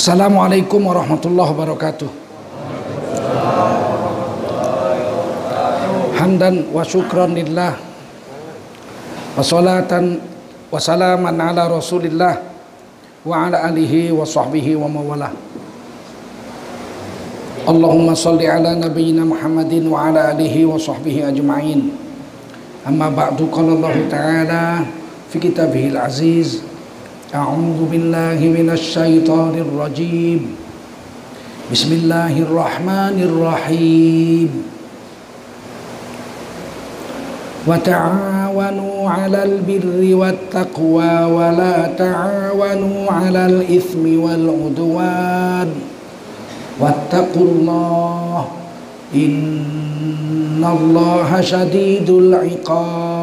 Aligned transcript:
Assalamualaikum 0.00 0.80
warahmatullahi 0.88 1.52
wabarakatuh. 1.52 2.08
Hamdan 6.16 6.72
wa 6.72 6.80
syukran 6.80 7.36
lillah 7.36 7.76
wa 9.36 9.44
salatan 9.44 10.16
wa 10.72 10.80
salaman 10.80 11.36
ala 11.36 11.68
rasulillah 11.68 12.32
wa 13.28 13.44
ala 13.44 13.68
alihi 13.68 14.08
wa 14.08 14.24
sahbihi 14.24 14.80
wa 14.80 14.88
mawalah. 14.88 15.36
Allahumma 17.68 18.16
salli 18.16 18.48
ala 18.48 18.72
nabiyyina 18.72 19.28
Muhammadin 19.28 19.84
wa 19.84 20.08
ala 20.08 20.32
alihi 20.32 20.64
wa 20.64 20.80
sahbihi 20.80 21.28
ajma'in. 21.28 21.92
Amma 22.88 23.12
ba'du 23.12 23.52
qala 23.52 23.76
Allah 23.76 23.96
Ta'ala 24.08 24.64
fi 25.28 25.36
kitabihil 25.36 26.00
aziz 26.00 26.69
أعوذ 27.34 27.86
بالله 27.90 28.38
من 28.42 28.70
الشيطان 28.74 29.54
الرجيم. 29.54 30.56
بسم 31.72 31.92
الله 31.92 32.42
الرحمن 32.42 33.16
الرحيم. 33.22 34.50
وتعاونوا 37.66 39.10
على 39.10 39.44
البر 39.44 40.14
والتقوى 40.14 41.14
ولا 41.24 41.86
تعاونوا 41.98 43.12
على 43.12 43.46
الإثم 43.46 44.20
والعدوان. 44.22 45.70
واتقوا 46.80 47.46
الله 47.46 48.44
إن 49.14 50.64
الله 50.66 51.40
شديد 51.40 52.10
العقاب. 52.10 53.19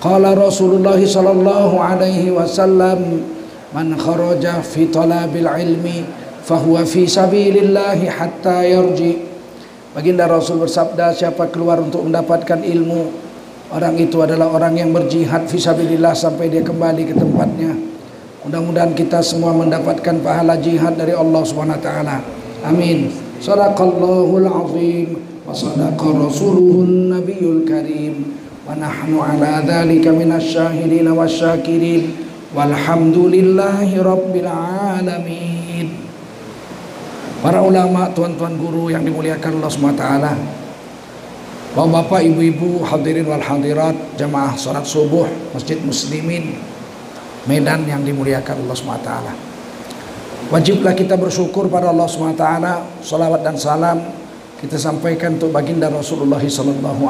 Qala 0.00 0.32
Rasulullah 0.32 0.96
sallallahu 0.96 1.76
alaihi 1.76 2.32
wasallam 2.32 3.20
man 3.76 3.92
kharaja 4.00 4.64
fi 4.64 4.88
talabil 4.88 5.44
ilmi 5.44 6.08
fahuwa 6.40 6.88
fi 6.88 7.04
sabilillah 7.04 8.00
hatta 8.08 8.64
yarji. 8.64 9.28
Baginda 9.92 10.24
Rasul 10.24 10.56
bersabda 10.56 11.12
siapa 11.12 11.52
keluar 11.52 11.84
untuk 11.84 12.08
mendapatkan 12.08 12.64
ilmu 12.64 13.12
orang 13.76 14.00
itu 14.00 14.24
adalah 14.24 14.48
orang 14.48 14.80
yang 14.80 14.88
berjihad 14.88 15.44
fi 15.44 15.60
sabilillah 15.60 16.16
sampai 16.16 16.48
dia 16.48 16.64
kembali 16.64 17.04
ke 17.04 17.14
tempatnya. 17.20 17.76
Mudah-mudahan 18.48 18.96
kita 18.96 19.20
semua 19.20 19.52
mendapatkan 19.52 20.16
pahala 20.24 20.56
jihad 20.56 20.96
dari 20.96 21.12
Allah 21.12 21.44
Subhanahu 21.44 21.76
wa 21.76 21.84
taala. 21.84 22.16
Amin. 22.64 23.12
Shadaqallahul 23.36 24.48
azim 24.48 25.20
wa 25.44 25.52
sadaqa 25.52 26.08
rasuluhun 26.08 27.12
nabiyul 27.12 27.68
karim. 27.68 28.39
ونحن 28.69 29.11
على 29.13 29.53
ذلك 29.69 30.05
من 30.07 30.33
الشاهدين 30.33 31.07
والشاكرين 31.07 32.03
والحمد 32.55 33.17
لله 33.17 33.89
رب 34.01 34.33
العالمين 34.35 35.87
Para 37.45 37.61
ulama, 37.61 38.09
tuan-tuan 38.09 38.57
guru 38.57 38.89
yang 38.89 39.05
dimuliakan 39.05 39.61
Allah 39.61 39.69
SWT 39.69 40.03
Bapak-bapak, 41.77 42.25
ibu-ibu, 42.25 42.81
hadirin 42.81 43.29
wal 43.29 43.43
hadirat 43.43 43.93
Jamaah 44.17 44.57
salat 44.57 44.81
subuh, 44.81 45.29
masjid 45.53 45.77
muslimin 45.85 46.57
Medan 47.45 47.85
yang 47.85 48.01
dimuliakan 48.01 48.65
Allah 48.65 48.73
SWT 48.73 49.09
Wajiblah 50.49 50.97
kita 50.97 51.21
bersyukur 51.21 51.69
pada 51.69 51.93
Allah 51.93 52.09
SWT 52.09 52.45
Salawat 53.05 53.45
dan 53.45 53.61
salam 53.61 54.01
kita 54.57 54.81
sampaikan 54.81 55.37
untuk 55.37 55.53
baginda 55.53 55.85
Rasulullah 55.91 56.41
Sallallahu 56.41 57.05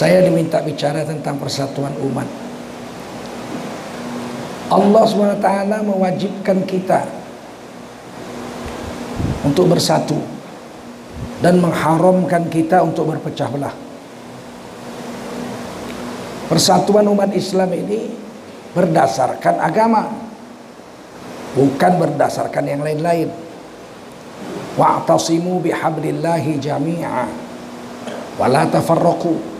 Saya 0.00 0.24
diminta 0.24 0.64
bicara 0.64 1.04
tentang 1.04 1.36
persatuan 1.36 1.92
umat. 2.00 2.24
Allah 4.72 5.04
SWT 5.04 5.48
mewajibkan 5.84 6.64
kita 6.64 7.04
untuk 9.44 9.68
bersatu 9.68 10.16
dan 11.44 11.60
mengharamkan 11.60 12.48
kita 12.48 12.80
untuk 12.80 13.12
berpecah 13.12 13.44
belah. 13.52 13.76
Persatuan 16.48 17.04
umat 17.04 17.36
Islam 17.36 17.68
ini 17.76 18.08
berdasarkan 18.72 19.60
agama, 19.60 20.08
bukan 21.52 21.92
berdasarkan 22.00 22.64
yang 22.64 22.80
lain-lain. 22.80 23.28
Wa'tasimu 24.80 25.60
bihablillahi 25.60 26.56
jami'a 26.56 27.28
wa 28.40 28.46
la 28.48 28.64
tafarraqu 28.64 29.59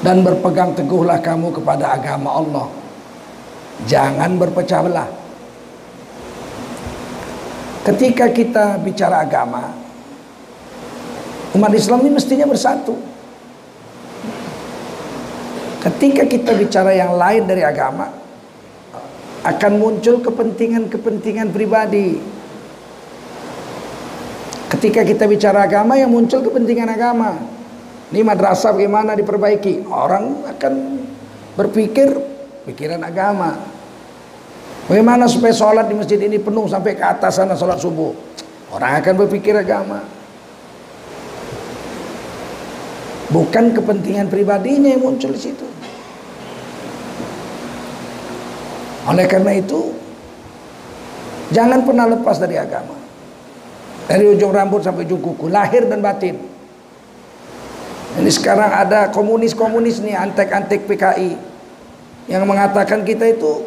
dan 0.00 0.24
berpegang 0.24 0.72
teguhlah 0.72 1.20
kamu 1.20 1.52
kepada 1.52 1.96
agama 1.96 2.40
Allah. 2.40 2.66
Jangan 3.84 4.36
berpecah 4.36 4.80
belah. 4.84 5.08
Ketika 7.80 8.28
kita 8.28 8.76
bicara 8.80 9.24
agama, 9.24 9.72
umat 11.56 11.72
Islam 11.72 12.04
ini 12.04 12.12
mestinya 12.12 12.44
bersatu. 12.44 12.96
Ketika 15.80 16.28
kita 16.28 16.52
bicara 16.60 16.92
yang 16.92 17.16
lain 17.16 17.48
dari 17.48 17.64
agama, 17.64 18.12
akan 19.40 19.72
muncul 19.80 20.20
kepentingan-kepentingan 20.20 21.48
pribadi. 21.48 22.20
Ketika 24.68 25.00
kita 25.00 25.24
bicara 25.24 25.64
agama, 25.64 25.96
yang 25.96 26.12
muncul 26.12 26.44
kepentingan 26.44 26.92
agama. 26.92 27.59
Ini 28.10 28.26
madrasah 28.26 28.74
bagaimana 28.74 29.14
diperbaiki? 29.14 29.86
Orang 29.86 30.42
akan 30.50 30.72
berpikir 31.54 32.10
pikiran 32.66 33.06
agama. 33.06 33.54
Bagaimana 34.90 35.30
supaya 35.30 35.54
sholat 35.54 35.86
di 35.86 35.94
masjid 35.94 36.18
ini 36.18 36.42
penuh 36.42 36.66
sampai 36.66 36.98
ke 36.98 37.04
atas 37.06 37.38
sana 37.38 37.54
sholat 37.54 37.78
subuh? 37.78 38.10
Orang 38.74 38.98
akan 38.98 39.14
berpikir 39.14 39.54
agama. 39.54 40.02
Bukan 43.30 43.78
kepentingan 43.78 44.26
pribadinya 44.26 44.90
yang 44.90 45.06
muncul 45.06 45.30
di 45.30 45.38
situ. 45.38 45.62
Oleh 49.06 49.30
karena 49.30 49.54
itu, 49.54 49.94
jangan 51.54 51.86
pernah 51.86 52.10
lepas 52.10 52.42
dari 52.42 52.58
agama. 52.58 52.98
Dari 54.10 54.26
ujung 54.26 54.50
rambut 54.50 54.82
sampai 54.82 55.06
ujung 55.06 55.22
kuku, 55.22 55.46
lahir 55.46 55.86
dan 55.86 56.02
batin. 56.02 56.49
Ini 58.18 58.30
sekarang 58.32 58.74
ada 58.74 59.06
komunis-komunis 59.14 60.02
nih 60.02 60.18
antek-antek 60.18 60.88
PKI 60.90 61.38
yang 62.26 62.42
mengatakan 62.42 63.06
kita 63.06 63.30
itu 63.30 63.62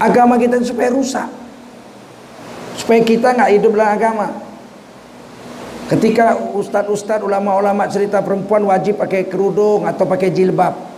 agama 0.00 0.40
kita 0.40 0.56
supaya 0.64 0.88
rusak. 0.88 1.28
Supaya 2.78 3.04
kita 3.04 3.36
nggak 3.36 3.50
hidup 3.58 3.72
dalam 3.76 3.92
agama. 3.92 4.28
Ketika 5.88 6.36
ustadz-ustadz 6.36 7.24
ulama-ulama 7.24 7.88
cerita 7.88 8.20
perempuan 8.20 8.64
wajib 8.68 9.00
pakai 9.00 9.28
kerudung 9.28 9.88
atau 9.88 10.04
pakai 10.04 10.32
jilbab. 10.32 10.88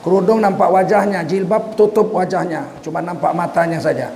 Kerudung 0.00 0.40
nampak 0.40 0.72
wajahnya, 0.72 1.22
jilbab 1.28 1.76
tutup 1.76 2.08
wajahnya, 2.16 2.64
cuma 2.80 3.04
nampak 3.04 3.36
matanya 3.36 3.76
saja. 3.76 4.08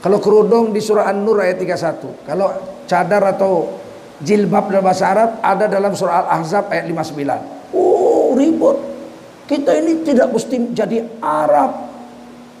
Kalau 0.00 0.22
kerudung 0.22 0.72
di 0.72 0.80
surah 0.80 1.10
An-Nur 1.10 1.42
ayat 1.42 1.60
31. 1.60 2.24
Kalau 2.24 2.48
cadar 2.88 3.22
atau 3.36 3.68
jilbab 4.22 4.70
dalam 4.70 4.84
bahasa 4.84 5.04
Arab 5.10 5.30
ada 5.42 5.64
dalam 5.70 5.92
surah 5.94 6.26
Al-Ahzab 6.26 6.70
ayat 6.70 6.86
59. 6.90 7.74
Oh, 7.74 8.34
ribut. 8.34 8.76
Kita 9.48 9.72
ini 9.80 10.04
tidak 10.04 10.28
mesti 10.34 10.56
jadi 10.76 11.04
Arab. 11.24 11.88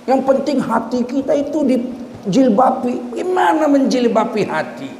Yang 0.08 0.20
penting 0.24 0.58
hati 0.64 1.00
kita 1.04 1.36
itu 1.36 1.58
dijilbabi. 1.62 3.12
Gimana 3.12 3.68
menjilbabi 3.68 4.42
hati? 4.48 4.90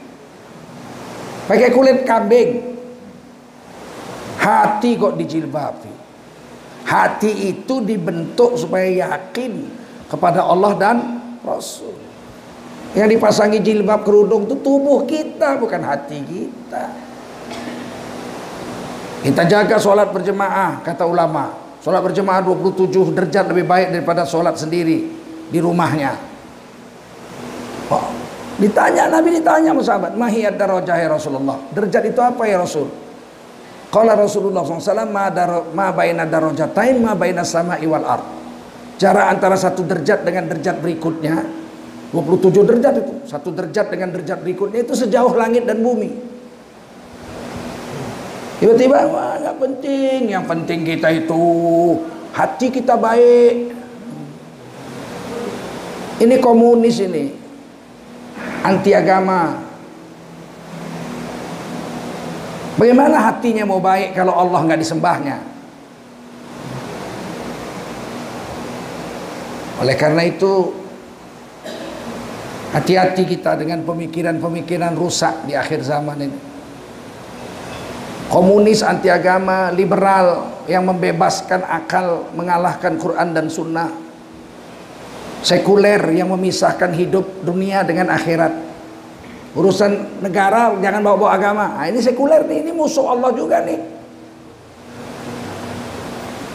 Pakai 1.48 1.72
kulit 1.72 2.04
kambing. 2.04 2.76
Hati 4.36 4.90
kok 5.00 5.16
dijilbabi. 5.16 5.92
Hati 6.84 7.52
itu 7.52 7.84
dibentuk 7.84 8.56
supaya 8.56 9.08
yakin 9.08 9.64
kepada 10.08 10.44
Allah 10.44 10.72
dan 10.76 10.96
Rasul. 11.44 11.97
Yang 12.96 13.08
dipasangi 13.18 13.58
jilbab 13.60 14.00
kerudung 14.06 14.48
itu 14.48 14.56
tubuh 14.64 15.04
kita 15.04 15.60
bukan 15.60 15.80
hati 15.84 16.18
kita. 16.24 16.84
Kita 19.18 19.42
jaga 19.44 19.76
sholat 19.76 20.08
berjemaah 20.14 20.80
kata 20.80 21.04
ulama. 21.04 21.52
Sholat 21.84 22.00
berjemaah 22.00 22.40
27 22.40 23.12
derajat 23.12 23.44
lebih 23.52 23.66
baik 23.68 23.88
daripada 23.92 24.22
sholat 24.24 24.56
sendiri 24.56 25.10
di 25.52 25.58
rumahnya. 25.58 26.16
Oh, 27.92 28.08
ditanya 28.56 29.08
Nabi 29.08 29.36
ditanya 29.36 29.72
sama 29.76 29.82
sahabat, 29.84 30.12
"Mahiyat 30.16 30.54
darajah 30.56 30.96
ya 30.96 31.08
Rasulullah?" 31.12 31.56
Derajat 31.72 32.02
itu 32.08 32.20
apa 32.20 32.42
ya 32.44 32.56
Rasul? 32.60 32.88
Qala 33.88 34.12
Rasulullah 34.12 34.60
SAW 34.60 35.08
ma, 35.08 35.32
dar, 35.32 35.72
ma 35.72 35.88
baina 35.88 36.28
darajatain 36.28 37.00
ma 37.00 37.16
baina 37.16 37.40
sama 37.40 37.80
iwal 37.80 38.04
ard. 38.04 38.26
Jarak 39.00 39.26
antara 39.32 39.56
satu 39.56 39.80
derajat 39.80 40.28
dengan 40.28 40.44
derajat 40.44 40.76
berikutnya 40.84 41.40
27 42.14 42.64
derajat 42.64 42.94
itu. 43.04 43.14
Satu 43.28 43.52
derajat 43.52 43.86
dengan 43.92 44.08
derajat 44.16 44.38
berikutnya 44.40 44.84
itu 44.84 44.94
sejauh 44.96 45.34
langit 45.36 45.68
dan 45.68 45.84
bumi. 45.84 46.08
Tiba-tiba, 48.58 49.06
wah 49.06 49.38
nggak 49.38 49.56
penting. 49.60 50.20
Yang 50.32 50.44
penting 50.50 50.78
kita 50.82 51.08
itu 51.14 51.42
hati 52.38 52.70
kita 52.70 52.94
baik 52.94 53.74
ini 56.18 56.36
komunis 56.42 56.98
ini 57.02 57.34
anti 58.62 58.90
agama 58.94 59.58
bagaimana 62.78 63.26
hatinya 63.30 63.66
mau 63.66 63.82
baik 63.82 64.14
kalau 64.14 64.34
Allah 64.34 64.60
nggak 64.66 64.82
disembahnya 64.82 65.36
oleh 69.78 69.94
karena 69.94 70.22
itu 70.26 70.77
hati-hati 72.72 73.24
kita 73.24 73.56
dengan 73.56 73.80
pemikiran-pemikiran 73.84 74.92
rusak 74.96 75.48
di 75.48 75.56
akhir 75.56 75.80
zaman 75.84 76.18
ini. 76.20 76.38
Komunis 78.28 78.84
anti 78.84 79.08
agama 79.08 79.72
liberal 79.72 80.60
yang 80.68 80.84
membebaskan 80.84 81.64
akal 81.64 82.28
mengalahkan 82.36 83.00
Quran 83.00 83.32
dan 83.32 83.48
Sunnah. 83.48 83.88
Sekuler 85.40 86.02
yang 86.12 86.28
memisahkan 86.36 86.92
hidup 86.92 87.24
dunia 87.40 87.80
dengan 87.88 88.12
akhirat. 88.12 88.52
Urusan 89.56 90.20
negara 90.20 90.76
jangan 90.76 91.00
bawa-bawa 91.00 91.30
agama. 91.40 91.66
Nah, 91.72 91.88
ini 91.88 92.04
sekuler 92.04 92.44
nih 92.44 92.68
ini 92.68 92.70
musuh 92.76 93.08
Allah 93.08 93.32
juga 93.32 93.64
nih. 93.64 93.80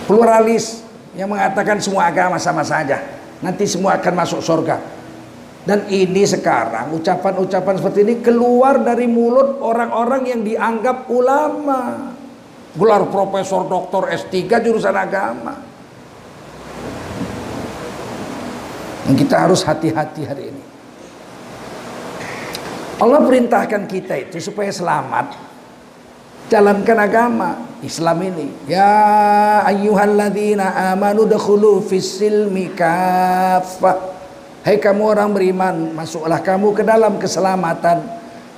Pluralis 0.05 0.85
yang 1.17 1.33
mengatakan 1.33 1.81
semua 1.81 2.05
agama 2.05 2.37
sama 2.37 2.61
saja. 2.61 3.01
Nanti 3.41 3.65
semua 3.65 3.97
akan 3.97 4.13
masuk 4.13 4.45
surga 4.45 4.77
dan 5.63 5.87
ini 5.87 6.27
sekarang 6.27 6.91
ucapan-ucapan 6.95 7.73
seperti 7.79 7.99
ini 8.03 8.15
keluar 8.19 8.83
dari 8.83 9.07
mulut 9.07 9.63
orang-orang 9.63 10.27
yang 10.27 10.41
dianggap 10.43 11.07
ulama 11.07 12.11
gelar 12.75 13.07
profesor 13.07 13.67
doktor 13.69 14.11
S3 14.11 14.49
jurusan 14.59 14.95
agama 14.97 15.73
Dan 19.03 19.19
kita 19.19 19.35
harus 19.35 19.61
hati-hati 19.67 20.23
hari 20.23 20.43
ini. 20.49 20.63
Allah 23.03 23.19
perintahkan 23.19 23.83
kita 23.83 24.15
itu 24.15 24.39
supaya 24.39 24.71
selamat 24.71 25.35
jalankan 26.47 26.97
agama 27.03 27.49
Islam 27.83 28.23
ini. 28.23 28.47
Ya 28.63 29.59
ayyuhalladzina 29.67 30.95
amanu 30.95 31.27
dakhulu 31.27 31.83
fis 31.83 32.15
silmi 32.15 32.71
kaffah. 32.71 34.12
Hai 34.63 34.79
kamu 34.79 35.11
orang 35.11 35.35
beriman, 35.35 35.91
masuklah 35.91 36.39
kamu 36.39 36.71
ke 36.71 36.87
dalam 36.87 37.19
keselamatan. 37.19 37.99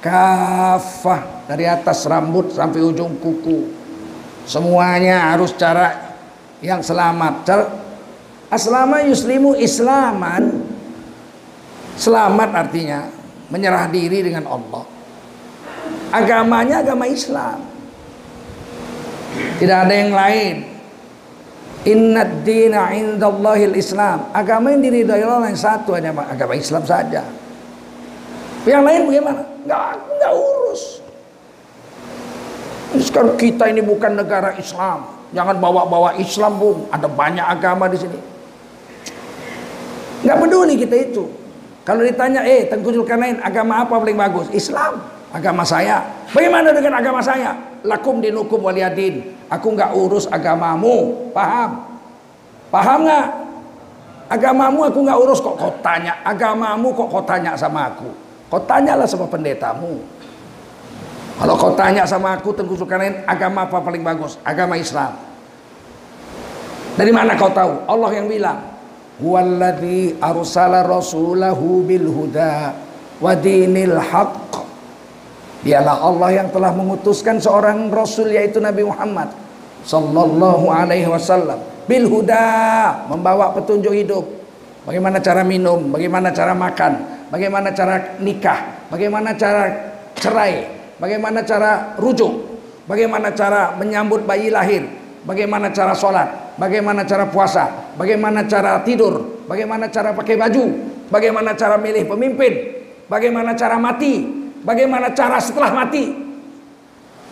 Kafah 0.05 1.49
dari 1.49 1.65
atas 1.65 2.05
rambut 2.05 2.53
sampai 2.53 2.77
ujung 2.77 3.17
kuku. 3.17 3.73
Semuanya 4.45 5.33
harus 5.33 5.49
cara 5.57 6.13
yang 6.61 6.85
selamat. 6.85 7.49
Aslama 8.53 9.01
yuslimu 9.01 9.57
islaman. 9.57 10.61
Selamat 11.97 12.53
artinya 12.53 13.09
Menyerah 13.49 13.89
diri 13.89 14.25
dengan 14.25 14.45
Allah. 14.45 14.85
Agamanya 16.13 16.85
agama 16.85 17.09
Islam. 17.09 17.65
Tidak 19.57 19.77
ada 19.85 19.93
yang 19.93 20.13
lain 20.13 20.74
Inna 21.85 22.25
dina 22.41 22.89
indallahil 22.89 23.77
Islam 23.77 24.33
Agama 24.33 24.73
yang 24.73 24.81
diridhai 24.81 25.21
Allah 25.21 25.53
yang 25.53 25.61
satu 25.61 25.93
hanya 25.93 26.09
agama 26.17 26.57
Islam 26.57 26.81
saja. 26.81 27.21
Yang 28.65 28.83
lain 28.89 29.01
bagaimana? 29.05 29.41
Enggak, 29.61 29.89
enggak 30.09 30.31
urus. 30.33 30.81
Sekarang 32.97 33.37
kita 33.37 33.69
ini 33.69 33.85
bukan 33.85 34.17
negara 34.17 34.57
Islam. 34.57 35.05
Jangan 35.29 35.61
bawa-bawa 35.61 36.17
Islam 36.17 36.57
bung. 36.57 36.89
Ada 36.89 37.05
banyak 37.05 37.45
agama 37.45 37.85
di 37.85 37.97
sini. 38.01 38.17
Nggak 40.25 40.37
peduli 40.41 40.73
kita 40.81 40.95
itu. 40.97 41.29
Kalau 41.85 42.01
ditanya 42.01 42.41
eh 42.41 42.65
Tengku 42.65 42.89
Zulkarnain 42.89 43.37
agama 43.45 43.85
apa 43.85 44.01
paling 44.01 44.17
bagus? 44.17 44.49
Islam 44.49 44.97
agama 45.35 45.67
saya. 45.67 45.99
Bagaimana 46.31 46.71
dengan 46.71 46.95
agama 46.95 47.19
saya? 47.19 47.51
Lakum 47.83 48.23
dinukum 48.23 48.63
waliyadin 48.63 49.35
aku 49.51 49.75
nggak 49.75 49.91
urus 49.91 50.25
agamamu. 50.31 51.29
Paham? 51.35 51.83
Paham 52.71 52.99
nggak? 53.03 53.27
Agamamu 54.31 54.79
aku 54.87 54.99
nggak 55.03 55.19
urus 55.19 55.39
kok. 55.43 55.59
Kau 55.59 55.73
tanya 55.83 56.23
agamamu 56.23 56.95
kok 56.95 57.07
kau 57.11 57.23
tanya 57.27 57.53
sama 57.59 57.91
aku? 57.91 58.09
Kau 58.47 58.61
tanyalah 58.63 59.05
sama 59.05 59.27
pendetamu. 59.27 59.99
Kalau 61.35 61.55
kau 61.59 61.75
tanya 61.75 62.07
sama 62.07 62.39
aku 62.39 62.55
Tengku 62.55 62.79
Zulkarnain 62.79 63.27
agama 63.27 63.67
apa 63.67 63.83
paling 63.83 63.99
bagus? 63.99 64.39
Agama 64.47 64.79
Islam. 64.79 65.11
Dari 66.95 67.11
mana 67.11 67.35
kau 67.35 67.51
tahu? 67.51 67.83
Allah 67.91 68.11
yang 68.15 68.31
bilang 68.31 68.63
huwallazi 69.19 70.15
arsala 70.23 70.87
rasulahu 70.87 71.83
bil 71.83 72.07
huda 72.07 72.71
wa 73.19 73.31
dinil 73.35 73.99
haqq 73.99 74.64
dialah 75.65 75.97
Allah 75.97 76.29
yang 76.43 76.47
telah 76.53 76.69
mengutuskan 76.71 77.41
seorang 77.41 77.89
rasul 77.89 78.29
yaitu 78.29 78.61
Nabi 78.61 78.85
Muhammad 78.85 79.33
sallallahu 79.81 80.69
alaihi 80.69 81.09
wasallam 81.09 81.57
bil 81.89 82.05
huda 82.05 82.45
membawa 83.09 83.49
petunjuk 83.57 83.91
hidup 83.91 84.25
bagaimana 84.85 85.17
cara 85.17 85.41
minum 85.41 85.89
bagaimana 85.89 86.29
cara 86.29 86.53
makan 86.53 87.25
bagaimana 87.33 87.73
cara 87.73 88.21
nikah 88.21 88.87
bagaimana 88.93 89.33
cara 89.33 89.63
cerai 90.13 90.69
bagaimana 91.01 91.41
cara 91.41 91.97
rujuk 91.97 92.61
bagaimana 92.85 93.33
cara 93.33 93.73
menyambut 93.81 94.21
bayi 94.23 94.53
lahir 94.53 94.85
bagaimana 95.25 95.73
cara 95.73 95.97
sholat 95.97 96.45
bagaimana 96.55 97.03
cara 97.03 97.27
puasa, 97.27 97.95
bagaimana 97.99 98.47
cara 98.47 98.81
tidur, 98.83 99.43
bagaimana 99.47 99.91
cara 99.91 100.15
pakai 100.15 100.35
baju, 100.39 100.65
bagaimana 101.11 101.51
cara 101.55 101.75
milih 101.79 102.07
pemimpin, 102.07 102.53
bagaimana 103.11 103.53
cara 103.55 103.75
mati, 103.79 104.44
bagaimana 104.65 105.13
cara 105.13 105.37
setelah 105.37 105.71
mati. 105.71 106.11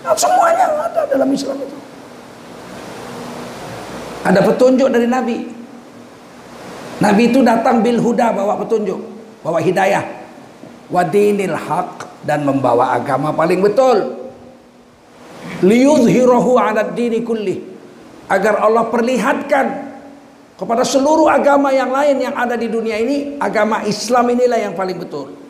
Nah, 0.05 0.13
semuanya 0.13 0.69
ada 0.87 1.01
dalam 1.09 1.27
Islam 1.33 1.57
itu. 1.57 1.77
Ada 4.23 4.39
petunjuk 4.39 4.87
dari 4.87 5.07
Nabi. 5.09 5.37
Nabi 7.01 7.23
itu 7.27 7.43
datang 7.43 7.83
bil 7.83 7.99
huda 7.99 8.31
bawa 8.31 8.55
petunjuk, 8.61 9.01
bawa 9.43 9.59
hidayah. 9.59 10.05
Wadinil 10.93 11.57
haq 11.57 12.23
dan 12.23 12.45
membawa 12.45 12.93
agama 12.95 13.33
paling 13.33 13.59
betul. 13.59 14.29
Liyuzhirahu 15.65 16.55
ala 16.55 16.87
dini 16.93 17.19
kullih 17.25 17.59
agar 18.31 18.63
Allah 18.63 18.87
perlihatkan 18.87 19.65
kepada 20.55 20.87
seluruh 20.87 21.27
agama 21.27 21.73
yang 21.75 21.91
lain 21.91 22.23
yang 22.23 22.35
ada 22.35 22.55
di 22.55 22.71
dunia 22.71 22.95
ini 22.95 23.35
agama 23.41 23.83
Islam 23.83 24.31
inilah 24.31 24.59
yang 24.69 24.75
paling 24.77 24.95
betul 24.95 25.42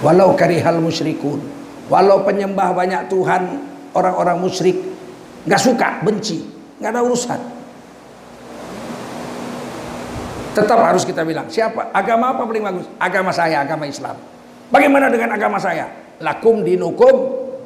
walau 0.00 0.36
karihal 0.36 0.80
musyrikun. 0.80 1.40
Walau 1.86 2.26
penyembah 2.26 2.74
banyak 2.74 3.06
Tuhan 3.06 3.42
orang-orang 3.94 4.42
musyrik 4.42 4.74
nggak 5.46 5.60
suka 5.62 6.02
benci 6.02 6.42
nggak 6.82 6.90
ada 6.90 7.00
urusan. 7.06 7.40
Tetap 10.56 10.78
harus 10.80 11.04
kita 11.04 11.20
bilang 11.22 11.46
siapa 11.52 11.92
agama 11.92 12.32
apa 12.32 12.42
paling 12.48 12.64
bagus? 12.64 12.86
Agama 12.96 13.30
saya 13.30 13.62
agama 13.62 13.84
Islam. 13.86 14.16
Bagaimana 14.72 15.12
dengan 15.12 15.36
agama 15.36 15.60
saya? 15.60 15.86
Lakum 16.18 16.64
dinukum 16.64 17.14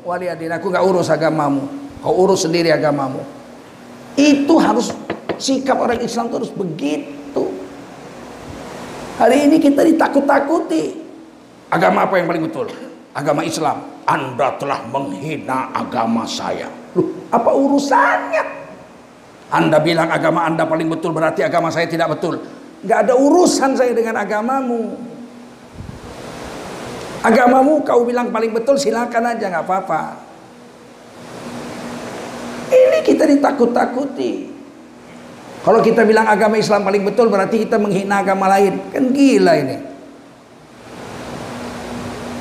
waliyadin. 0.04 0.52
Aku 0.58 0.68
nggak 0.68 0.84
urus 0.84 1.08
agamamu. 1.08 1.64
Kau 2.02 2.12
urus 2.26 2.44
sendiri 2.44 2.74
agamamu. 2.74 3.22
Itu 4.18 4.58
harus 4.58 4.92
sikap 5.38 5.78
orang 5.80 6.02
Islam 6.02 6.28
itu 6.28 6.36
harus 6.44 6.52
begitu. 6.52 7.44
Hari 9.16 9.48
ini 9.48 9.56
kita 9.62 9.86
ditakut-takuti. 9.86 11.09
Agama 11.70 12.04
apa 12.04 12.18
yang 12.18 12.26
paling 12.26 12.44
betul? 12.50 12.66
Agama 13.14 13.46
Islam. 13.46 13.78
Anda 14.04 14.58
telah 14.58 14.82
menghina 14.90 15.70
agama 15.70 16.26
saya. 16.26 16.66
Loh, 16.98 17.30
apa 17.30 17.50
urusannya? 17.54 18.44
Anda 19.50 19.78
bilang 19.78 20.10
agama 20.10 20.46
Anda 20.46 20.66
paling 20.66 20.90
betul 20.90 21.14
berarti 21.14 21.46
agama 21.46 21.70
saya 21.70 21.86
tidak 21.86 22.10
betul. 22.18 22.42
Gak 22.86 23.06
ada 23.06 23.14
urusan 23.14 23.78
saya 23.78 23.94
dengan 23.94 24.18
agamamu. 24.18 24.98
Agamamu 27.20 27.84
kau 27.84 28.02
bilang 28.08 28.32
paling 28.32 28.50
betul 28.56 28.80
silakan 28.80 29.36
aja 29.36 29.52
nggak 29.52 29.64
apa-apa. 29.68 30.02
Ini 32.72 32.98
kita 33.04 33.28
ditakut-takuti. 33.28 34.48
Kalau 35.60 35.84
kita 35.84 36.08
bilang 36.08 36.24
agama 36.24 36.56
Islam 36.56 36.80
paling 36.80 37.04
betul 37.04 37.28
berarti 37.28 37.68
kita 37.68 37.76
menghina 37.76 38.24
agama 38.24 38.48
lain. 38.48 38.80
Kan 38.88 39.12
gila 39.12 39.52
ini. 39.60 39.76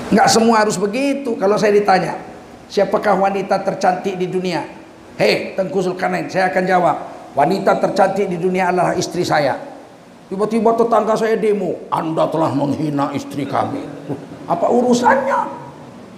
Nggak 0.09 0.27
semua 0.29 0.65
harus 0.65 0.77
begitu. 0.77 1.37
Kalau 1.37 1.53
saya 1.55 1.77
ditanya, 1.77 2.17
siapakah 2.65 3.13
wanita 3.13 3.61
tercantik 3.61 4.17
di 4.17 4.25
dunia? 4.25 4.65
Hei, 5.21 5.53
Tengku 5.53 5.85
Zulkarnain, 5.85 6.25
saya 6.31 6.49
akan 6.49 6.63
jawab. 6.65 6.97
Wanita 7.37 7.77
tercantik 7.77 8.25
di 8.25 8.41
dunia 8.41 8.73
adalah 8.73 8.97
istri 8.97 9.21
saya. 9.21 9.53
Tiba-tiba 10.29 10.73
tetangga 10.73 11.13
saya 11.13 11.37
demo, 11.37 11.77
Anda 11.93 12.25
telah 12.29 12.53
menghina 12.53 13.13
istri 13.13 13.45
kami. 13.45 13.85
Apa 14.49 14.65
urusannya? 14.65 15.61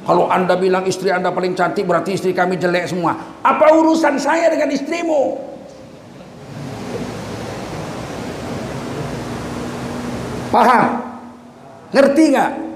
Kalau 0.07 0.31
Anda 0.31 0.55
bilang 0.55 0.88
istri 0.88 1.12
Anda 1.12 1.29
paling 1.36 1.53
cantik 1.53 1.83
berarti 1.83 2.15
istri 2.15 2.31
kami 2.31 2.55
jelek 2.55 2.88
semua. 2.88 3.15
Apa 3.43 3.75
urusan 3.75 4.15
saya 4.15 4.48
dengan 4.48 4.71
istrimu? 4.71 5.36
Paham? 10.51 10.88
Ngerti 11.91 12.24
nggak? 12.31 12.71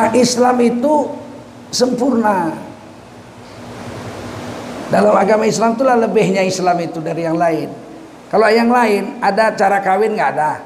Nah 0.00 0.16
Islam 0.16 0.56
itu 0.64 1.12
sempurna. 1.68 2.56
Dalam 4.88 5.12
agama 5.12 5.44
Islam 5.44 5.76
itulah 5.76 6.00
lebihnya 6.00 6.40
Islam 6.40 6.80
itu 6.80 7.04
dari 7.04 7.28
yang 7.28 7.36
lain. 7.36 7.68
Kalau 8.32 8.48
yang 8.48 8.72
lain 8.72 9.20
ada 9.20 9.52
cara 9.52 9.84
kawin 9.84 10.16
nggak 10.16 10.30
ada? 10.40 10.64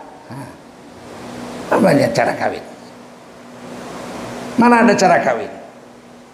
Apa 1.67 1.91
cara 2.15 2.33
kawin. 2.39 2.63
Mana 4.55 4.87
ada 4.87 4.95
cara 4.95 5.19
kawin? 5.19 5.51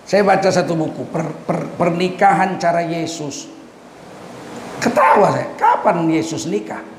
Saya 0.05 0.21
baca 0.21 0.53
satu 0.53 0.77
buku 0.77 1.09
per, 1.09 1.25
per, 1.49 1.73
Pernikahan 1.81 2.61
cara 2.61 2.85
Yesus. 2.85 3.49
Ketawa 4.77 5.33
saya 5.33 5.49
Kapan 5.57 6.05
Yesus 6.13 6.45
nikah 6.45 6.90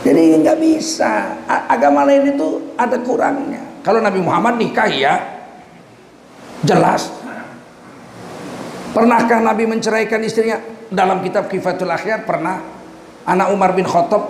Jadi 0.00 0.40
nggak 0.40 0.58
bisa. 0.60 1.44
Agama 1.68 2.08
lain 2.08 2.32
itu 2.32 2.72
ada 2.80 2.96
kurangnya. 3.04 3.60
Kalau 3.84 4.00
Nabi 4.00 4.20
Muhammad 4.24 4.56
nikah 4.56 4.88
ya 4.88 5.14
jelas. 6.64 7.12
Pernahkah 8.90 9.38
Nabi 9.38 9.64
menceraikan 9.70 10.20
istrinya? 10.24 10.58
Dalam 10.90 11.22
kitab 11.22 11.46
Kifatul 11.46 11.92
Akhyar 11.92 12.26
pernah. 12.26 12.58
Anak 13.22 13.54
Umar 13.54 13.76
bin 13.76 13.86
Khattab, 13.86 14.26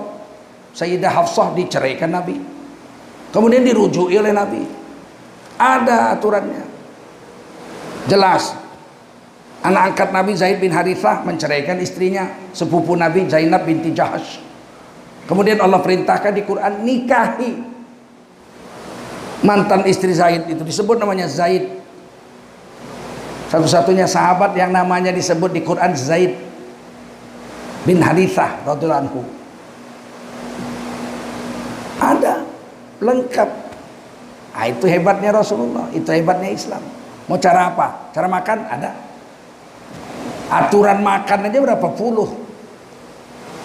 Sayyidah 0.77 1.09
Hafsah 1.09 1.57
diceraikan 1.57 2.13
Nabi. 2.13 2.37
Kemudian 3.31 3.65
dirujui 3.65 4.19
oleh 4.19 4.35
Nabi. 4.35 4.67
Ada 5.57 6.19
aturannya. 6.19 6.67
Jelas. 8.11 8.53
Anak 9.65 9.95
angkat 9.95 10.09
Nabi 10.11 10.33
Zaid 10.37 10.59
bin 10.59 10.73
Harithah 10.75 11.23
menceraikan 11.25 11.79
istrinya, 11.81 12.29
sepupu 12.53 12.93
Nabi 12.99 13.29
Zainab 13.31 13.65
binti 13.65 13.93
Jahash. 13.93 14.50
Kemudian 15.31 15.63
Allah 15.63 15.79
perintahkan 15.79 16.35
di 16.35 16.43
Quran 16.43 16.83
nikahi 16.83 17.55
mantan 19.47 19.87
istri 19.87 20.11
Zaid 20.11 20.51
itu 20.51 20.67
disebut 20.67 20.99
namanya 20.99 21.31
Zaid. 21.31 21.71
Satu-satunya 23.47 24.11
sahabat 24.11 24.59
yang 24.59 24.75
namanya 24.75 25.15
disebut 25.15 25.55
di 25.55 25.63
Quran 25.63 25.95
Zaid 25.95 26.35
bin 27.87 28.03
Harithah 28.03 28.59
radhiyallahu. 28.67 29.23
Ada 32.03 32.43
lengkap. 32.99 33.51
Nah, 34.51 34.67
itu 34.67 34.85
hebatnya 34.91 35.31
Rasulullah, 35.31 35.87
itu 35.95 36.11
hebatnya 36.11 36.51
Islam. 36.51 36.83
Mau 37.31 37.39
cara 37.39 37.71
apa? 37.71 38.11
Cara 38.11 38.27
makan 38.27 38.59
ada. 38.67 38.91
Aturan 40.51 41.07
makan 41.07 41.47
aja 41.47 41.59
berapa 41.63 41.89
puluh 41.95 42.40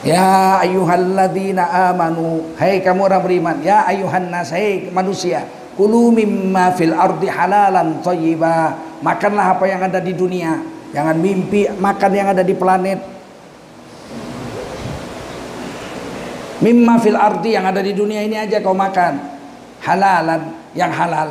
Ya 0.06 0.62
ayyuhalladzina 0.62 1.90
amanu. 1.90 2.54
Hai 2.62 2.78
kamu 2.86 3.10
orang 3.10 3.26
beriman. 3.26 3.58
Ya 3.66 3.90
ayuhan 3.90 4.30
nas 4.30 4.54
Hai 4.54 4.94
manusia. 4.94 5.50
Kulu 5.74 6.14
mimma 6.14 6.72
fil 6.78 6.94
ardi 6.94 7.28
halalan 7.28 8.00
thayyiba 8.00 8.80
Makanlah 9.02 9.58
apa 9.58 9.66
yang 9.66 9.82
ada 9.82 9.98
di 9.98 10.14
dunia. 10.14 10.62
Jangan 10.94 11.18
mimpi 11.18 11.68
makan 11.82 12.12
yang 12.14 12.32
ada 12.32 12.46
di 12.46 12.54
planet. 12.54 13.00
Mimma 16.62 17.02
fil 17.02 17.18
ardi 17.18 17.58
yang 17.58 17.66
ada 17.66 17.82
di 17.82 17.92
dunia 17.92 18.22
ini 18.22 18.38
aja 18.38 18.62
kau 18.62 18.78
makan. 18.78 19.20
Halalan 19.82 20.54
Yang 20.78 20.92
halal. 21.02 21.30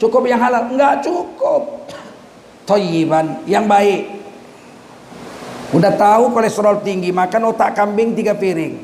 Cukup 0.00 0.24
yang 0.24 0.40
halal? 0.40 0.72
Enggak 0.72 1.04
cukup. 1.04 1.84
Thayyiban 2.64 3.44
Yang 3.44 3.64
baik 3.68 4.15
Udah 5.74 5.92
tahu 5.98 6.30
kolesterol 6.30 6.86
tinggi, 6.86 7.10
makan 7.10 7.50
otak 7.50 7.74
kambing 7.74 8.14
tiga 8.14 8.38
piring. 8.38 8.78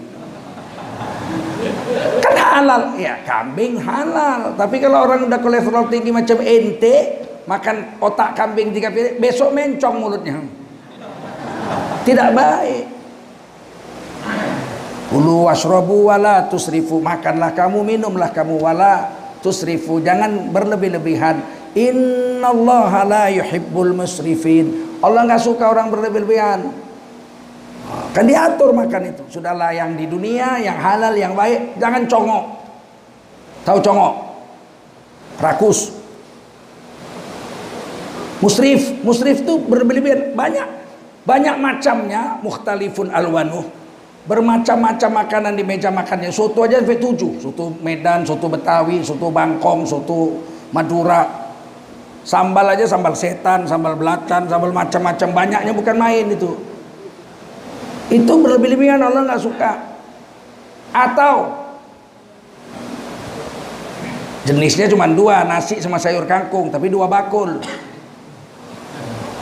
Kan 2.18 2.34
halal, 2.34 2.98
ya 2.98 3.22
kambing 3.22 3.78
halal. 3.78 4.58
Tapi 4.58 4.82
kalau 4.82 5.06
orang 5.06 5.30
udah 5.30 5.38
kolesterol 5.38 5.86
tinggi 5.86 6.10
macam 6.10 6.42
ente, 6.42 7.22
makan 7.46 8.02
otak 8.02 8.34
kambing 8.34 8.74
tiga 8.74 8.90
piring, 8.90 9.22
besok 9.22 9.54
mencong 9.54 9.96
mulutnya. 10.02 10.42
Tidak 12.02 12.28
baik. 12.34 12.84
Ulu 15.14 15.46
wasrobu 15.46 16.10
wala 16.10 16.50
tusrifu. 16.50 16.98
Makanlah 16.98 17.54
kamu, 17.54 17.84
minumlah 17.84 18.34
kamu 18.34 18.58
wala 18.58 19.12
tusrifu. 19.38 20.02
Jangan 20.02 20.50
berlebih-lebihan. 20.50 21.38
Inna 21.78 22.50
Allah 22.50 22.92
la 23.06 23.24
yuhibbul 23.30 23.94
musrifin. 23.94 24.91
Allah 25.02 25.26
nggak 25.26 25.42
suka 25.42 25.66
orang 25.66 25.90
berlebih-lebihan. 25.90 26.62
Kan 28.14 28.24
diatur 28.24 28.70
makan 28.70 29.10
itu. 29.10 29.22
Sudahlah 29.26 29.74
yang 29.74 29.98
di 29.98 30.06
dunia, 30.06 30.62
yang 30.62 30.78
halal, 30.78 31.12
yang 31.18 31.34
baik, 31.34 31.76
jangan 31.82 32.06
congok. 32.06 32.44
Tahu 33.66 33.78
congok? 33.82 34.14
Rakus. 35.42 35.90
Musrif, 38.38 39.02
musrif 39.02 39.42
itu 39.42 39.54
berlebihan 39.66 40.34
banyak. 40.38 40.68
Banyak 41.22 41.56
macamnya, 41.58 42.38
mukhtalifun 42.42 43.10
alwanuh. 43.10 43.66
Bermacam-macam 44.22 45.26
makanan 45.26 45.58
di 45.58 45.66
meja 45.66 45.90
makannya. 45.90 46.30
Soto 46.30 46.62
aja 46.62 46.78
sampai 46.78 46.98
tujuh. 47.02 47.42
Soto 47.42 47.74
Medan, 47.82 48.22
soto 48.22 48.46
Betawi, 48.46 49.02
soto 49.02 49.34
Bangkong, 49.34 49.82
soto 49.82 50.42
Madura, 50.70 51.41
Sambal 52.22 52.78
aja 52.78 52.86
sambal 52.86 53.18
setan, 53.18 53.66
sambal 53.66 53.98
belacan, 53.98 54.46
sambal 54.46 54.70
macam-macam 54.70 55.28
banyaknya 55.34 55.72
bukan 55.74 55.96
main 55.98 56.26
itu. 56.30 56.54
Itu 58.14 58.32
berlebih-lebihan 58.38 59.02
Allah 59.02 59.26
nggak 59.26 59.42
suka. 59.42 59.72
Atau 60.94 61.50
jenisnya 64.46 64.86
cuma 64.86 65.10
dua 65.10 65.42
nasi 65.42 65.82
sama 65.82 65.98
sayur 65.98 66.22
kangkung 66.30 66.70
tapi 66.70 66.86
dua 66.86 67.10
bakul. 67.10 67.58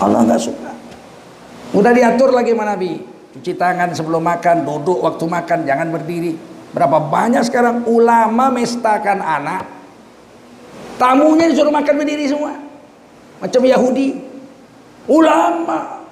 Allah 0.00 0.25
nggak 0.25 0.40
suka. 0.40 0.72
Udah 1.76 1.92
diatur 1.92 2.32
lagi 2.32 2.56
mana 2.56 2.80
Nabi. 2.80 2.96
Cuci 3.30 3.54
tangan 3.54 3.94
sebelum 3.94 4.26
makan, 4.26 4.66
duduk 4.66 5.06
waktu 5.06 5.22
makan, 5.22 5.62
jangan 5.62 5.87
berdiri. 5.92 6.34
Berapa 6.75 6.99
banyak 6.99 7.46
sekarang 7.46 7.87
ulama 7.87 8.50
mestakan 8.50 9.22
anak, 9.22 9.62
tamunya 10.99 11.46
disuruh 11.46 11.70
makan 11.70 11.94
berdiri 11.94 12.26
semua 12.26 12.69
macam 13.40 13.62
Yahudi. 13.64 14.09
Ulama. 15.09 16.04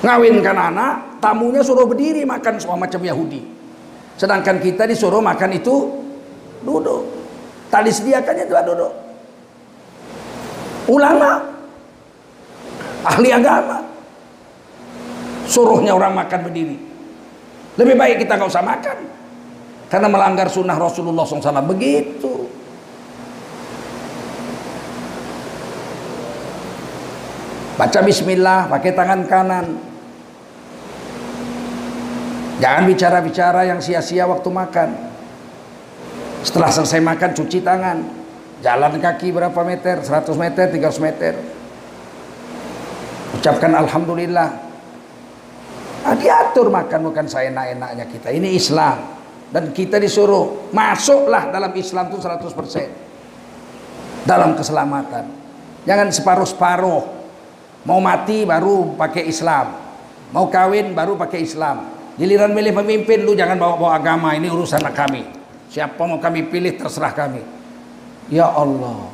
Ngawinkan 0.00 0.56
anak 0.56 1.20
tamunya 1.20 1.60
suruh 1.60 1.84
berdiri 1.84 2.24
makan 2.24 2.56
semua 2.56 2.80
macam 2.80 2.98
Yahudi. 3.04 3.44
Sedangkan 4.16 4.58
kita 4.58 4.88
disuruh 4.88 5.20
makan 5.20 5.60
itu 5.60 5.76
duduk. 6.64 7.04
Tadi 7.68 7.92
sediakannya 7.92 8.44
itu 8.48 8.54
duduk. 8.74 8.92
Ulama. 10.90 11.40
Ahli 13.06 13.30
agama. 13.30 13.78
Suruhnya 15.46 15.94
orang 15.94 16.16
makan 16.16 16.40
berdiri. 16.48 16.76
Lebih 17.78 17.94
baik 17.96 18.16
kita 18.26 18.40
nggak 18.40 18.50
usah 18.50 18.64
makan. 18.64 18.98
Karena 19.86 20.08
melanggar 20.10 20.46
sunnah 20.50 20.78
Rasulullah 20.78 21.26
SAW 21.26 21.64
begitu 21.66 22.49
Baca 27.80 28.04
bismillah 28.04 28.68
pakai 28.68 28.92
tangan 28.92 29.24
kanan. 29.24 29.80
Jangan 32.60 32.84
bicara-bicara 32.84 33.64
yang 33.64 33.80
sia-sia 33.80 34.28
waktu 34.28 34.52
makan. 34.52 34.92
Setelah 36.44 36.68
selesai 36.68 37.00
makan 37.00 37.32
cuci 37.32 37.64
tangan. 37.64 38.04
Jalan 38.60 39.00
kaki 39.00 39.32
berapa 39.32 39.56
meter? 39.64 40.04
100 40.04 40.28
meter, 40.36 40.68
300 40.68 41.00
meter. 41.00 41.32
Ucapkan 43.40 43.72
alhamdulillah. 43.72 44.48
Nah, 46.04 46.14
diatur 46.20 46.68
makan 46.68 47.00
bukan 47.08 47.24
saya 47.32 47.48
enak-enaknya 47.48 48.04
kita. 48.12 48.28
Ini 48.28 48.60
Islam. 48.60 49.08
Dan 49.48 49.72
kita 49.72 49.96
disuruh 49.96 50.68
masuklah 50.76 51.48
dalam 51.48 51.72
Islam 51.72 52.12
itu 52.12 52.20
100%. 52.20 54.28
Dalam 54.28 54.52
keselamatan. 54.52 55.24
Jangan 55.88 56.12
separuh-separuh. 56.12 57.19
Mau 57.88 58.00
mati 58.00 58.44
baru 58.44 58.92
pakai 58.96 59.28
Islam. 59.28 59.72
Mau 60.30 60.46
kawin 60.52 60.92
baru 60.92 61.16
pakai 61.16 61.42
Islam. 61.42 61.90
Giliran 62.20 62.52
milih 62.52 62.76
pemimpin 62.76 63.24
lu 63.24 63.32
jangan 63.32 63.56
bawa-bawa 63.56 63.96
agama, 63.96 64.36
ini 64.36 64.52
urusan 64.52 64.84
kami. 64.92 65.24
Siapa 65.72 66.02
mau 66.04 66.20
kami 66.20 66.44
pilih 66.50 66.76
terserah 66.76 67.16
kami. 67.16 67.40
Ya 68.28 68.44
Allah. 68.44 69.08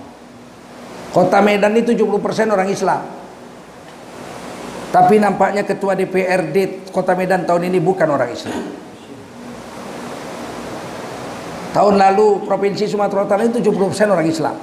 Kota 1.14 1.38
Medan 1.40 1.73
ini 1.73 1.87
70% 1.87 2.50
orang 2.50 2.68
Islam. 2.68 3.00
Tapi 4.90 5.20
nampaknya 5.20 5.62
ketua 5.64 5.92
DPRD 5.92 6.88
Kota 6.88 7.12
Medan 7.12 7.44
tahun 7.44 7.68
ini 7.68 7.78
bukan 7.80 8.08
orang 8.08 8.32
Islam. 8.32 8.61
Tahun 11.76 11.94
lalu 12.00 12.49
Provinsi 12.49 12.88
Sumatera 12.88 13.28
Utara 13.28 13.44
itu 13.44 13.61
70% 13.61 14.08
orang 14.08 14.25
Islam. 14.25 14.56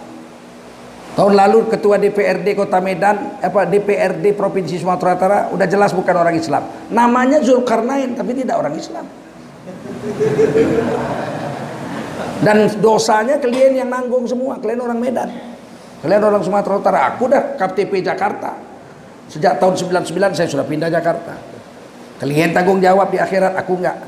Tahun 1.14 1.34
lalu 1.38 1.70
Ketua 1.70 2.02
DPRD 2.02 2.58
Kota 2.58 2.82
Medan, 2.82 3.38
apa 3.38 3.70
DPRD 3.70 4.34
Provinsi 4.34 4.82
Sumatera 4.82 5.14
Utara 5.14 5.40
udah 5.54 5.68
jelas 5.70 5.94
bukan 5.94 6.16
orang 6.18 6.34
Islam. 6.34 6.66
Namanya 6.90 7.38
Zulkarnain 7.46 8.18
tapi 8.18 8.34
tidak 8.34 8.58
orang 8.58 8.74
Islam. 8.74 9.06
Dan 12.42 12.66
dosanya 12.82 13.38
kalian 13.38 13.86
yang 13.86 13.90
nanggung 13.94 14.26
semua, 14.26 14.58
kalian 14.58 14.82
orang 14.82 14.98
Medan. 14.98 15.30
Kalian 16.02 16.22
orang 16.26 16.42
Sumatera 16.42 16.82
Utara, 16.82 17.00
aku 17.14 17.30
dah 17.30 17.62
KTP 17.62 18.02
Jakarta. 18.02 18.58
Sejak 19.30 19.62
tahun 19.62 19.78
99 19.78 20.34
saya 20.34 20.50
sudah 20.50 20.66
pindah 20.66 20.90
Jakarta. 20.90 21.38
Kalian 22.18 22.58
tanggung 22.58 22.82
jawab 22.82 23.14
di 23.14 23.22
akhirat, 23.22 23.54
aku 23.54 23.78
enggak. 23.78 24.02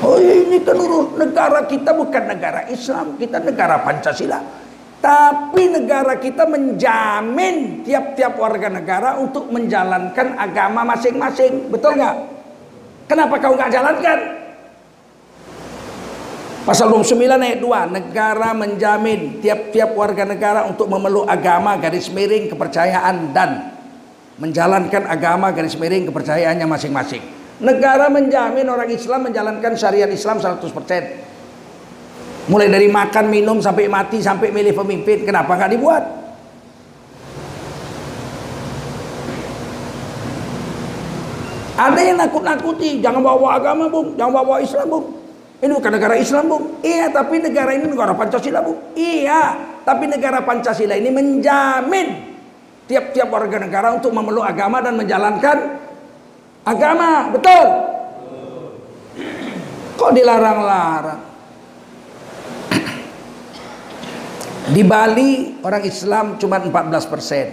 Oh 0.00 0.16
ini 0.22 0.62
kan 0.62 0.78
negara 1.18 1.66
kita 1.66 1.90
bukan 1.98 2.22
negara 2.30 2.64
Islam, 2.70 3.18
kita 3.18 3.42
negara 3.42 3.82
Pancasila. 3.82 4.69
Tapi 5.00 5.62
negara 5.72 6.20
kita 6.20 6.44
menjamin 6.44 7.80
tiap-tiap 7.88 8.36
warga 8.36 8.68
negara 8.68 9.16
untuk 9.16 9.48
menjalankan 9.48 10.36
agama 10.36 10.84
masing-masing. 10.92 11.72
Betul 11.72 11.96
nggak? 11.96 12.16
Kenapa 13.08 13.40
kau 13.40 13.56
nggak 13.56 13.72
jalankan? 13.72 14.18
Pasal 16.68 16.92
29 16.92 17.16
ayat 17.16 17.58
2, 17.64 17.96
negara 17.96 18.52
menjamin 18.52 19.40
tiap-tiap 19.40 19.96
warga 19.96 20.28
negara 20.28 20.68
untuk 20.68 20.92
memeluk 20.92 21.24
agama 21.24 21.80
garis 21.80 22.12
miring 22.12 22.52
kepercayaan 22.52 23.32
dan 23.32 23.72
menjalankan 24.36 25.08
agama 25.08 25.48
garis 25.56 25.80
miring 25.80 26.12
kepercayaannya 26.12 26.68
masing-masing. 26.68 27.24
Negara 27.64 28.12
menjamin 28.12 28.68
orang 28.68 28.92
Islam 28.92 29.32
menjalankan 29.32 29.72
syariat 29.80 30.12
Islam 30.12 30.36
100%. 30.44 31.29
Mulai 32.50 32.66
dari 32.66 32.90
makan, 32.90 33.30
minum 33.30 33.62
sampai 33.62 33.86
mati 33.86 34.18
sampai 34.18 34.50
milih 34.50 34.74
pemimpin, 34.74 35.22
kenapa 35.22 35.54
nggak 35.54 35.70
dibuat? 35.70 36.02
Ada 41.78 42.00
yang 42.02 42.18
nakut-nakuti, 42.18 42.98
jangan 42.98 43.22
bawa 43.22 43.56
agama, 43.56 43.86
Bung, 43.86 44.18
jangan 44.18 44.42
bawa 44.42 44.58
Islam, 44.58 44.90
Bung. 44.90 45.06
Ini 45.62 45.70
bukan 45.70 45.92
negara 45.94 46.14
Islam, 46.18 46.44
Bung. 46.50 46.64
Iya, 46.82 47.06
tapi 47.14 47.38
negara 47.38 47.70
ini 47.70 47.86
negara 47.86 48.12
Pancasila, 48.18 48.60
Bung. 48.66 48.98
Iya, 48.98 49.54
tapi 49.86 50.10
negara 50.10 50.42
Pancasila 50.42 50.98
ini 50.98 51.08
menjamin 51.08 52.34
tiap-tiap 52.90 53.30
warga 53.30 53.62
negara 53.62 53.94
untuk 53.94 54.10
memeluk 54.10 54.42
agama 54.42 54.82
dan 54.82 54.98
menjalankan 54.98 55.78
agama. 56.66 57.30
Betul? 57.30 57.66
Kok 59.94 60.10
dilarang-larang? 60.18 61.29
Di 64.70 64.86
Bali 64.86 65.58
orang 65.66 65.82
Islam 65.82 66.38
cuma 66.38 66.62
14 66.62 67.10
persen. 67.10 67.46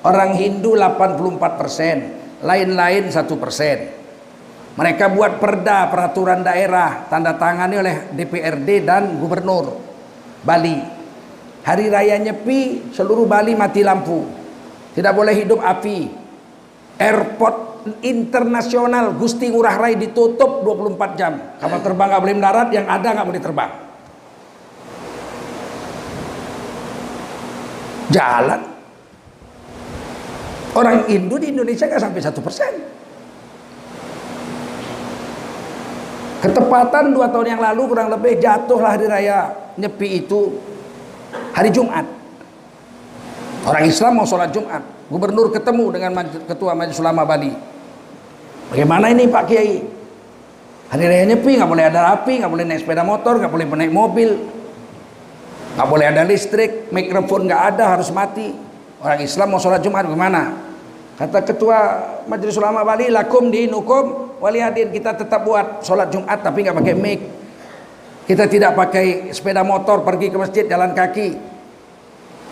Orang 0.00 0.32
Hindu 0.32 0.72
84 0.80 1.60
persen. 1.60 1.96
Lain-lain 2.40 3.12
1 3.12 3.36
persen. 3.36 3.78
Mereka 4.78 5.12
buat 5.12 5.36
perda 5.42 5.90
peraturan 5.92 6.40
daerah 6.40 7.04
tanda 7.10 7.36
tangani 7.36 7.76
oleh 7.76 7.96
DPRD 8.14 8.86
dan 8.86 9.20
gubernur 9.20 9.76
Bali. 10.40 10.78
Hari 11.66 11.86
raya 11.92 12.16
Nyepi 12.16 12.94
seluruh 12.96 13.28
Bali 13.28 13.52
mati 13.52 13.84
lampu. 13.84 14.24
Tidak 14.96 15.12
boleh 15.12 15.34
hidup 15.36 15.60
api. 15.60 16.08
Airport 16.96 17.92
internasional 18.00 19.12
Gusti 19.20 19.52
Ngurah 19.52 19.76
Rai 19.76 20.00
ditutup 20.00 20.64
24 20.64 21.18
jam. 21.20 21.32
Kapal 21.60 21.84
terbang 21.84 22.08
nggak 22.08 22.22
boleh 22.24 22.36
mendarat, 22.40 22.68
yang 22.72 22.86
ada 22.88 23.08
nggak 23.12 23.28
boleh 23.28 23.42
terbang. 23.42 23.87
Jalan. 28.08 28.60
Orang 30.76 31.08
Hindu 31.10 31.36
di 31.40 31.52
Indonesia 31.52 31.84
nggak 31.88 32.02
sampai 32.02 32.20
satu 32.22 32.40
persen. 32.40 32.72
Ketepatan 36.38 37.10
dua 37.10 37.26
tahun 37.34 37.58
yang 37.58 37.60
lalu 37.62 37.82
kurang 37.90 38.14
lebih 38.14 38.38
jatuhlah 38.38 38.94
hari 38.94 39.10
raya 39.10 39.50
Nyepi 39.74 40.22
itu 40.22 40.54
hari 41.50 41.74
Jumat. 41.74 42.06
Orang 43.66 43.84
Islam 43.90 44.22
mau 44.22 44.26
sholat 44.28 44.54
Jumat. 44.54 44.80
Gubernur 45.10 45.50
ketemu 45.50 45.98
dengan 45.98 46.22
Ketua 46.46 46.78
Majelis 46.78 47.00
Ulama 47.02 47.26
Bali. 47.26 47.50
Bagaimana 48.70 49.10
ini 49.10 49.26
Pak 49.26 49.44
Kiai? 49.50 49.82
Hari 50.88 51.04
raya 51.04 51.24
Nyepi 51.26 51.58
nggak 51.58 51.68
boleh 51.68 51.84
ada 51.90 52.14
api, 52.14 52.38
nggak 52.40 52.52
boleh 52.54 52.64
naik 52.64 52.80
sepeda 52.86 53.02
motor, 53.02 53.36
nggak 53.42 53.52
boleh 53.52 53.66
naik 53.66 53.92
mobil, 53.92 54.38
nggak 55.78 55.86
boleh 55.86 56.10
ada 56.10 56.26
listrik, 56.26 56.90
mikrofon 56.90 57.46
nggak 57.46 57.62
ada 57.70 57.94
harus 57.94 58.10
mati. 58.10 58.50
Orang 58.98 59.22
Islam 59.22 59.54
mau 59.54 59.62
sholat 59.62 59.78
Jumat 59.78 60.10
gimana? 60.10 60.58
Kata 61.14 61.46
Ketua 61.46 61.78
Majelis 62.26 62.58
Ulama 62.58 62.82
Bali, 62.82 63.06
lakum 63.14 63.46
dinukum 63.46 64.28
Walihadin 64.38 64.94
kita 64.94 65.18
tetap 65.18 65.42
buat 65.42 65.82
sholat 65.82 66.14
Jumat 66.14 66.38
tapi 66.42 66.66
nggak 66.66 66.76
pakai 66.78 66.94
mic. 66.94 67.20
Kita 68.26 68.50
tidak 68.50 68.74
pakai 68.74 69.30
sepeda 69.30 69.62
motor 69.62 70.02
pergi 70.02 70.30
ke 70.30 70.36
masjid 70.38 70.64
jalan 70.66 70.94
kaki. 70.94 71.34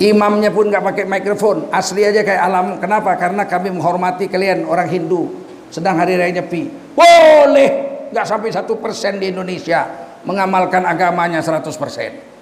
Imamnya 0.03 0.51
pun 0.51 0.71
nggak 0.71 0.83
pakai 0.83 1.05
mikrofon. 1.07 1.71
Asli 1.71 2.03
aja 2.03 2.27
kayak 2.27 2.43
alam. 2.43 2.67
Kenapa? 2.83 3.15
Karena 3.15 3.47
kami 3.47 3.75
menghormati 3.75 4.27
kalian 4.27 4.67
orang 4.67 4.87
Hindu. 4.87 5.31
Sedang 5.71 5.99
hari 5.99 6.15
raya 6.15 6.31
Nyepi. 6.31 6.95
Boleh 6.95 7.71
nggak 8.11 8.27
sampai 8.27 8.51
satu 8.55 8.79
persen 8.79 9.19
di 9.19 9.31
Indonesia 9.31 9.87
mengamalkan 10.27 10.83
agamanya 10.87 11.39
100 11.39 11.71
persen. 11.75 12.36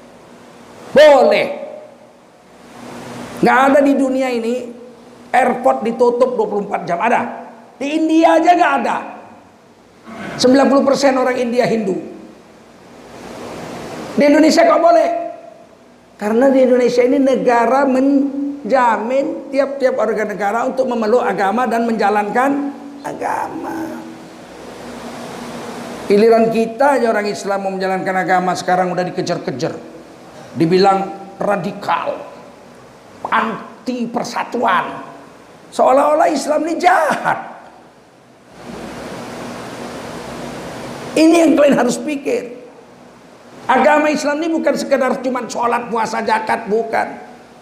Boleh. 0.94 1.46
Nggak 3.42 3.58
ada 3.68 3.78
di 3.82 3.92
dunia 3.98 4.30
ini 4.30 4.70
airport 5.34 5.82
ditutup 5.82 6.38
24 6.38 6.86
jam. 6.86 7.02
Ada? 7.02 7.22
Di 7.76 7.86
India 7.98 8.38
aja 8.38 8.50
nggak 8.54 8.74
ada. 8.80 8.96
90% 10.38 11.18
orang 11.18 11.36
India 11.36 11.66
Hindu. 11.66 11.98
Di 14.14 14.22
Indonesia 14.22 14.62
kok 14.62 14.78
boleh? 14.78 15.10
Karena 16.14 16.46
di 16.46 16.62
Indonesia 16.62 17.02
ini 17.02 17.18
negara 17.18 17.82
menjamin 17.82 19.50
tiap-tiap 19.50 19.98
warga 19.98 20.22
negara 20.22 20.62
untuk 20.62 20.86
memeluk 20.86 21.26
agama 21.26 21.66
dan 21.66 21.82
menjalankan 21.82 22.70
agama. 23.02 23.98
Giliran 26.06 26.52
kita 26.54 27.00
aja 27.00 27.10
orang 27.10 27.26
Islam 27.26 27.58
mau 27.66 27.72
menjalankan 27.74 28.14
agama 28.14 28.54
sekarang 28.54 28.94
udah 28.94 29.02
dikejar-kejar. 29.10 29.93
Dibilang 30.54 31.10
radikal, 31.42 32.14
anti 33.26 34.06
persatuan. 34.06 35.02
Seolah-olah 35.74 36.30
Islam 36.30 36.62
ini 36.70 36.74
jahat. 36.78 37.38
Ini 41.14 41.36
yang 41.46 41.52
kalian 41.58 41.78
harus 41.78 41.98
pikir. 41.98 42.54
Agama 43.64 44.12
Islam 44.12 44.44
ini 44.44 44.50
bukan 44.54 44.74
sekedar 44.76 45.18
cuma 45.24 45.46
sholat, 45.46 45.88
puasa, 45.88 46.20
zakat, 46.22 46.66
bukan. 46.68 47.06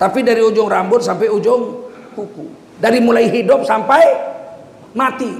Tapi 0.01 0.25
dari 0.27 0.43
ujung 0.43 0.67
rambut 0.67 1.05
sampai 1.05 1.31
ujung 1.31 1.89
kuku. 2.17 2.49
Dari 2.83 2.99
mulai 2.99 3.31
hidup 3.31 3.63
sampai 3.63 4.03
mati. 4.93 5.31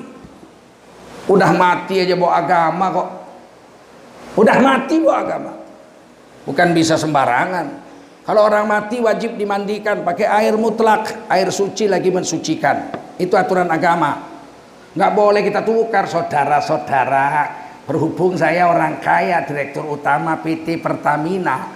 Udah 1.27 1.51
mati 1.51 2.03
aja 2.03 2.15
bawa 2.15 2.33
agama 2.39 2.87
kok. 2.95 3.09
Udah 4.39 4.57
mati 4.63 4.95
bawa 5.03 5.17
agama. 5.19 5.53
Bukan 6.43 6.75
bisa 6.75 6.99
sembarangan. 6.99 7.91
Kalau 8.23 8.47
orang 8.47 8.71
mati 8.71 9.03
wajib 9.03 9.35
dimandikan 9.35 10.07
pakai 10.07 10.31
air 10.31 10.55
mutlak, 10.55 11.27
air 11.27 11.51
suci 11.51 11.91
lagi 11.91 12.11
mensucikan. 12.15 12.95
Itu 13.19 13.35
aturan 13.35 13.67
agama. 13.71 14.31
Nggak 14.95 15.13
boleh 15.15 15.41
kita 15.43 15.65
tukar 15.65 16.07
saudara-saudara 16.07 17.63
Berhubung 17.83 18.39
saya 18.39 18.71
orang 18.71 19.03
kaya, 19.03 19.43
direktur 19.43 19.83
utama 19.83 20.39
PT 20.39 20.79
Pertamina, 20.79 21.67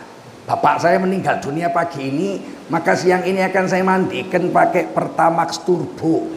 bapak 0.47 0.79
saya 0.79 1.03
meninggal 1.03 1.43
dunia 1.43 1.75
pagi 1.75 2.07
ini, 2.07 2.39
maka 2.71 2.95
siang 2.95 3.27
ini 3.27 3.43
akan 3.43 3.65
saya 3.67 3.83
mandikan 3.83 4.55
pakai 4.55 4.87
Pertamax 4.95 5.67
Turbo. 5.67 6.31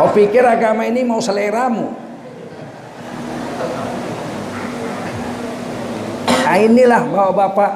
Kau 0.00 0.08
pikir 0.08 0.40
agama 0.40 0.88
ini 0.88 1.04
mau 1.04 1.20
seleramu? 1.20 1.92
Nah 6.52 6.60
inilah 6.60 7.08
bapak-bapak 7.08 7.72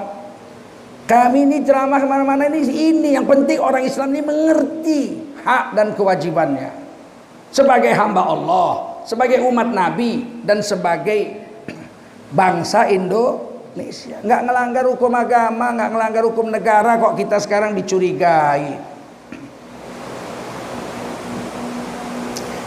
kami 1.08 1.48
ini 1.48 1.64
ceramah 1.64 1.96
ke 1.96 2.04
mana-mana 2.04 2.44
ini 2.52 2.60
ini 2.92 3.16
yang 3.16 3.24
penting 3.24 3.56
orang 3.56 3.88
Islam 3.88 4.12
ini 4.12 4.20
mengerti 4.20 5.00
hak 5.40 5.72
dan 5.72 5.96
kewajibannya 5.96 6.76
sebagai 7.48 7.96
hamba 7.96 8.28
Allah 8.28 9.00
sebagai 9.08 9.40
umat 9.48 9.72
Nabi 9.72 10.44
dan 10.44 10.60
sebagai 10.60 11.40
bangsa 12.36 12.92
Indonesia. 12.92 14.20
Nggak 14.20 14.40
ngelanggar 14.44 14.84
hukum 14.92 15.12
agama, 15.16 15.72
nggak 15.72 15.90
ngelanggar 15.96 16.22
hukum 16.28 16.46
negara 16.52 17.00
kok 17.00 17.16
kita 17.16 17.40
sekarang 17.40 17.72
dicurigai. 17.72 18.76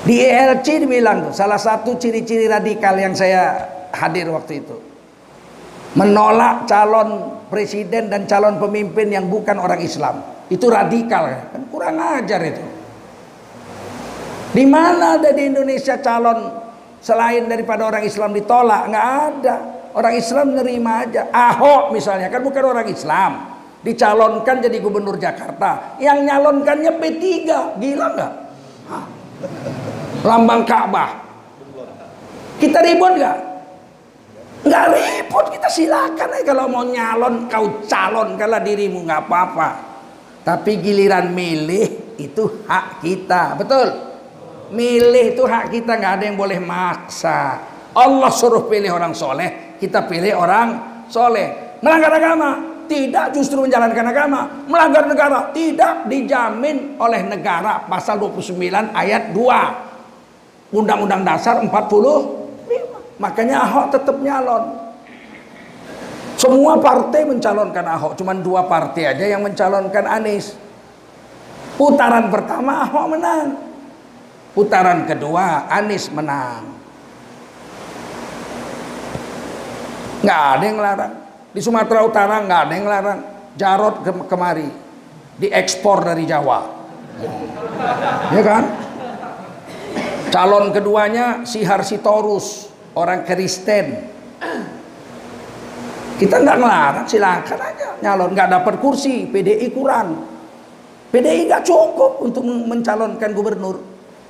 Di 0.09 0.15
ELC 0.25 0.89
dibilang 0.89 1.29
salah 1.37 1.61
satu 1.61 2.01
ciri-ciri 2.01 2.49
radikal 2.49 2.97
yang 2.97 3.13
saya 3.13 3.69
hadir 3.93 4.25
waktu 4.33 4.65
itu. 4.65 4.88
Menolak 5.97 6.69
calon 6.69 7.41
presiden 7.49 8.13
dan 8.13 8.29
calon 8.29 8.61
pemimpin 8.61 9.09
yang 9.09 9.25
bukan 9.25 9.57
orang 9.57 9.81
Islam. 9.81 10.21
Itu 10.49 10.69
radikal 10.69 11.49
kan 11.49 11.61
kurang 11.69 11.97
ajar 11.97 12.41
itu. 12.45 12.63
Di 14.49 14.65
mana 14.65 15.17
ada 15.17 15.29
di 15.33 15.45
Indonesia 15.49 15.97
calon 16.01 16.49
selain 17.01 17.45
daripada 17.49 17.89
orang 17.89 18.05
Islam 18.05 18.33
ditolak? 18.33 18.89
Nggak 18.89 19.07
ada. 19.29 19.55
Orang 19.93 20.13
Islam 20.13 20.53
nerima 20.53 21.05
aja. 21.05 21.29
Ahok 21.33 21.93
misalnya 21.93 22.29
kan 22.29 22.41
bukan 22.45 22.63
orang 22.65 22.87
Islam. 22.89 23.31
Dicalonkan 23.81 24.61
jadi 24.61 24.77
gubernur 24.77 25.17
Jakarta. 25.17 25.97
Yang 25.97 26.29
nyalonkannya 26.29 26.91
P3. 27.01 27.25
Gila 27.81 28.07
nggak? 28.13 28.33
Lambang 30.25 30.61
Ka'bah. 30.67 31.09
Kita 32.59 32.83
ribut 32.83 33.17
nggak? 33.17 33.48
Nggak 34.59 34.85
ribut 34.91 35.45
kita 35.55 35.69
silakan 35.71 36.29
aja 36.35 36.43
kalau 36.43 36.65
mau 36.67 36.83
nyalon 36.83 37.47
kau 37.47 37.79
calon 37.87 38.35
kalau 38.35 38.59
dirimu 38.59 39.07
nggak 39.07 39.21
apa-apa. 39.27 39.69
Tapi 40.43 40.71
giliran 40.83 41.31
milih 41.31 42.17
itu 42.19 42.65
hak 42.67 42.99
kita, 42.99 43.55
betul? 43.55 43.87
Milih 44.75 45.35
itu 45.35 45.43
hak 45.47 45.71
kita 45.71 45.95
nggak 45.95 46.13
ada 46.19 46.23
yang 46.27 46.37
boleh 46.39 46.59
maksa. 46.59 47.59
Allah 47.95 48.31
suruh 48.31 48.67
pilih 48.67 48.91
orang 48.91 49.15
soleh, 49.15 49.77
kita 49.79 50.03
pilih 50.05 50.35
orang 50.35 50.67
soleh. 51.07 51.79
Melanggar 51.79 52.11
agama, 52.19 52.49
tidak 52.89 53.31
justru 53.31 53.63
menjalankan 53.63 54.05
agama. 54.09 54.41
Melanggar 54.67 55.05
negara, 55.07 55.53
tidak 55.55 56.09
dijamin 56.09 56.99
oleh 56.99 57.21
negara. 57.23 57.85
Pasal 57.87 58.19
29 58.19 58.91
ayat 58.91 59.31
2. 59.31 60.73
Undang-Undang 60.73 61.25
Dasar 61.25 61.61
40 61.61 62.38
Makanya 63.19 63.67
Ahok 63.67 63.91
tetap 63.91 64.15
nyalon. 64.23 64.79
Semua 66.39 66.79
partai 66.79 67.27
mencalonkan 67.27 67.83
Ahok, 67.83 68.15
cuma 68.15 68.31
dua 68.31 68.63
partai 68.63 69.11
aja 69.11 69.27
yang 69.27 69.43
mencalonkan 69.43 70.07
Anies. 70.07 70.55
Putaran 71.75 72.31
pertama 72.31 72.87
Ahok 72.87 73.05
menang. 73.11 73.59
Putaran 74.55 75.03
kedua 75.03 75.67
Anies 75.67 76.07
menang. 76.07 76.63
Nggak 80.23 80.41
ada 80.55 80.63
yang 80.63 80.79
larang. 80.79 81.13
Di 81.51 81.59
Sumatera 81.59 81.99
Utara 82.07 82.39
nggak 82.39 82.61
ada 82.71 82.73
yang 82.73 82.87
larang. 82.87 83.19
Jarot 83.59 83.95
ke 83.99 84.11
kemari. 84.31 84.71
Diekspor 85.43 86.07
dari 86.07 86.23
Jawa. 86.23 86.59
Ya 88.31 88.41
kan? 88.47 88.63
Calon 90.31 90.71
keduanya 90.71 91.43
Sihar 91.43 91.83
Sitorus 91.83 92.68
orang 92.95 93.27
Kristen. 93.27 93.85
Kita 96.19 96.35
nggak 96.35 96.57
ngelarang 96.59 97.07
silakan 97.07 97.59
aja. 97.59 97.87
Nyalon 98.03 98.31
nggak 98.35 98.49
dapat 98.59 98.75
kursi 98.83 99.27
PDI 99.27 99.67
kurang. 99.71 100.25
PDI 101.09 101.47
nggak 101.47 101.63
cukup 101.63 102.23
untuk 102.23 102.43
mencalonkan 102.43 103.31
gubernur. 103.31 103.79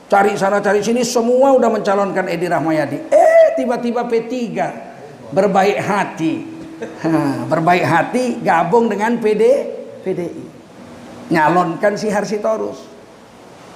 Cari 0.09 0.33
sana 0.37 0.57
cari 0.61 0.81
sini 0.81 1.05
semua 1.05 1.53
udah 1.53 1.69
mencalonkan 1.69 2.29
Edi 2.29 2.45
Rahmayadi. 2.49 2.97
Eh 3.09 3.57
tiba-tiba 3.57 4.05
P3 4.05 4.33
berbaik 5.33 5.77
hati. 5.81 6.33
Berbaik 7.51 7.83
hati 7.83 8.39
gabung 8.39 8.87
dengan 8.87 9.19
PD 9.19 9.43
PDI 10.05 10.59
nyalonkan 11.29 11.93
si 11.95 12.09
Harsitorus 12.09 12.81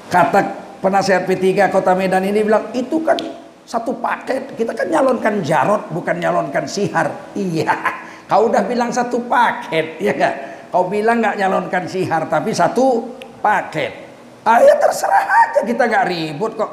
kata 0.09 0.57
penasehat 0.81 1.29
P3 1.29 1.69
Kota 1.69 1.93
Medan 1.93 2.25
ini 2.25 2.41
bilang 2.41 2.73
itu 2.73 2.99
kan 3.05 3.17
satu 3.63 3.95
paket. 3.97 4.55
Kita 4.55 4.71
kan 4.75 4.87
nyalonkan 4.87 5.39
Jarot 5.43 5.89
bukan 5.91 6.19
nyalonkan 6.19 6.67
Sihar. 6.67 7.33
Iya. 7.35 7.71
Kau 8.29 8.47
udah 8.47 8.63
bilang 8.65 8.89
satu 8.89 9.19
paket 9.27 9.99
ya 9.99 10.15
gak 10.15 10.35
kau 10.73 10.89
bilang 10.89 11.21
nggak 11.21 11.37
nyalonkan 11.37 11.85
Sihar 11.85 12.25
tapi 12.25 12.49
satu 12.49 13.05
paket. 13.43 13.93
Ah 14.41 14.57
ya 14.57 14.73
terserah 14.79 15.27
aja. 15.45 15.61
Kita 15.61 15.85
nggak 15.85 16.05
ribut 16.09 16.57
kok. 16.57 16.71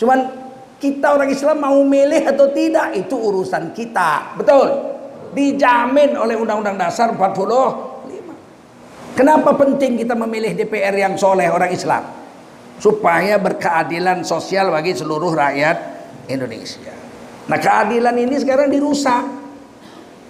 Cuman 0.00 0.44
kita 0.80 1.12
orang 1.12 1.28
Islam 1.28 1.60
mau 1.60 1.76
milih 1.84 2.24
atau 2.24 2.48
tidak 2.56 2.96
itu 2.96 3.12
urusan 3.12 3.76
kita. 3.76 4.38
Betul? 4.40 4.68
Dijamin 5.34 6.14
oleh 6.16 6.38
Undang-Undang 6.38 6.78
Dasar 6.78 7.12
45 7.12 7.94
kenapa 9.18 9.54
penting 9.54 9.98
kita 9.98 10.14
memilih 10.18 10.54
DPR 10.54 10.94
yang 10.94 11.14
soleh 11.18 11.48
orang 11.50 11.70
Islam? 11.70 12.02
Supaya 12.78 13.38
berkeadilan 13.38 14.26
sosial 14.26 14.70
bagi 14.74 14.94
seluruh 14.98 15.30
rakyat 15.30 15.93
Indonesia. 16.28 16.94
Nah 17.48 17.58
keadilan 17.60 18.16
ini 18.16 18.36
sekarang 18.40 18.72
dirusak. 18.72 19.24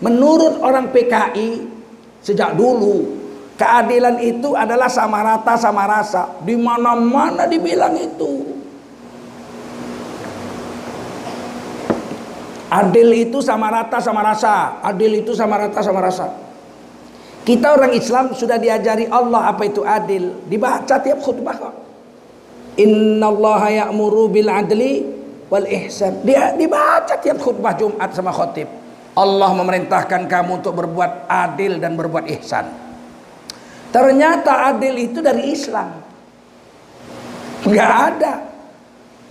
Menurut 0.03 0.59
orang 0.61 0.91
PKI 0.91 1.65
sejak 2.21 2.59
dulu 2.59 3.25
keadilan 3.55 4.19
itu 4.19 4.53
adalah 4.59 4.91
sama 4.91 5.23
rata 5.23 5.55
sama 5.55 5.87
rasa. 5.87 6.43
Di 6.43 6.59
mana-mana 6.59 7.47
dibilang 7.47 7.95
itu. 7.95 8.55
Adil 12.75 13.31
itu 13.31 13.39
sama 13.39 13.71
rata 13.71 14.03
sama 14.03 14.27
rasa. 14.27 14.83
Adil 14.83 15.23
itu 15.23 15.31
sama 15.31 15.55
rata 15.63 15.79
sama 15.79 16.03
rasa. 16.03 16.27
Kita 17.45 17.77
orang 17.77 17.95
Islam 17.95 18.35
sudah 18.35 18.59
diajari 18.59 19.07
Allah 19.07 19.55
apa 19.55 19.63
itu 19.69 19.87
adil. 19.87 20.43
Dibaca 20.51 20.99
tiap 20.99 21.23
khutbah 21.23 21.55
kok. 21.55 21.75
Inna 22.75 23.31
Allah 23.31 23.87
ya'muru 23.87 24.27
bil 24.27 24.51
adli 24.51 25.14
wal 25.49 25.67
ihsan. 25.69 26.25
Dia 26.25 26.55
dibaca 26.57 27.17
tiap 27.21 27.39
khutbah 27.41 27.77
Jumat 27.77 28.11
sama 28.13 28.33
khotib. 28.33 28.69
Allah 29.15 29.51
memerintahkan 29.55 30.27
kamu 30.27 30.65
untuk 30.65 30.75
berbuat 30.75 31.31
adil 31.31 31.79
dan 31.79 31.95
berbuat 31.95 32.27
ihsan. 32.39 32.67
Ternyata 33.95 34.75
adil 34.75 34.95
itu 34.99 35.23
dari 35.23 35.55
Islam. 35.55 36.03
Enggak 37.63 37.93
ada 38.11 38.33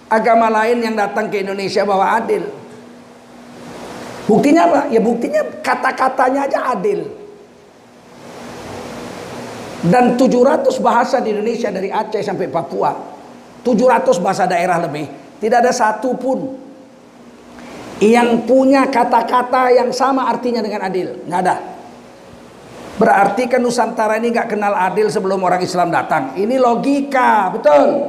agama 0.08 0.48
lain 0.48 0.80
yang 0.80 0.96
datang 0.96 1.28
ke 1.28 1.44
Indonesia 1.44 1.84
bawa 1.84 2.16
adil. 2.16 2.48
Buktinya 4.24 4.64
apa? 4.72 4.82
Ya 4.88 5.04
buktinya 5.04 5.44
kata-katanya 5.60 6.48
aja 6.48 6.60
adil. 6.72 7.04
Dan 9.84 10.16
700 10.16 10.80
bahasa 10.80 11.20
di 11.20 11.36
Indonesia 11.36 11.68
dari 11.68 11.92
Aceh 11.92 12.24
sampai 12.24 12.48
Papua. 12.48 12.96
700 13.68 14.16
bahasa 14.24 14.48
daerah 14.48 14.80
lebih 14.80 15.23
tidak 15.44 15.60
ada 15.60 15.76
satupun 15.76 16.56
yang 18.00 18.48
punya 18.48 18.88
kata-kata 18.88 19.76
yang 19.76 19.92
sama 19.92 20.32
artinya 20.32 20.64
dengan 20.64 20.88
adil. 20.88 21.20
Nggak 21.28 21.42
ada. 21.44 21.56
Berarti 22.96 23.52
kan 23.52 23.60
Nusantara 23.60 24.16
ini 24.24 24.32
nggak 24.32 24.56
kenal 24.56 24.72
adil 24.72 25.12
sebelum 25.12 25.44
orang 25.44 25.60
Islam 25.60 25.92
datang. 25.92 26.32
Ini 26.40 26.56
logika, 26.56 27.52
betul. 27.52 28.08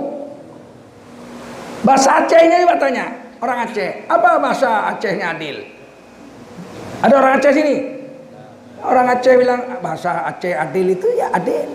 Bahasa 1.82 2.22
Acehnya 2.22 2.62
juga 2.62 2.78
tanya. 2.78 3.06
Orang 3.42 3.66
Aceh, 3.66 4.06
apa 4.06 4.38
bahasa 4.38 4.88
Acehnya 4.94 5.34
adil? 5.34 5.66
Ada 7.02 7.14
orang 7.18 7.32
Aceh 7.42 7.50
sini? 7.50 7.76
Orang 8.78 9.10
Aceh 9.10 9.34
bilang 9.34 9.82
bahasa 9.82 10.22
Aceh 10.30 10.54
adil 10.54 10.94
itu 10.94 11.08
ya 11.18 11.34
adil. 11.34 11.66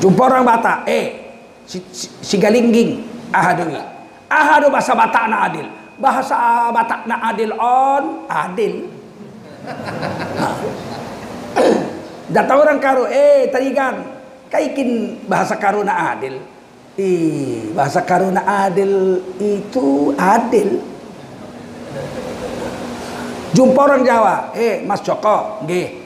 Jumpa 0.00 0.22
orang 0.26 0.42
Batak, 0.42 0.78
eh 0.90 1.21
si, 1.78 2.36
galingging. 2.36 3.08
Ahadui 3.32 3.92
ahadu 4.32 4.72
bahasa 4.72 4.92
Batak 4.96 5.24
na 5.28 5.36
adil. 5.48 5.66
Bahasa 6.00 6.36
Batak 6.72 7.04
na 7.04 7.16
adil 7.28 7.52
on 7.56 8.04
adil. 8.26 8.88
Datang 12.34 12.58
orang 12.64 12.80
karo 12.80 13.04
eh 13.06 13.52
tarigan 13.52 14.02
kaikin 14.48 15.20
bahasa 15.28 15.54
karo 15.60 15.84
na 15.84 16.16
adil. 16.16 16.40
Ih, 16.96 17.72
bahasa 17.72 18.04
karo 18.04 18.32
na 18.32 18.68
adil 18.68 19.20
itu 19.36 20.16
adil. 20.16 20.80
Jumpa 23.52 23.80
orang 23.84 24.00
Jawa 24.00 24.48
eh 24.56 24.80
Mas 24.80 25.04
Joko 25.04 25.60
nggih. 25.68 26.00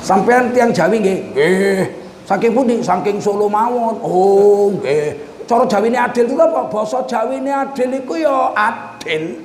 Sampean 0.00 0.48
tiang 0.56 0.72
Jawi 0.72 0.96
nggih? 0.96 1.18
Nggih 1.36 1.99
Saking 2.30 2.54
pundi? 2.54 2.78
Saking 2.78 3.18
Solo 3.18 3.50
mawon. 3.50 3.98
Oh, 4.06 4.70
nggih. 4.78 5.18
Cara 5.50 5.66
Jawine 5.66 5.98
adil 5.98 6.30
itu 6.30 6.38
apa? 6.38 6.70
Basa 6.70 7.02
Jawine 7.10 7.50
adil 7.50 7.90
iku 7.98 8.14
ya 8.14 8.54
adil. 8.54 9.42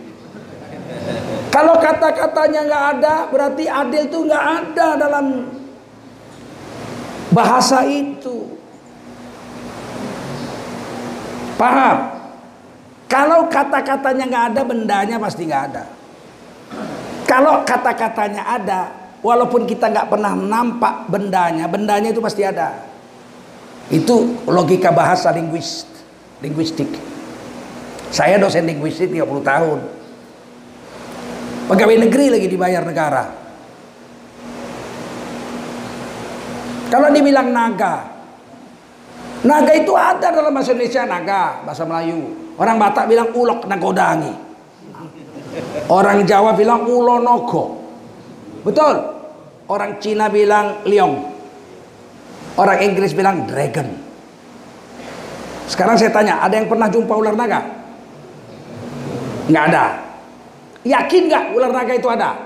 Kalau 1.50 1.82
kata-katanya 1.82 2.62
nggak 2.70 2.86
ada, 2.94 3.16
berarti 3.34 3.66
adil 3.66 4.06
itu 4.06 4.20
nggak 4.30 4.46
ada 4.46 4.88
dalam 5.02 5.50
bahasa 7.34 7.82
itu. 7.90 8.54
Paham? 11.58 11.98
Kalau 13.10 13.50
kata-katanya 13.50 14.26
nggak 14.30 14.46
ada, 14.54 14.62
bendanya 14.62 15.18
pasti 15.18 15.50
nggak 15.50 15.64
ada. 15.74 15.90
Kalau 17.26 17.66
kata-katanya 17.66 18.46
ada, 18.46 19.05
Walaupun 19.26 19.66
kita 19.66 19.90
nggak 19.90 20.14
pernah 20.14 20.38
nampak 20.38 21.10
bendanya, 21.10 21.66
bendanya 21.66 22.14
itu 22.14 22.22
pasti 22.22 22.46
ada. 22.46 22.78
Itu 23.90 24.46
logika 24.46 24.94
bahasa 24.94 25.34
linguist, 25.34 25.90
linguistik. 26.46 26.94
Saya 28.14 28.38
dosen 28.38 28.70
linguistik 28.70 29.10
30 29.10 29.26
tahun. 29.42 29.80
Pegawai 31.74 31.98
negeri 32.06 32.38
lagi 32.38 32.46
dibayar 32.46 32.86
negara. 32.86 33.26
Kalau 36.94 37.10
dibilang 37.10 37.50
naga, 37.50 38.06
naga 39.42 39.74
itu 39.74 39.90
ada 39.98 40.30
dalam 40.30 40.54
bahasa 40.54 40.78
Indonesia 40.78 41.02
naga, 41.10 41.66
bahasa 41.66 41.82
Melayu. 41.82 42.54
Orang 42.62 42.78
Batak 42.78 43.10
bilang 43.10 43.34
ulok 43.34 43.66
nagodangi. 43.66 44.34
Orang 45.90 46.30
Jawa 46.30 46.54
bilang 46.54 46.86
ulonogo. 46.86 47.82
Betul. 48.62 49.15
Orang 49.66 49.98
Cina 49.98 50.30
bilang 50.30 50.86
liong. 50.86 51.26
Orang 52.56 52.80
Inggris 52.86 53.12
bilang 53.18 53.50
dragon. 53.50 53.90
Sekarang 55.66 55.98
saya 55.98 56.14
tanya, 56.14 56.40
ada 56.46 56.54
yang 56.54 56.70
pernah 56.70 56.86
jumpa 56.86 57.14
ular 57.18 57.34
naga? 57.34 57.66
Nggak 59.50 59.66
ada. 59.74 59.86
Yakin 60.86 61.24
nggak 61.26 61.46
ular 61.58 61.72
naga 61.74 61.94
itu 61.98 62.06
ada? 62.06 62.38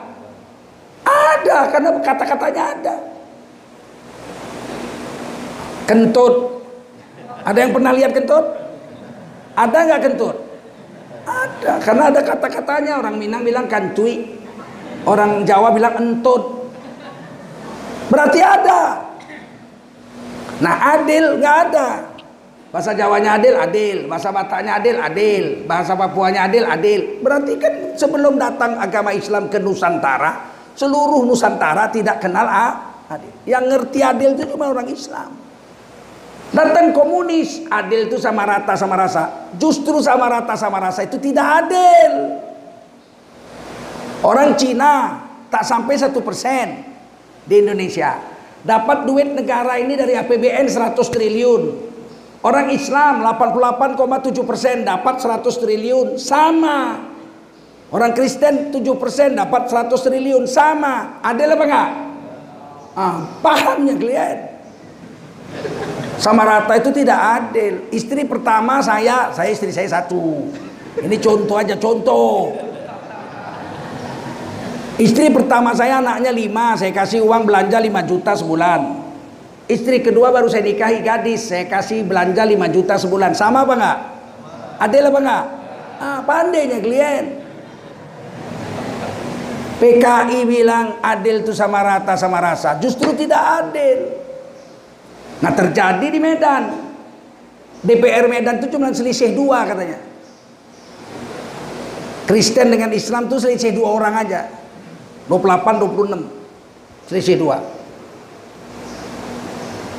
Ada, 1.03 1.57
karena 1.75 1.89
kata-katanya 1.99 2.63
ada. 2.71 2.95
Kentut. 5.83 6.63
Ada 7.43 7.59
yang 7.59 7.71
pernah 7.75 7.91
lihat 7.91 8.11
kentut? 8.15 8.45
Ada 9.59 9.77
nggak 9.91 10.01
kentut? 10.07 10.35
Ada, 11.27 11.71
karena 11.83 12.03
ada 12.09 12.21
kata-katanya. 12.23 12.93
Orang 13.03 13.19
Minang 13.19 13.43
bilang 13.43 13.67
kantui, 13.67 14.39
orang 15.03 15.43
Jawa 15.43 15.75
bilang 15.75 15.99
entut. 15.99 16.58
Berarti 18.09 18.39
ada. 18.41 18.81
Nah 20.59 20.75
adil 20.97 21.39
nggak 21.39 21.57
ada. 21.69 21.89
Bahasa 22.69 22.93
Jawanya 22.93 23.41
adil, 23.41 23.57
adil. 23.57 23.97
Bahasa 24.05 24.29
Bataknya 24.29 24.77
adil, 24.77 25.01
adil. 25.01 25.45
Bahasa 25.65 25.97
Papuanya 25.97 26.45
adil, 26.45 26.69
adil. 26.69 27.17
Berarti 27.25 27.57
kan 27.57 27.73
sebelum 27.97 28.37
datang 28.37 28.77
agama 28.77 29.09
Islam 29.09 29.49
ke 29.49 29.57
Nusantara, 29.57 30.53
seluruh 30.77 31.25
Nusantara 31.25 31.89
tidak 31.89 32.21
kenal 32.21 32.45
adil. 33.09 33.33
Yang 33.49 33.63
ngerti 33.73 33.99
adil 34.05 34.29
itu 34.37 34.53
cuma 34.53 34.69
orang 34.69 34.85
Islam. 34.85 35.33
Datang 36.49 36.93
komunis, 36.93 37.65
adil 37.73 38.09
itu 38.09 38.21
sama 38.21 38.45
rata 38.45 38.77
sama 38.77 38.97
rasa. 38.97 39.49
Justru 39.57 40.01
sama 40.01 40.29
rata 40.29 40.53
sama 40.53 40.77
rasa 40.77 41.09
itu 41.09 41.17
tidak 41.17 41.65
adil. 41.65 42.37
Orang 44.21 44.53
Cina 44.61 45.25
tak 45.49 45.65
sampai 45.65 45.97
satu 45.97 46.21
persen 46.21 46.88
di 47.49 47.55
Indonesia. 47.65 48.21
Dapat 48.61 49.09
duit 49.09 49.33
negara 49.33 49.81
ini 49.81 49.97
dari 49.97 50.13
APBN 50.13 50.69
100 50.69 51.01
triliun. 51.09 51.63
Orang 52.45 52.69
Islam 52.71 53.25
88,7 53.25 54.45
persen 54.45 54.85
dapat 54.85 55.17
100 55.17 55.49
triliun. 55.57 56.07
Sama. 56.21 57.09
Orang 57.89 58.13
Kristen 58.13 58.69
7 58.69 58.79
persen 59.01 59.33
dapat 59.33 59.65
100 59.67 59.97
triliun. 59.97 60.45
Sama. 60.45 61.19
Adil 61.25 61.49
apa 61.49 61.65
enggak? 61.65 61.89
Ah, 62.93 63.17
pahamnya 63.41 63.97
kalian. 63.97 64.37
Sama 66.19 66.43
rata 66.43 66.75
itu 66.75 66.91
tidak 66.91 67.19
adil. 67.19 67.87
Istri 67.95 68.27
pertama 68.27 68.83
saya, 68.83 69.31
saya 69.31 69.49
istri 69.49 69.71
saya 69.71 69.87
satu. 69.87 70.51
Ini 70.99 71.15
contoh 71.23 71.55
aja, 71.55 71.79
contoh. 71.79 72.51
Istri 74.99 75.31
pertama 75.31 75.71
saya 75.71 76.03
anaknya 76.03 76.27
lima, 76.27 76.75
saya 76.75 76.91
kasih 76.91 77.23
uang 77.23 77.47
belanja 77.47 77.79
5 77.79 78.03
juta 78.03 78.35
sebulan. 78.35 78.81
Istri 79.71 80.03
kedua 80.03 80.27
baru 80.27 80.51
saya 80.51 80.67
nikahi 80.67 80.99
gadis, 80.99 81.47
saya 81.47 81.71
kasih 81.71 82.03
belanja 82.03 82.43
5 82.43 82.67
juta 82.67 82.99
sebulan. 82.99 83.31
Sama 83.31 83.63
apa 83.63 83.73
enggak? 83.79 83.99
Adil 84.83 85.03
apa 85.07 85.19
enggak? 85.23 85.45
Ah, 86.03 86.19
pandainya 86.27 86.83
klien. 86.83 87.25
PKI 89.79 90.43
bilang 90.43 90.99
adil 90.99 91.47
itu 91.47 91.55
sama 91.55 91.79
rata 91.79 92.19
sama 92.19 92.43
rasa. 92.43 92.75
Justru 92.83 93.15
tidak 93.15 93.39
adil. 93.39 93.99
Nah 95.39 95.51
terjadi 95.55 96.11
di 96.11 96.19
Medan. 96.19 96.63
DPR 97.79 98.27
Medan 98.27 98.59
itu 98.59 98.67
cuma 98.75 98.91
selisih 98.91 99.31
dua 99.31 99.63
katanya. 99.63 100.03
Kristen 102.27 102.67
dengan 102.67 102.91
Islam 102.91 103.31
itu 103.31 103.39
selisih 103.39 103.71
dua 103.71 103.95
orang 103.95 104.27
aja. 104.27 104.58
28, 105.29 105.77
26. 105.77 107.05
Selisih 107.05 107.37
dua. 107.37 107.57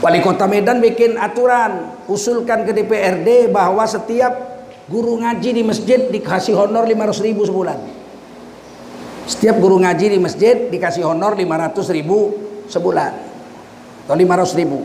Wali 0.01 0.19
kota 0.25 0.51
Medan 0.51 0.83
bikin 0.83 1.15
aturan. 1.15 2.03
Usulkan 2.11 2.67
ke 2.67 2.75
DPRD 2.75 3.55
bahwa 3.55 3.87
setiap 3.87 4.33
guru 4.91 5.23
ngaji 5.23 5.51
di 5.55 5.63
masjid 5.63 6.11
dikasih 6.11 6.59
honor 6.59 6.83
500 6.83 7.23
ribu 7.23 7.47
sebulan. 7.47 7.79
Setiap 9.31 9.63
guru 9.63 9.79
ngaji 9.79 10.07
di 10.11 10.19
masjid 10.19 10.67
dikasih 10.67 11.07
honor 11.07 11.39
500 11.39 11.95
ribu 11.95 12.35
sebulan. 12.67 13.13
Atau 14.09 14.17
500 14.19 14.59
ribu. 14.59 14.83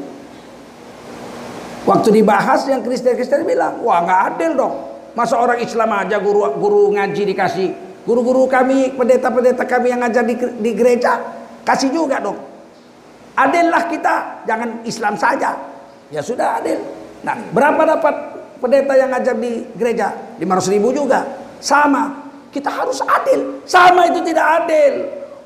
Waktu 1.85 2.09
dibahas 2.21 2.65
yang 2.65 2.81
Kristen-Kristen 2.81 3.45
bilang, 3.45 3.81
wah 3.85 4.01
nggak 4.05 4.19
adil 4.33 4.51
dong. 4.57 4.75
Masa 5.13 5.37
orang 5.39 5.61
Islam 5.63 5.89
aja 5.95 6.17
guru 6.19 6.57
guru 6.59 6.91
ngaji 6.91 7.23
dikasih. 7.29 7.69
Guru-guru 8.05 8.45
kami, 8.45 8.93
pendeta-pendeta 8.93 9.65
kami 9.65 9.89
yang 9.89 10.05
ngajar 10.05 10.21
di, 10.21 10.37
di 10.37 10.71
gereja, 10.77 11.17
kasih 11.65 11.89
juga 11.89 12.21
dong. 12.21 12.37
Adillah 13.33 13.89
kita, 13.89 14.45
jangan 14.45 14.85
Islam 14.85 15.17
saja. 15.17 15.57
Ya 16.13 16.21
sudah 16.21 16.61
adil. 16.61 16.77
Nah, 17.25 17.33
berapa 17.49 17.81
dapat 17.97 18.15
pendeta 18.61 18.93
yang 18.93 19.09
ngajar 19.09 19.35
di 19.35 19.65
gereja? 19.73 20.37
500 20.37 20.73
ribu 20.77 20.93
juga. 20.93 21.25
Sama. 21.57 22.29
Kita 22.53 22.69
harus 22.69 23.01
adil. 23.01 23.65
Sama 23.65 24.05
itu 24.07 24.21
tidak 24.21 24.63
adil. 24.63 24.93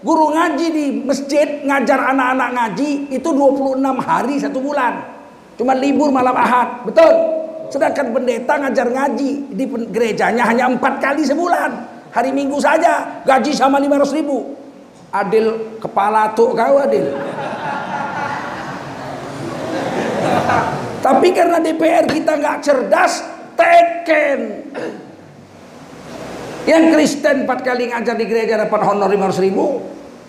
Guru 0.03 0.35
ngaji 0.35 0.67
di 0.69 0.85
masjid 1.03 1.63
ngajar 1.63 2.11
anak-anak 2.11 2.49
ngaji 2.55 3.11
itu 3.11 3.29
26 3.31 3.83
hari 4.03 4.35
satu 4.39 4.59
bulan. 4.59 4.99
Cuma 5.55 5.75
libur 5.75 6.11
malam 6.11 6.35
ahad. 6.35 6.87
Betul. 6.87 7.11
Sedangkan 7.71 8.11
pendeta 8.15 8.53
ngajar 8.59 8.87
ngaji 8.87 9.31
di 9.51 9.63
gerejanya 9.91 10.43
hanya 10.47 10.71
empat 10.71 11.03
kali 11.03 11.23
sebulan. 11.23 11.98
Hari 12.09 12.29
minggu 12.33 12.57
saja. 12.57 13.21
Gaji 13.25 13.53
sama 13.53 13.77
500 13.77 14.17
ribu. 14.17 14.57
Adil 15.09 15.77
kepala 15.81 16.33
tuh 16.37 16.53
kau 16.53 16.77
adil. 16.77 17.05
Tapi 20.99 21.27
karena 21.31 21.57
DPR 21.63 22.05
kita 22.05 22.37
nggak 22.37 22.57
cerdas, 22.61 23.23
teken. 23.55 24.39
Yang 26.67 26.83
Kristen 26.93 27.47
empat 27.47 27.65
kali 27.65 27.89
ngajar 27.89 28.13
di 28.19 28.25
gereja 28.29 28.61
dapat 28.61 28.81
honor 28.85 29.09
500 29.09 29.45
ribu. 29.45 29.65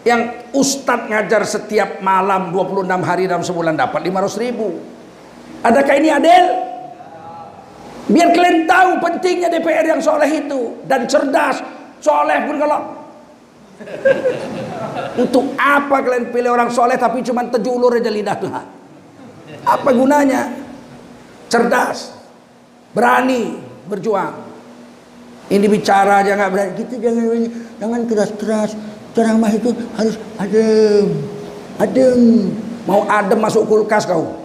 Yang 0.01 0.49
Ustadz 0.57 1.13
ngajar 1.13 1.45
setiap 1.45 2.01
malam 2.01 2.49
26 2.57 2.89
hari 3.05 3.29
dalam 3.29 3.45
sebulan 3.45 3.77
dapat 3.77 4.01
500 4.01 4.41
ribu. 4.41 4.81
Adakah 5.61 5.95
ini 6.01 6.09
adil? 6.09 6.70
Biar 8.11 8.35
kalian 8.35 8.67
tahu 8.67 8.91
pentingnya 8.99 9.47
DPR 9.47 9.87
yang 9.87 10.03
soleh 10.03 10.27
itu 10.27 10.83
dan 10.91 11.07
cerdas. 11.07 11.63
Soleh 12.03 12.43
pun 12.49 12.59
kalau 12.59 12.81
untuk 15.17 15.57
apa 15.57 16.05
kalian 16.05 16.29
pilih 16.35 16.53
orang 16.53 16.69
soleh 16.69 16.99
tapi 16.99 17.23
cuma 17.23 17.47
tejulur 17.47 17.97
aja 17.97 18.35
Tuhan? 18.37 18.67
Apa 19.65 19.91
gunanya? 19.95 20.51
Cerdas, 21.51 22.15
berani 22.95 23.59
berjuang. 23.87 24.35
Ini 25.51 25.67
bicara 25.67 26.23
aja 26.23 26.39
nggak 26.39 26.51
berani. 26.51 26.73
Kita 26.79 26.95
jangan 26.99 27.27
jangan 27.83 28.01
keras-keras. 28.07 28.71
Ceramah 29.11 29.51
itu 29.51 29.75
harus 29.99 30.15
adem, 30.39 31.07
adem. 31.83 32.21
Mau 32.87 33.03
adem 33.11 33.39
masuk 33.39 33.67
kulkas 33.67 34.07
kau. 34.07 34.39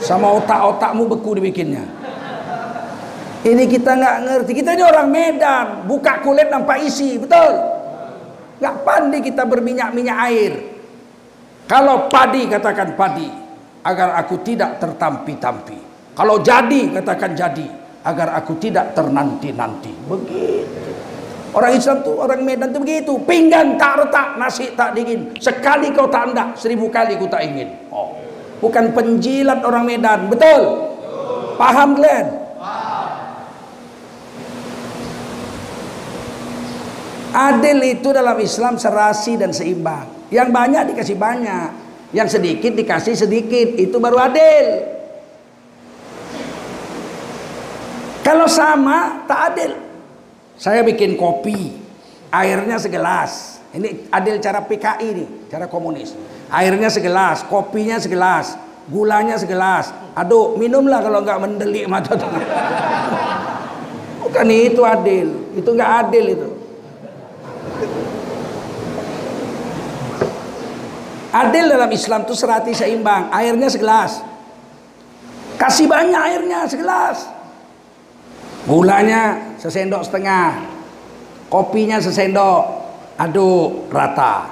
Sama 0.00 0.32
otak-otakmu 0.40 1.04
beku 1.04 1.36
dibikinnya. 1.36 1.84
Ini 3.46 3.64
kita 3.70 3.94
nggak 3.94 4.16
ngerti. 4.26 4.50
Kita 4.56 4.74
ini 4.74 4.82
orang 4.82 5.08
Medan, 5.08 5.66
buka 5.86 6.22
kulit 6.22 6.50
nampak 6.50 6.82
isi, 6.82 7.18
betul? 7.18 7.54
Nggak 8.58 8.76
pandai 8.82 9.20
kita 9.22 9.46
berminyak-minyak 9.46 10.18
air. 10.30 10.52
Kalau 11.70 12.10
padi 12.10 12.50
katakan 12.50 12.98
padi, 12.98 13.28
agar 13.86 14.18
aku 14.18 14.42
tidak 14.42 14.82
tertampi-tampi. 14.82 15.78
Kalau 16.18 16.42
jadi 16.42 16.98
katakan 16.98 17.38
jadi, 17.38 17.66
agar 18.02 18.34
aku 18.34 18.58
tidak 18.58 18.98
ternanti-nanti. 18.98 19.92
Begitu. 20.10 20.90
Orang 21.54 21.72
Islam 21.78 22.02
tuh, 22.02 22.18
orang 22.18 22.42
Medan 22.42 22.74
tuh 22.74 22.82
begitu. 22.82 23.14
Pinggan 23.22 23.78
tak 23.78 24.02
retak, 24.02 24.34
nasi 24.34 24.74
tak 24.74 24.98
dingin. 24.98 25.30
Sekali 25.38 25.94
kau 25.94 26.10
tak 26.10 26.30
hendak, 26.30 26.58
seribu 26.58 26.90
kali 26.90 27.14
ku 27.14 27.30
tak 27.30 27.46
ingin. 27.46 27.70
Oh 27.94 28.18
bukan 28.62 28.94
penjilat 28.94 29.62
orang 29.62 29.84
Medan. 29.86 30.26
Betul? 30.30 30.90
Paham 31.58 31.98
kalian? 31.98 32.26
Adil 37.38 37.78
itu 37.86 38.10
dalam 38.10 38.34
Islam 38.42 38.74
serasi 38.82 39.38
dan 39.38 39.54
seimbang. 39.54 40.10
Yang 40.34 40.48
banyak 40.50 40.82
dikasih 40.90 41.14
banyak, 41.14 41.70
yang 42.10 42.26
sedikit 42.26 42.74
dikasih 42.74 43.14
sedikit, 43.14 43.78
itu 43.78 43.94
baru 44.02 44.26
adil. 44.26 44.66
Kalau 48.26 48.50
sama, 48.50 49.22
tak 49.30 49.54
adil. 49.54 49.72
Saya 50.58 50.82
bikin 50.82 51.14
kopi, 51.14 51.78
airnya 52.34 52.74
segelas. 52.82 53.62
Ini 53.70 54.10
adil 54.10 54.42
cara 54.42 54.58
PKI 54.66 55.08
nih, 55.14 55.28
cara 55.46 55.70
komunis. 55.70 56.18
Airnya 56.50 56.90
segelas, 56.90 57.46
kopinya 57.46 58.02
segelas, 58.02 58.58
gulanya 58.90 59.38
segelas. 59.38 59.94
Aduh, 60.18 60.58
minumlah 60.58 61.06
kalau 61.06 61.22
nggak 61.22 61.38
mendelik 61.38 61.86
mata. 61.86 62.18
Bukan 64.26 64.48
itu 64.50 64.82
adil, 64.82 65.54
itu 65.54 65.70
nggak 65.70 65.90
adil 66.02 66.26
itu. 66.34 66.57
Adil 71.38 71.70
dalam 71.70 71.90
Islam 71.94 72.26
itu 72.26 72.34
serati 72.34 72.74
seimbang. 72.74 73.30
Airnya 73.30 73.70
segelas. 73.70 74.18
Kasih 75.54 75.86
banyak 75.86 76.18
airnya 76.18 76.66
segelas. 76.66 77.30
Gulanya 78.66 79.54
sesendok 79.62 80.02
setengah. 80.02 80.58
Kopinya 81.46 82.02
sesendok. 82.02 82.66
Aduk 83.14 83.86
rata. 83.94 84.50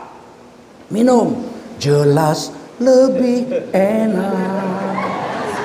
Minum. 0.95 1.43
Jelas 1.83 2.55
lebih 2.79 3.51
enak. 3.75 4.95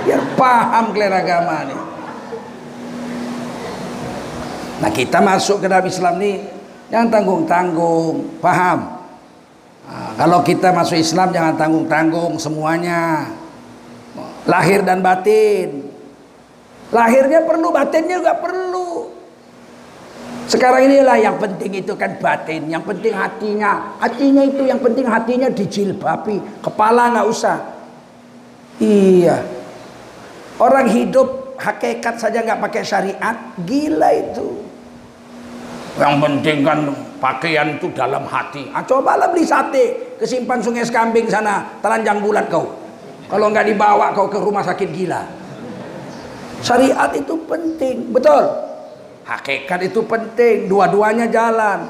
Biar 0.01 0.21
paham 0.33 0.85
kalian 0.89 1.13
agama 1.13 1.57
nih. 1.69 1.81
Nah 4.81 4.89
kita 4.89 5.21
masuk 5.21 5.61
ke 5.61 5.69
dalam 5.69 5.85
Islam 5.85 6.17
nih 6.17 6.41
jangan 6.89 7.07
tanggung-tanggung, 7.13 8.41
paham? 8.41 9.00
Kalau 10.21 10.45
kita 10.45 10.69
masuk 10.69 11.01
Islam 11.01 11.33
jangan 11.33 11.57
tanggung-tanggung 11.57 12.37
semuanya. 12.37 13.25
Lahir 14.45 14.85
dan 14.85 15.01
batin. 15.01 15.89
Lahirnya 16.93 17.41
perlu, 17.41 17.73
batinnya 17.73 18.21
juga 18.21 18.37
perlu. 18.37 19.09
Sekarang 20.45 20.85
inilah 20.85 21.17
yang 21.17 21.41
penting 21.41 21.81
itu 21.81 21.97
kan 21.97 22.21
batin, 22.21 22.69
yang 22.69 22.85
penting 22.85 23.17
hatinya. 23.17 23.97
Hatinya 23.97 24.45
itu 24.45 24.61
yang 24.61 24.77
penting 24.77 25.09
hatinya 25.09 25.49
dijilbabi, 25.49 26.37
kepala 26.61 27.17
nggak 27.17 27.25
usah. 27.25 27.57
Iya. 28.77 29.41
Orang 30.61 30.85
hidup 30.85 31.57
hakikat 31.57 32.21
saja 32.21 32.45
nggak 32.45 32.61
pakai 32.61 32.83
syariat, 32.85 33.57
gila 33.65 34.13
itu. 34.13 34.69
Yang 35.97 36.13
penting 36.21 36.57
kan 36.61 36.79
pakaian 37.17 37.73
itu 37.73 37.89
dalam 37.89 38.21
hati. 38.29 38.69
Ah, 38.69 38.85
cobalah 38.85 39.33
beli 39.33 39.49
sate 39.49 40.10
ke 40.21 40.29
simpan 40.29 40.61
sungai 40.61 40.85
Sekambing 40.85 41.25
sana, 41.25 41.81
telanjang 41.81 42.21
bulat 42.21 42.45
kau. 42.45 42.69
Kalau 43.25 43.49
nggak 43.49 43.73
dibawa 43.73 44.13
kau 44.13 44.29
ke 44.29 44.37
rumah 44.37 44.61
sakit 44.61 44.93
gila. 44.93 45.25
Syariat 46.61 47.09
itu 47.17 47.33
penting, 47.49 48.13
betul. 48.13 48.45
Hakikat 49.25 49.81
itu 49.81 50.05
penting, 50.05 50.69
dua-duanya 50.69 51.25
jalan. 51.25 51.89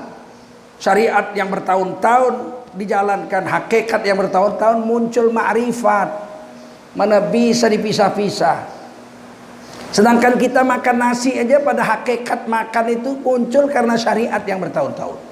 Syariat 0.80 1.36
yang 1.36 1.52
bertahun-tahun 1.52 2.64
dijalankan, 2.80 3.44
hakikat 3.52 4.00
yang 4.08 4.16
bertahun-tahun 4.24 4.80
muncul 4.80 5.28
ma'rifat. 5.28 6.32
Mana 6.96 7.20
bisa 7.20 7.68
dipisah-pisah. 7.68 8.64
Sedangkan 9.92 10.40
kita 10.40 10.64
makan 10.64 11.04
nasi 11.04 11.36
aja 11.36 11.60
pada 11.60 11.84
hakikat 11.84 12.48
makan 12.48 12.86
itu 12.96 13.12
muncul 13.20 13.68
karena 13.68 14.00
syariat 14.00 14.40
yang 14.48 14.64
bertahun-tahun. 14.64 15.31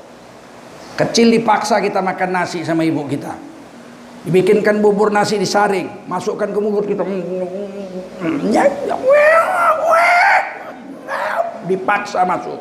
Kecil 0.99 1.31
dipaksa 1.31 1.79
kita 1.79 2.03
makan 2.03 2.29
nasi 2.35 2.59
sama 2.67 2.83
ibu 2.83 3.07
kita. 3.07 3.31
Dibikinkan 4.27 4.83
bubur 4.83 5.07
nasi 5.15 5.39
disaring, 5.39 5.88
masukkan 6.12 6.51
ke 6.51 6.59
mulut 6.59 6.83
kita. 6.83 7.07
Dipaksa 11.71 12.27
masuk. 12.27 12.59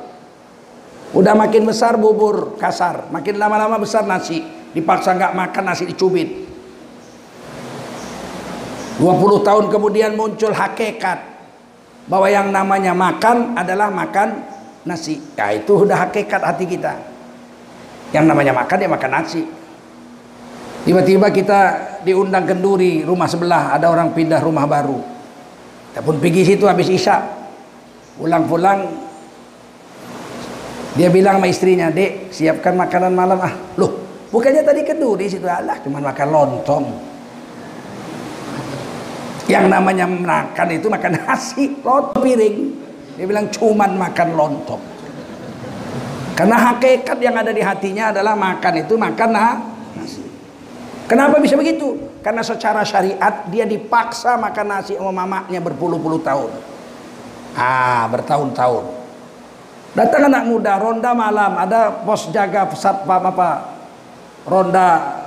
Udah 1.19 1.35
makin 1.35 1.67
besar 1.67 1.99
bubur 1.99 2.55
kasar, 2.63 3.11
makin 3.11 3.43
lama-lama 3.43 3.75
besar 3.83 4.07
nasi. 4.07 4.39
Dipaksa 4.71 5.19
nggak 5.19 5.35
makan 5.35 5.65
nasi 5.75 5.91
dicubit. 5.91 6.47
20 9.03 9.43
tahun 9.43 9.67
kemudian 9.67 10.15
muncul 10.15 10.55
hakikat 10.55 11.19
bahwa 12.07 12.31
yang 12.31 12.55
namanya 12.55 12.95
makan 12.95 13.59
adalah 13.59 13.91
makan 13.91 14.47
nasi. 14.87 15.19
Ya 15.35 15.59
itu 15.59 15.75
udah 15.75 16.07
hakikat 16.07 16.39
hati 16.39 16.71
kita. 16.71 17.08
Yang 18.13 18.25
namanya 18.25 18.53
makan 18.57 18.79
ya 18.81 18.89
makan 18.89 19.11
nasi. 19.13 19.43
Tiba-tiba 20.89 21.29
kita 21.29 21.61
diundang 22.01 22.49
kenduri 22.49 23.05
rumah 23.05 23.29
sebelah 23.29 23.77
ada 23.77 23.93
orang 23.93 24.17
pindah 24.17 24.41
rumah 24.41 24.65
baru. 24.65 24.97
Kita 25.93 26.01
pun 26.01 26.17
pergi 26.17 26.55
situ 26.55 26.65
habis 26.65 26.89
isya. 26.89 27.21
Pulang-pulang 28.17 28.89
dia 30.97 31.13
bilang 31.13 31.39
sama 31.39 31.47
istrinya, 31.47 31.93
"Dek, 31.93 32.33
siapkan 32.33 32.75
makanan 32.75 33.13
malam 33.13 33.39
ah." 33.39 33.55
Loh, 33.77 33.93
bukannya 34.33 34.65
tadi 34.65 34.83
kenduri 34.83 35.29
situ 35.29 35.45
Allah 35.45 35.77
cuma 35.85 36.01
makan 36.01 36.29
lontong. 36.33 36.87
Yang 39.49 39.65
namanya 39.69 40.05
makan 40.09 40.69
itu 40.73 40.87
makan 40.89 41.13
nasi, 41.21 41.77
lontong 41.85 42.25
piring. 42.25 42.57
Dia 43.21 43.27
bilang 43.29 43.47
cuman 43.53 43.95
makan 43.95 44.29
lontong. 44.35 44.83
Karena 46.39 46.55
hakikat 46.71 47.19
yang 47.19 47.35
ada 47.35 47.51
di 47.51 47.59
hatinya 47.59 48.15
adalah 48.15 48.39
makan 48.39 48.87
itu 48.87 48.95
makan 48.95 49.31
nasi. 49.35 50.23
Kenapa 51.11 51.43
bisa 51.43 51.59
begitu? 51.59 51.99
Karena 52.23 52.47
secara 52.47 52.87
syariat 52.87 53.43
dia 53.51 53.67
dipaksa 53.67 54.39
makan 54.39 54.67
nasi 54.71 54.95
sama 54.95 55.11
mamanya 55.11 55.59
berpuluh-puluh 55.59 56.23
tahun. 56.23 56.55
Ah, 57.59 58.07
bertahun-tahun. 58.15 58.87
Datang 59.99 60.31
anak 60.31 60.47
muda, 60.47 60.79
ronda 60.79 61.11
malam, 61.11 61.59
ada 61.59 61.91
pos 62.07 62.31
jaga 62.31 62.71
satpam 62.71 63.35
apa? 63.35 63.75
Ronda 64.47 65.19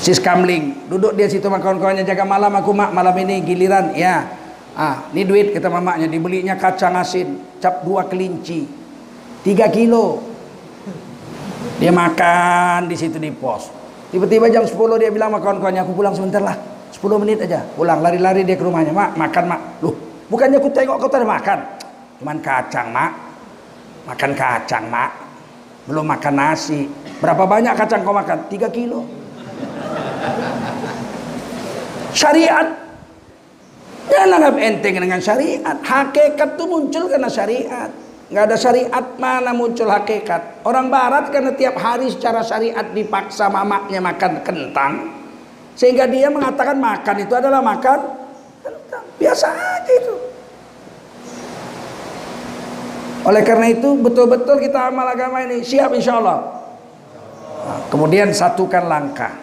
Sis 0.00 0.16
Kamling 0.16 0.88
duduk 0.88 1.12
dia 1.12 1.28
situ 1.28 1.44
sama 1.44 1.60
kawan-kawannya 1.60 2.08
jaga 2.08 2.24
malam 2.24 2.48
aku 2.56 2.72
mak 2.72 2.96
malam 2.96 3.12
ini 3.20 3.44
giliran 3.44 3.92
ya 3.92 4.32
ah 4.72 5.04
ini 5.12 5.28
duit 5.28 5.52
kata 5.52 5.68
mamaknya 5.68 6.08
dibelinya 6.08 6.56
kacang 6.56 6.96
asin 6.96 7.36
cap 7.60 7.84
dua 7.84 8.08
kelinci 8.08 8.79
tiga 9.46 9.66
kilo. 9.68 10.20
Dia 11.80 11.92
makan 11.92 12.88
di 12.88 12.96
situ 12.96 13.16
di 13.16 13.32
pos. 13.32 13.72
Tiba-tiba 14.10 14.50
jam 14.50 14.66
10 14.66 14.74
dia 15.00 15.08
bilang 15.08 15.32
sama 15.32 15.38
kawan-kawannya 15.40 15.80
aku 15.86 15.94
pulang 15.96 16.12
sebentar 16.12 16.42
lah. 16.42 16.56
10 16.92 17.22
menit 17.22 17.40
aja. 17.46 17.64
Pulang 17.78 18.02
lari-lari 18.02 18.42
dia 18.44 18.58
ke 18.58 18.64
rumahnya. 18.64 18.92
Mak 18.92 19.16
makan 19.16 19.44
mak. 19.48 19.60
Loh 19.80 19.94
bukannya 20.28 20.58
aku 20.58 20.68
tengok 20.74 20.96
kau 20.98 21.08
tadi 21.08 21.24
makan? 21.24 21.58
Cuman 22.20 22.36
kacang 22.42 22.88
mak. 22.90 23.12
Makan 24.10 24.30
kacang 24.34 24.84
mak. 24.90 25.10
Belum 25.88 26.04
makan 26.04 26.34
nasi. 26.36 26.90
Berapa 27.22 27.46
banyak 27.48 27.72
kacang 27.78 28.02
kau 28.04 28.12
makan? 28.12 28.38
3 28.50 28.68
kilo. 28.68 29.06
Syariat. 32.12 32.66
Jangan 34.10 34.36
anggap 34.42 34.56
enteng 34.58 34.98
dengan 34.98 35.20
syariat. 35.22 35.76
Hakikat 35.80 36.58
itu 36.58 36.64
muncul 36.66 37.04
karena 37.06 37.30
syariat. 37.30 37.90
Nggak 38.30 38.44
ada 38.46 38.56
syariat 38.56 39.04
mana 39.18 39.50
muncul 39.50 39.90
hakikat. 39.90 40.62
Orang 40.62 40.86
barat 40.86 41.34
karena 41.34 41.50
tiap 41.50 41.74
hari 41.82 42.06
secara 42.14 42.46
syariat 42.46 42.86
dipaksa 42.94 43.50
mamaknya 43.50 43.98
makan 43.98 44.38
kentang. 44.46 44.92
Sehingga 45.74 46.06
dia 46.06 46.30
mengatakan 46.30 46.78
makan 46.78 47.16
itu 47.26 47.34
adalah 47.34 47.58
makan 47.58 47.98
kentang. 48.62 49.02
Biasa 49.18 49.46
aja 49.50 49.92
itu. 49.98 50.14
Oleh 53.26 53.42
karena 53.42 53.66
itu 53.66 53.98
betul-betul 53.98 54.62
kita 54.62 54.94
amal 54.94 55.10
agama 55.10 55.42
ini 55.42 55.66
siap 55.66 55.90
insya 55.90 56.22
Allah. 56.22 56.38
Nah, 57.66 57.80
kemudian 57.90 58.30
satukan 58.30 58.86
langkah. 58.86 59.34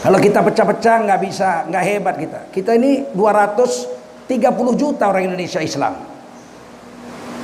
Kalau 0.00 0.22
kita 0.22 0.46
pecah-pecah 0.46 0.96
nggak 1.10 1.20
bisa, 1.26 1.66
nggak 1.66 1.84
hebat 1.90 2.14
kita. 2.22 2.40
Kita 2.54 2.70
ini 2.78 3.10
230 3.10 4.78
juta 4.78 5.10
orang 5.10 5.26
Indonesia 5.26 5.58
Islam. 5.58 6.15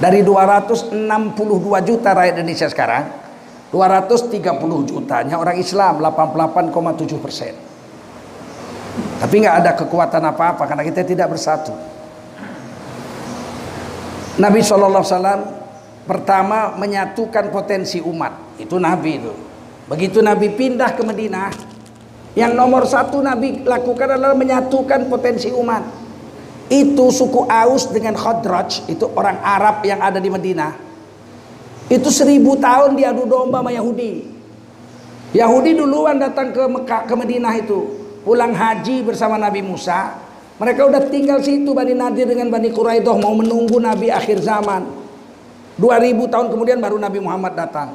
Dari 0.02 0.26
262 0.26 0.98
juta 1.86 2.10
rakyat 2.10 2.42
Indonesia 2.42 2.66
sekarang, 2.66 3.06
230 3.70 4.34
jutanya 4.90 5.38
orang 5.38 5.54
Islam, 5.62 6.02
88,7 6.02 7.22
persen. 7.22 7.54
Tapi 9.22 9.34
nggak 9.46 9.56
ada 9.62 9.70
kekuatan 9.78 10.22
apa-apa 10.26 10.66
karena 10.66 10.82
kita 10.82 11.06
tidak 11.06 11.30
bersatu. 11.30 11.70
Nabi 14.42 14.58
SAW 14.58 15.06
pertama 16.02 16.74
menyatukan 16.74 17.54
potensi 17.54 18.02
umat. 18.02 18.58
Itu 18.58 18.82
Nabi 18.82 19.22
itu. 19.22 19.32
Begitu 19.86 20.18
Nabi 20.18 20.50
pindah 20.50 20.98
ke 20.98 21.06
Madinah, 21.06 21.54
yang 22.34 22.58
nomor 22.58 22.90
satu 22.90 23.22
Nabi 23.22 23.62
lakukan 23.62 24.18
adalah 24.18 24.34
menyatukan 24.34 25.06
potensi 25.06 25.46
umat. 25.54 26.01
Itu 26.72 27.12
suku 27.12 27.44
Aus 27.52 27.92
dengan 27.92 28.16
Khadraj, 28.16 28.88
itu 28.88 29.04
orang 29.12 29.36
Arab 29.44 29.84
yang 29.84 30.00
ada 30.00 30.16
di 30.16 30.32
Madinah. 30.32 30.72
Itu 31.92 32.08
seribu 32.08 32.56
tahun 32.56 32.96
diadu 32.96 33.28
domba 33.28 33.60
sama 33.60 33.68
Yahudi. 33.68 34.24
Yahudi 35.36 35.76
duluan 35.76 36.16
datang 36.16 36.48
ke 36.48 36.64
Mekah, 36.64 37.04
ke 37.04 37.12
Madinah 37.12 37.52
itu. 37.60 37.80
Pulang 38.24 38.56
haji 38.56 39.04
bersama 39.04 39.36
Nabi 39.36 39.60
Musa. 39.60 40.16
Mereka 40.56 40.88
udah 40.88 41.02
tinggal 41.12 41.44
situ 41.44 41.76
Bani 41.76 41.92
Nadir 41.92 42.24
dengan 42.24 42.48
Bani 42.48 42.72
Quraidah 42.72 43.20
mau 43.20 43.36
menunggu 43.36 43.76
Nabi 43.76 44.08
akhir 44.08 44.40
zaman. 44.40 44.88
2000 45.76 46.32
tahun 46.32 46.46
kemudian 46.48 46.80
baru 46.80 46.96
Nabi 46.96 47.20
Muhammad 47.20 47.52
datang. 47.52 47.92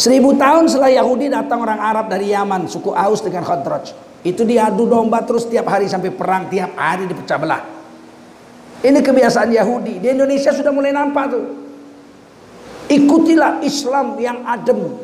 Seribu 0.00 0.32
tahun 0.40 0.72
setelah 0.72 0.92
Yahudi 0.92 1.28
datang 1.28 1.60
orang 1.60 1.80
Arab 1.80 2.08
dari 2.08 2.32
Yaman, 2.32 2.64
suku 2.68 2.96
Aus 2.96 3.20
dengan 3.20 3.44
Khadraj. 3.44 3.92
Itu 4.26 4.42
diadu 4.42 4.90
domba 4.90 5.22
terus 5.22 5.46
tiap 5.46 5.70
hari 5.70 5.86
sampai 5.86 6.10
perang 6.10 6.50
tiap 6.50 6.74
hari 6.74 7.06
dipecah 7.06 7.38
belah. 7.38 7.62
Ini 8.82 8.98
kebiasaan 8.98 9.54
Yahudi. 9.54 10.02
Di 10.02 10.10
Indonesia 10.10 10.50
sudah 10.50 10.74
mulai 10.74 10.90
nampak 10.90 11.30
tuh. 11.30 11.46
Ikutilah 12.90 13.62
Islam 13.62 14.18
yang 14.18 14.42
adem, 14.42 14.98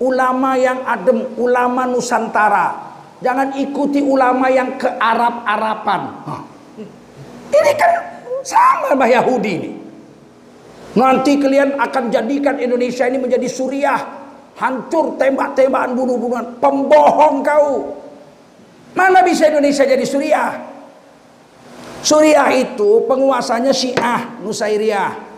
ulama 0.00 0.56
yang 0.56 0.80
adem, 0.88 1.36
ulama 1.36 1.84
Nusantara. 1.84 2.96
Jangan 3.20 3.60
ikuti 3.60 4.00
ulama 4.00 4.48
yang 4.48 4.80
ke 4.80 4.88
Arab-Arapan. 4.88 6.02
Ini 7.52 7.72
kan 7.76 7.92
sama 8.40 8.96
bah 8.96 9.08
Yahudi 9.08 9.52
ini. 9.52 9.70
Nanti 10.96 11.36
kalian 11.36 11.76
akan 11.76 12.08
jadikan 12.08 12.56
Indonesia 12.56 13.04
ini 13.04 13.20
menjadi 13.20 13.48
Suriah 13.48 14.00
hancur 14.56 15.16
tembak-tembakan 15.16 15.92
bunuh-bunuhan 15.96 16.46
pembohong 16.60 17.40
kau 17.40 18.01
mana 18.92 19.24
bisa 19.24 19.48
Indonesia 19.48 19.84
jadi 19.84 20.04
Suriah? 20.04 20.52
Suriah 22.02 22.50
itu 22.52 23.06
penguasanya 23.06 23.70
Syiah 23.70 24.42
Nusairiyah. 24.42 25.30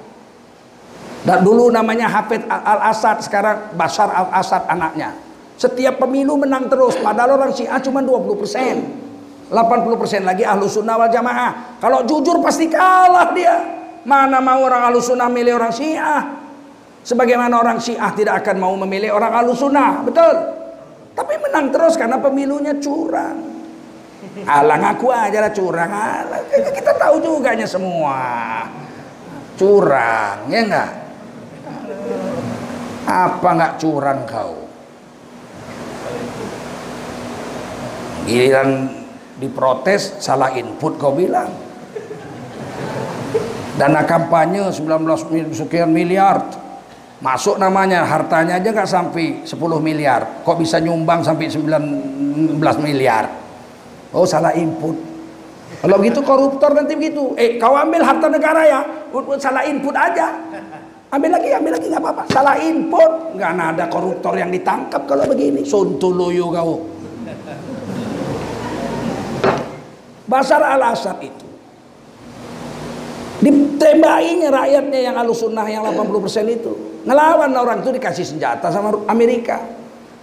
Dan 1.25 1.41
dulu 1.41 1.73
namanya 1.73 2.09
Hafid 2.09 2.45
Al-Assad 2.49 3.25
sekarang 3.25 3.73
Bashar 3.77 4.13
Al-Assad 4.13 4.69
anaknya. 4.69 5.17
Setiap 5.57 6.03
pemilu 6.03 6.37
menang 6.37 6.69
terus 6.69 7.01
padahal 7.01 7.41
orang 7.41 7.53
Syiah 7.57 7.81
cuma 7.81 8.05
20 8.05 8.41
persen. 8.41 8.77
80 9.49 10.01
persen 10.01 10.21
lagi 10.25 10.45
ahlu 10.45 10.69
sunnah 10.69 11.01
wal 11.01 11.09
jamaah. 11.09 11.81
Kalau 11.81 12.05
jujur 12.05 12.41
pasti 12.45 12.69
kalah 12.69 13.33
dia. 13.33 13.57
Mana 14.05 14.37
mau 14.45 14.61
orang 14.61 14.93
ahlu 14.93 15.01
sunnah 15.01 15.33
milih 15.33 15.57
orang 15.57 15.73
Syiah? 15.73 16.45
Sebagaimana 17.05 17.61
orang 17.61 17.77
Syiah 17.85 18.17
tidak 18.17 18.41
akan 18.41 18.57
mau 18.65 18.73
memilih 18.81 19.13
orang 19.13 19.45
Sunnah, 19.53 20.01
betul? 20.01 20.64
Tapi 21.15 21.35
menang 21.39 21.71
terus 21.71 21.95
karena 21.95 22.19
pemilunya 22.19 22.75
curang. 22.83 23.55
Alah 24.43 24.77
ngaku 24.83 25.07
aja 25.15 25.39
lah 25.39 25.53
curang. 25.55 25.87
Alah, 25.87 26.43
kita 26.51 26.93
tahu 26.99 27.23
juga 27.23 27.55
nya 27.55 27.71
semua. 27.71 28.19
Curang, 29.55 30.51
ya 30.51 30.61
enggak? 30.67 30.91
Apa 33.07 33.49
enggak 33.55 33.73
curang 33.79 34.21
kau? 34.27 34.55
Giliran 38.27 38.91
diprotes 39.39 40.19
salah 40.19 40.51
input 40.59 40.99
kau 40.99 41.15
bilang. 41.15 41.55
Dana 43.79 44.03
kampanye 44.03 44.67
19 44.71 44.83
sekian 45.55 45.91
miliar 45.95 46.64
Masuk 47.25 47.57
namanya, 47.57 48.05
hartanya 48.05 48.61
aja 48.61 48.69
nggak 48.69 48.85
sampai 48.85 49.49
10 49.49 49.57
miliar. 49.81 50.45
Kok 50.45 50.61
bisa 50.61 50.77
nyumbang 50.77 51.25
sampai 51.25 51.49
19 51.49 52.61
miliar? 52.85 53.33
Oh 54.13 54.29
salah 54.29 54.53
input. 54.53 54.93
Kalau 55.81 55.97
gitu 56.05 56.21
koruptor 56.21 56.77
nanti 56.77 56.93
begitu. 56.93 57.33
Eh 57.41 57.57
kau 57.57 57.73
ambil 57.81 58.05
harta 58.05 58.29
negara 58.29 58.69
ya, 58.69 58.81
salah 59.41 59.65
input 59.65 59.97
aja. 59.97 60.37
Ambil 61.09 61.33
lagi, 61.33 61.49
ambil 61.57 61.73
lagi 61.81 61.87
nggak 61.89 62.03
apa-apa. 62.05 62.23
Salah 62.29 62.61
input, 62.61 63.41
nggak 63.41 63.51
ada 63.73 63.85
koruptor 63.89 64.37
yang 64.37 64.53
ditangkap 64.53 65.09
kalau 65.09 65.25
begini. 65.25 65.65
Sontoloyo 65.65 66.53
kau. 66.53 66.93
Basar 70.29 70.61
al-Asad 70.61 71.25
itu 71.25 71.44
ditembakinya 73.43 74.49
rakyatnya 74.53 75.01
yang 75.11 75.17
alusunah 75.19 75.67
yang 75.67 75.83
80% 75.83 76.47
itu. 76.51 76.73
Ngelawan 77.05 77.51
orang 77.53 77.83
itu 77.83 77.91
dikasih 77.95 78.25
senjata 78.25 78.71
sama 78.71 78.95
Amerika. 79.11 79.59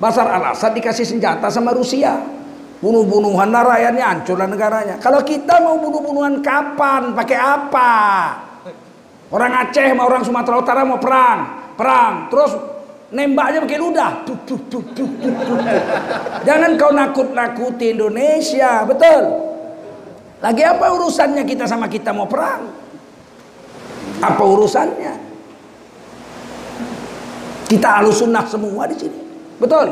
Basar 0.01 0.25
al-Assad 0.25 0.73
dikasih 0.73 1.05
senjata 1.05 1.51
sama 1.51 1.75
Rusia. 1.75 2.17
Bunuh-bunuhan 2.81 3.53
rakyatnya 3.53 4.05
hancurlah 4.09 4.49
negaranya. 4.49 4.95
Kalau 4.97 5.21
kita 5.21 5.61
mau 5.61 5.77
bunuh-bunuhan 5.77 6.41
kapan? 6.41 7.13
Pakai 7.13 7.37
apa? 7.37 7.91
Orang 9.29 9.53
Aceh 9.53 9.85
sama 9.85 10.03
orang 10.09 10.25
Sumatera 10.25 10.55
Utara 10.57 10.81
mau 10.81 10.97
perang. 10.97 11.39
Perang. 11.77 12.33
Terus 12.33 12.51
nembaknya 13.13 13.61
pakai 13.61 13.77
ludah. 13.77 14.11
Jangan 16.41 16.69
kau 16.81 16.89
nakut-nakuti 16.89 17.93
Indonesia. 17.93 18.81
Betul? 18.89 19.21
Lagi 20.41 20.65
apa 20.65 20.89
urusannya 20.89 21.45
kita 21.45 21.69
sama 21.69 21.85
kita 21.85 22.09
mau 22.09 22.25
perang 22.25 22.80
apa 24.21 24.43
urusannya 24.45 25.13
kita 27.71 28.03
alus 28.03 28.19
sunnah 28.19 28.43
semua 28.43 28.83
di 28.83 28.99
sini. 28.99 29.15
Betul? 29.55 29.87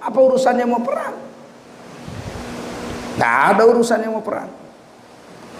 Apa 0.00 0.16
urusannya 0.16 0.64
mau 0.64 0.80
perang? 0.80 1.12
Gak 3.20 3.36
ada 3.52 3.62
urusannya 3.68 4.08
mau 4.08 4.24
perang. 4.24 4.48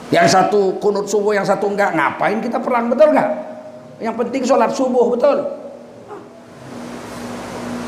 Yang 0.09 0.33
satu 0.33 0.81
kunut 0.81 1.05
subuh, 1.05 1.37
yang 1.37 1.45
satu 1.45 1.69
enggak. 1.69 1.93
Ngapain 1.93 2.41
kita 2.41 2.57
perang? 2.57 2.89
Betul 2.89 3.13
nggak? 3.13 3.31
Yang 4.01 4.15
penting 4.17 4.43
sholat 4.49 4.71
subuh, 4.73 5.13
betul? 5.13 5.45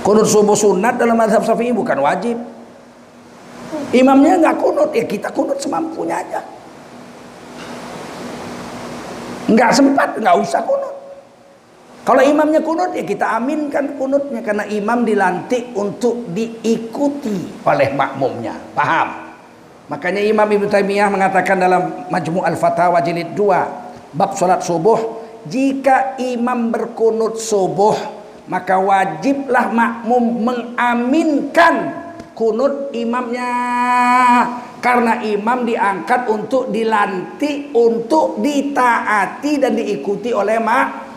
Kunut 0.05 0.29
subuh 0.29 0.57
sunat 0.57 1.01
dalam 1.01 1.17
madhab 1.17 1.41
syafi'i 1.41 1.73
bukan 1.73 2.05
wajib. 2.05 2.37
Imamnya 3.97 4.45
nggak 4.45 4.57
kunut, 4.61 4.91
ya 4.93 5.09
kita 5.09 5.33
kunut 5.33 5.57
semampunya 5.57 6.21
aja. 6.21 6.41
Nggak 9.49 9.71
sempat, 9.73 10.09
nggak 10.21 10.37
usah 10.45 10.61
kunut. 10.63 10.95
Kalau 12.05 12.25
imamnya 12.25 12.65
kunut 12.65 12.97
ya 12.97 13.05
kita 13.05 13.37
aminkan 13.37 13.97
kunutnya 14.01 14.41
karena 14.41 14.65
imam 14.65 15.05
dilantik 15.05 15.77
untuk 15.77 16.25
diikuti 16.33 17.65
oleh 17.65 17.93
makmumnya. 17.93 18.57
Paham? 18.73 19.29
Makanya 19.89 20.21
Imam 20.21 20.45
Ibnu 20.45 20.69
Taimiyah 20.69 21.09
mengatakan 21.09 21.57
dalam 21.57 22.09
Majmu' 22.13 22.45
Al-Fatawa 22.45 23.01
jilid 23.01 23.33
2 23.33 24.13
bab 24.13 24.37
salat 24.37 24.61
subuh, 24.61 25.25
jika 25.49 26.17
imam 26.21 26.69
berkunut 26.69 27.41
subuh 27.41 27.97
maka 28.49 28.81
wajiblah 28.81 29.69
makmum 29.69 30.45
mengaminkan 30.45 32.08
kunut 32.39 32.95
imamnya 32.95 33.51
karena 34.79 35.27
imam 35.27 35.67
diangkat 35.67 36.31
untuk 36.31 36.71
dilantik 36.71 37.75
untuk 37.75 38.39
ditaati 38.39 39.59
dan 39.59 39.75
diikuti 39.75 40.31
oleh 40.31 40.63
mak 40.63 41.09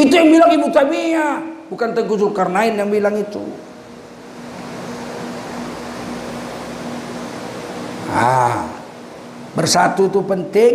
itu 0.00 0.12
yang 0.16 0.32
bilang 0.32 0.48
Ibu 0.48 0.68
Taimiyah, 0.72 1.32
bukan 1.68 1.92
Tengku 1.92 2.16
Zulkarnain 2.16 2.72
yang 2.72 2.88
bilang 2.88 3.20
itu. 3.20 3.44
Ah, 8.08 8.64
bersatu 9.52 10.08
itu 10.08 10.24
penting. 10.24 10.74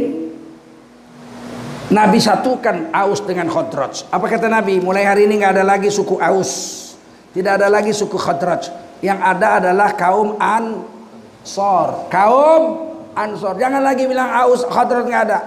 Nabi 1.89 2.21
satukan 2.21 2.93
Aus 2.93 3.25
dengan 3.25 3.49
Khadraj. 3.49 4.09
Apa 4.13 4.29
kata 4.29 4.45
Nabi? 4.45 4.77
Mulai 4.77 5.09
hari 5.09 5.21
ini 5.25 5.41
nggak 5.41 5.57
ada 5.57 5.65
lagi 5.65 5.89
suku 5.89 6.21
Aus, 6.21 6.93
tidak 7.33 7.61
ada 7.61 7.67
lagi 7.69 7.97
suku 7.97 8.17
Khadraj. 8.21 8.84
Yang 9.05 9.19
ada 9.21 9.61
adalah 9.61 9.93
kaum 9.93 10.33
Ansor, 10.41 12.09
kaum 12.09 12.89
Ansor. 13.13 13.53
Jangan 13.61 13.85
lagi 13.85 14.09
bilang 14.09 14.33
Aus, 14.33 14.65
Khadraj 14.65 15.05
nggak 15.05 15.23
ada. 15.29 15.39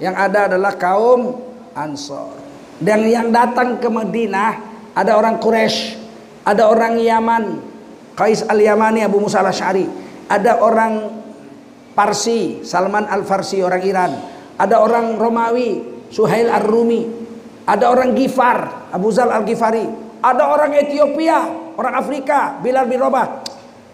Yang 0.00 0.16
ada 0.16 0.38
adalah 0.48 0.72
kaum 0.80 1.36
Ansor. 1.76 2.40
Dan 2.80 3.04
yang 3.04 3.28
datang 3.28 3.76
ke 3.76 3.86
Madinah 3.92 4.52
ada 4.96 5.12
orang 5.20 5.36
Quraisy, 5.36 6.00
ada 6.48 6.72
orang 6.72 6.96
Yaman, 6.96 7.60
Qais 8.16 8.42
al-Yamani 8.48 9.04
Abu 9.04 9.20
Musa 9.20 9.44
al-Asy'ari, 9.44 9.86
ada 10.26 10.64
orang 10.64 11.22
Parsi, 11.92 12.64
Salman 12.64 13.04
al-Farsi 13.04 13.60
orang 13.60 13.82
Iran, 13.84 14.12
ada 14.56 14.80
orang 14.80 15.20
Romawi, 15.20 15.84
Suhail 16.08 16.48
ar-Rumi, 16.48 17.04
ada 17.68 17.92
orang 17.92 18.16
Gifar, 18.16 18.88
Abu 18.90 19.12
Zal 19.12 19.28
al-Ghifari, 19.28 19.86
ada 20.24 20.48
orang 20.48 20.72
Ethiopia, 20.74 21.61
orang 21.76 21.94
Afrika, 21.96 22.58
Bilal 22.60 22.86
bin 22.88 22.98
Rabah, 23.00 23.44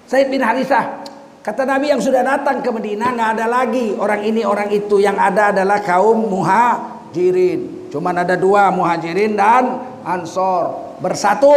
Said 0.08 0.32
bin 0.32 0.40
Harithah. 0.40 1.04
Kata 1.44 1.64
Nabi 1.64 1.88
yang 1.88 2.02
sudah 2.02 2.20
datang 2.20 2.60
ke 2.60 2.68
Madinah 2.68 3.08
nggak 3.14 3.30
ada 3.40 3.46
lagi 3.48 3.96
orang 3.96 4.20
ini 4.20 4.44
orang 4.44 4.68
itu 4.68 5.00
yang 5.00 5.16
ada 5.16 5.48
adalah 5.54 5.80
kaum 5.80 6.28
muhajirin. 6.28 7.88
Cuma 7.88 8.12
ada 8.12 8.36
dua 8.36 8.68
muhajirin 8.68 9.32
dan 9.32 9.80
ansor 10.04 10.96
bersatu 11.00 11.56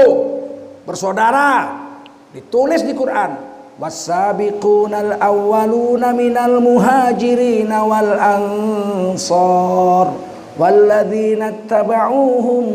bersaudara 0.88 1.76
ditulis 2.32 2.88
di 2.88 2.96
Quran 2.96 3.36
wasabiqunal 3.82 5.18
awwaluna 5.20 6.14
minal 6.14 6.62
muhajirin 6.62 7.68
wal 7.68 8.14
ansor 8.16 10.08
walladzina 10.56 11.66
tabauhum 11.66 12.66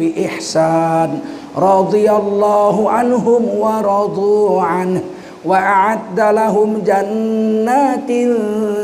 bi 0.00 0.14
ihsan 0.30 1.39
radhiyallahu 1.54 2.86
anhum 2.86 3.42
wa 3.58 3.82
radu 3.82 4.58
anhu 4.62 5.02
wa 5.40 5.56
a'adda 5.56 6.36
lahum 6.36 6.84
jannatin 6.84 8.28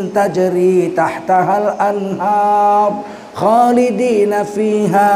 tajri 0.08 0.88
tahtaha 0.96 1.76
al-anhar 1.76 3.04
khalidina 3.36 4.40
fiha 4.48 5.12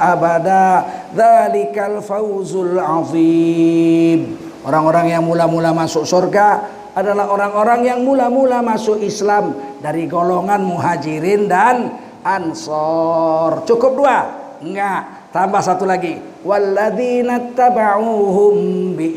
abada. 0.00 0.88
Dzalikal 1.12 2.00
fawzul 2.00 2.80
azim. 2.80 4.38
Orang-orang 4.64 5.12
yang 5.12 5.24
mula-mula 5.26 5.74
masuk 5.76 6.08
surga 6.08 6.64
adalah 6.96 7.28
orang-orang 7.28 7.80
yang 7.86 8.00
mula-mula 8.02 8.62
masuk 8.64 9.00
Islam 9.04 9.54
dari 9.84 10.06
golongan 10.08 10.64
muhajirin 10.64 11.50
dan 11.50 11.92
ansor. 12.24 13.64
Cukup 13.68 13.92
dua? 14.00 14.18
Enggak 14.60 15.19
tambah 15.30 15.62
satu 15.62 15.86
lagi. 15.86 16.18
Walladzina 16.42 17.54
tabauhum 17.54 18.94
bi 18.94 19.14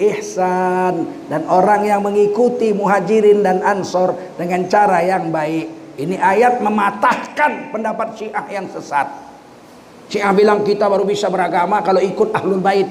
dan 1.29 1.41
orang 1.49 1.81
yang 1.85 2.01
mengikuti 2.01 2.73
muhajirin 2.73 3.45
dan 3.45 3.61
ansor 3.61 4.15
dengan 4.37 4.65
cara 4.69 5.01
yang 5.05 5.29
baik. 5.29 5.83
Ini 5.93 6.17
ayat 6.17 6.57
mematahkan 6.59 7.69
pendapat 7.69 8.17
Syiah 8.17 8.45
yang 8.49 8.65
sesat. 8.73 9.05
Syiah 10.09 10.33
bilang 10.33 10.65
kita 10.65 10.89
baru 10.89 11.05
bisa 11.05 11.29
beragama 11.29 11.85
kalau 11.85 12.01
ikut 12.01 12.33
ahlul 12.33 12.61
bait. 12.61 12.89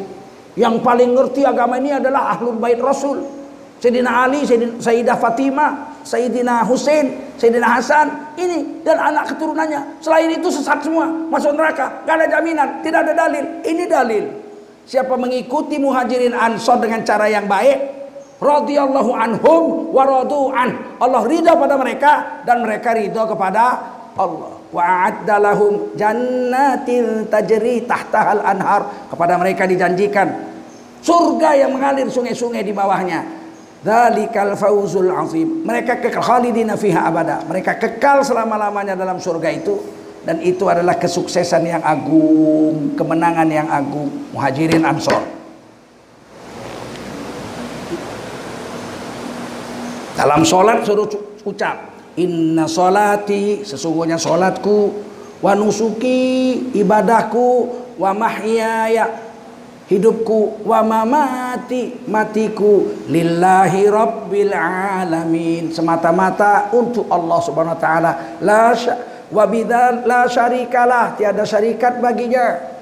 Yang 0.55 0.85
paling 0.85 1.11
ngerti 1.17 1.43
agama 1.43 1.81
ini 1.81 1.97
adalah 1.97 2.37
ahlul 2.37 2.61
bait 2.61 2.79
Rasul. 2.79 3.25
Sayyidina 3.83 4.11
Ali, 4.23 4.47
Sayyidah 4.79 5.19
Fatimah, 5.19 5.92
Sayyidina 6.03 6.67
Hussein, 6.67 7.35
Sayyidina 7.39 7.79
Hasan, 7.79 8.35
ini 8.39 8.83
dan 8.83 8.99
anak 8.99 9.35
keturunannya. 9.35 10.03
Selain 10.03 10.31
itu 10.31 10.51
sesat 10.51 10.83
semua, 10.83 11.07
masuk 11.31 11.55
neraka. 11.55 12.03
Gak 12.07 12.15
ada 12.19 12.27
jaminan, 12.39 12.83
tidak 12.83 13.07
ada 13.07 13.13
dalil. 13.27 13.45
Ini 13.63 13.85
dalil. 13.87 14.25
Siapa 14.83 15.15
mengikuti 15.15 15.79
muhajirin 15.79 16.35
ansor 16.35 16.83
dengan 16.83 17.07
cara 17.07 17.31
yang 17.31 17.47
baik, 17.47 17.79
radhiyallahu 18.43 19.11
anhum 19.15 19.95
wa 19.95 20.05
an. 20.59 20.71
Allah 20.99 21.23
ridha 21.23 21.55
pada 21.55 21.75
mereka 21.79 22.43
dan 22.43 22.67
mereka 22.67 22.91
ridha 22.99 23.23
kepada 23.23 23.63
Allah. 24.19 24.53
Wa 24.75 25.15
lahum 25.39 25.95
jannatin 25.95 27.31
tajri 27.31 27.87
tahtahal 27.87 28.43
anhar. 28.43 28.91
Kepada 29.07 29.39
mereka 29.39 29.71
dijanjikan 29.71 30.53
surga 31.03 31.67
yang 31.67 31.71
mengalir 31.75 32.07
sungai-sungai 32.07 32.63
di 32.63 32.71
bawahnya 32.71 33.42
Dzalikal 33.83 34.55
fauzul 34.55 35.11
azim. 35.11 35.67
Mereka 35.67 35.99
kekal 35.99 36.23
khalidina 36.23 36.79
fiha 36.79 37.03
abada. 37.03 37.43
Mereka 37.51 37.83
kekal 37.83 38.23
selama-lamanya 38.23 38.95
dalam 38.95 39.19
surga 39.19 39.51
itu 39.51 39.75
dan 40.23 40.39
itu 40.39 40.63
adalah 40.71 40.95
kesuksesan 40.95 41.67
yang 41.67 41.83
agung, 41.83 42.95
kemenangan 42.95 43.49
yang 43.51 43.67
agung. 43.67 44.07
Muhajirin 44.31 44.87
Ansor. 44.87 45.19
Dalam 50.15 50.47
solat 50.47 50.87
suruh 50.87 51.09
ucap 51.43 51.93
Inna 52.21 52.69
solati 52.69 53.65
sesungguhnya 53.65 54.21
solatku 54.21 54.93
wa 55.41 55.57
nusuki 55.57 56.61
ibadahku 56.77 57.49
wa 57.97 58.13
mahyaya 58.13 59.09
hidupku 59.93 60.65
wa 60.65 60.81
mamati 60.81 62.09
matiku 62.09 63.05
lillahi 63.13 63.93
rabbil 63.93 64.55
alamin. 64.57 65.69
Semata-mata 65.69 66.73
untuk 66.73 67.13
Allah 67.13 67.39
Subhanahu 67.45 67.77
wa 67.77 67.83
taala. 67.83 68.13
La 68.41 68.73
wa 69.29 69.45
la 70.09 70.21
syarikalah. 70.25 71.21
Tiada 71.21 71.45
syarikat 71.45 72.01
baginya. 72.01 72.73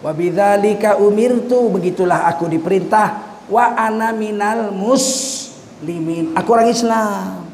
Wa 0.00 0.16
bidzalika 0.16 0.96
umirtu. 0.96 1.68
Begitulah 1.68 2.24
aku 2.32 2.48
diperintah. 2.48 3.40
Wa 3.52 3.76
ana 3.76 4.16
minal 4.16 4.72
muslimin. 4.72 6.32
Aku 6.32 6.48
orang 6.56 6.72
Islam. 6.72 7.44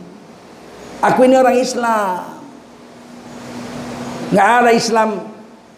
Aku 1.03 1.27
ini 1.27 1.35
orang 1.35 1.59
Islam. 1.59 2.39
Nggak 4.31 4.47
ada 4.63 4.71
Islam 4.71 5.11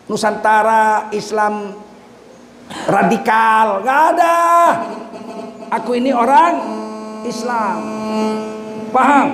Nusantara 0.04 1.08
Islam 1.16 1.81
radikal, 2.88 3.80
nggak 3.82 4.00
ada. 4.16 4.38
Aku 5.80 5.96
ini 5.96 6.12
orang 6.12 6.52
Islam. 7.24 7.80
Paham? 8.92 9.28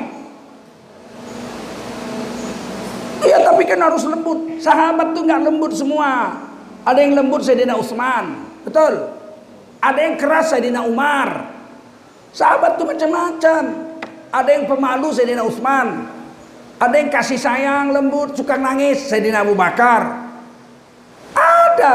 Iya 3.19 3.43
tapi 3.43 3.67
kan 3.67 3.83
harus 3.83 4.07
lembut. 4.07 4.63
Sahabat 4.63 5.11
tuh 5.11 5.27
nggak 5.27 5.43
lembut 5.43 5.75
semua. 5.75 6.39
Ada 6.87 7.03
yang 7.03 7.19
lembut 7.19 7.43
Sayyidina 7.43 7.75
Utsman, 7.75 8.39
betul. 8.63 9.13
Ada 9.83 9.99
yang 9.99 10.15
keras 10.15 10.55
Sayyidina 10.55 10.87
Umar. 10.87 11.51
Sahabat 12.31 12.79
tuh 12.79 12.87
macam-macam. 12.87 13.63
Ada 14.31 14.51
yang 14.55 14.65
pemalu 14.71 15.09
Sayyidina 15.11 15.43
Utsman. 15.43 16.07
Ada 16.79 16.95
yang 16.95 17.11
kasih 17.11 17.41
sayang, 17.43 17.91
lembut, 17.91 18.39
suka 18.39 18.55
nangis 18.55 19.11
Sayyidina 19.11 19.43
Abu 19.43 19.59
Bakar. 19.59 20.31
Ada. 21.35 21.95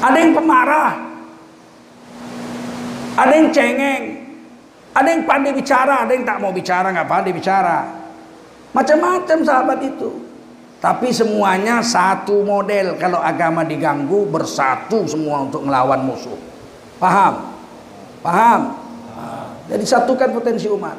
Ada 0.00 0.16
yang 0.20 0.32
pemarah. 0.36 0.92
Ada 3.16 3.32
yang 3.32 3.48
cengeng. 3.52 4.04
Ada 4.96 5.08
yang 5.12 5.22
pandai 5.28 5.52
bicara, 5.52 6.08
ada 6.08 6.12
yang 6.16 6.24
tak 6.24 6.40
mau 6.40 6.52
bicara, 6.52 6.88
nggak 6.88 7.08
pandai 7.08 7.32
bicara. 7.36 7.84
Macam-macam 8.72 9.38
sahabat 9.44 9.78
itu. 9.84 10.24
Tapi 10.80 11.08
semuanya 11.12 11.80
satu 11.84 12.44
model. 12.44 12.96
Kalau 12.96 13.20
agama 13.20 13.64
diganggu, 13.64 14.28
bersatu 14.28 15.04
semua 15.08 15.44
untuk 15.44 15.64
melawan 15.64 16.00
musuh. 16.04 16.36
Paham? 16.96 17.52
Paham? 18.24 18.60
Jadi 19.66 19.84
satukan 19.84 20.30
potensi 20.30 20.70
umat. 20.70 20.94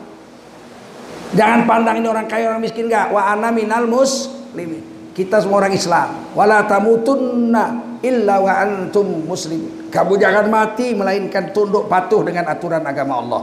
Jangan 1.31 1.63
pandang 1.63 2.03
ini 2.03 2.07
orang 2.07 2.27
kaya 2.27 2.51
orang 2.51 2.63
miskin 2.63 2.91
enggak. 2.91 3.11
Wa 3.11 3.33
ana 3.33 3.47
minal 3.51 3.87
muslimin. 3.87 5.11
Kita 5.15 5.39
semua 5.39 5.63
orang 5.65 5.73
Islam. 5.73 6.35
Wala 6.35 6.67
tamutunna 6.67 7.86
illa 8.03 8.41
wa 8.41 8.53
antum 8.61 9.25
muslim. 9.25 9.89
Kamu 9.89 10.19
jangan 10.19 10.45
mati 10.51 10.93
melainkan 10.93 11.49
tunduk 11.55 11.89
patuh 11.89 12.21
dengan 12.21 12.49
aturan 12.51 12.83
agama 12.83 13.13
Allah. 13.23 13.41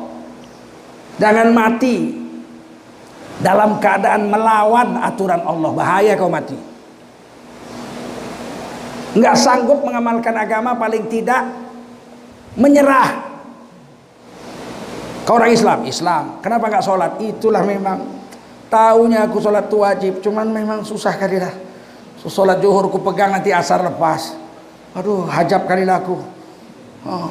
Jangan 1.18 1.48
mati 1.54 1.96
dalam 3.40 3.78
keadaan 3.82 4.30
melawan 4.30 4.98
aturan 5.02 5.42
Allah. 5.42 5.70
Bahaya 5.74 6.12
kau 6.14 6.30
mati. 6.30 6.58
Enggak 9.14 9.38
sanggup 9.38 9.78
mengamalkan 9.86 10.34
agama 10.34 10.74
paling 10.74 11.06
tidak 11.06 11.46
menyerah. 12.58 13.30
Kau 15.24 15.40
orang 15.40 15.54
Islam, 15.54 15.86
Islam. 15.88 16.24
Kenapa 16.44 16.68
enggak 16.68 16.84
sholat? 16.84 17.16
Itulah 17.22 17.62
memang. 17.64 18.26
Tahunya 18.68 19.30
aku 19.30 19.38
sholat 19.38 19.70
itu 19.70 19.78
wajib, 19.78 20.12
cuman 20.18 20.50
memang 20.50 20.82
susah 20.82 21.14
kali 21.14 21.38
lah. 21.38 21.54
Sholat 22.26 22.58
zuhur 22.58 22.90
ku 22.90 22.98
pegang 22.98 23.30
nanti 23.30 23.54
asar 23.54 23.86
lepas. 23.86 24.43
Aduh, 24.94 25.26
hajab 25.26 25.66
kali 25.66 25.82
laku. 25.82 26.22
Oh. 27.02 27.28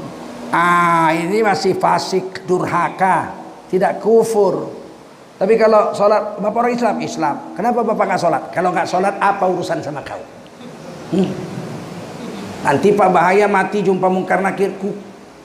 Ah, 0.52 1.10
ini 1.16 1.40
masih 1.42 1.80
fasik, 1.80 2.44
durhaka, 2.44 3.32
tidak 3.72 4.04
kufur. 4.04 4.70
Tapi 5.40 5.58
kalau 5.58 5.96
sholat, 5.96 6.38
bapak 6.38 6.60
orang 6.60 6.76
Islam, 6.76 6.96
Islam. 7.02 7.36
Kenapa 7.58 7.82
bapak 7.82 8.06
nggak 8.06 8.22
sholat? 8.22 8.44
Kalau 8.54 8.70
nggak 8.70 8.86
sholat, 8.86 9.16
apa 9.18 9.44
urusan 9.50 9.80
sama 9.82 10.04
kau? 10.06 10.20
Hmm. 11.16 11.32
Nanti 12.64 12.94
pak 12.94 13.10
bahaya 13.10 13.50
mati 13.50 13.82
jumpa 13.82 14.12
mungkar 14.12 14.44
nakirku. 14.44 14.94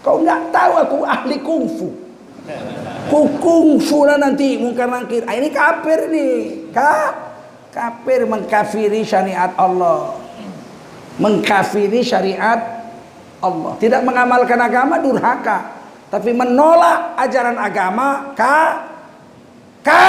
Kau 0.04 0.20
nggak 0.20 0.52
tahu 0.52 0.72
aku 0.76 0.96
ahli 1.06 1.36
kungfu. 1.40 1.88
Ku 3.08 3.20
kungfu 3.40 4.04
lah 4.04 4.20
nanti 4.20 4.60
mungkar 4.60 4.90
nakir. 4.90 5.24
Ah, 5.24 5.38
ini 5.38 5.48
kafir 5.54 6.10
nih, 6.10 6.34
kak. 6.74 7.12
Kafir 7.72 8.26
mengkafiri 8.26 9.06
syariat 9.06 9.54
Allah 9.56 10.27
mengkafiri 11.18 12.00
syariat 12.00 12.78
Allah. 13.38 13.74
Tidak 13.78 14.02
mengamalkan 14.02 14.58
agama 14.58 14.98
durhaka, 14.98 15.78
tapi 16.10 16.34
menolak 16.34 17.18
ajaran 17.18 17.58
agama 17.58 18.32
ka 18.34 18.86
ka 19.82 20.06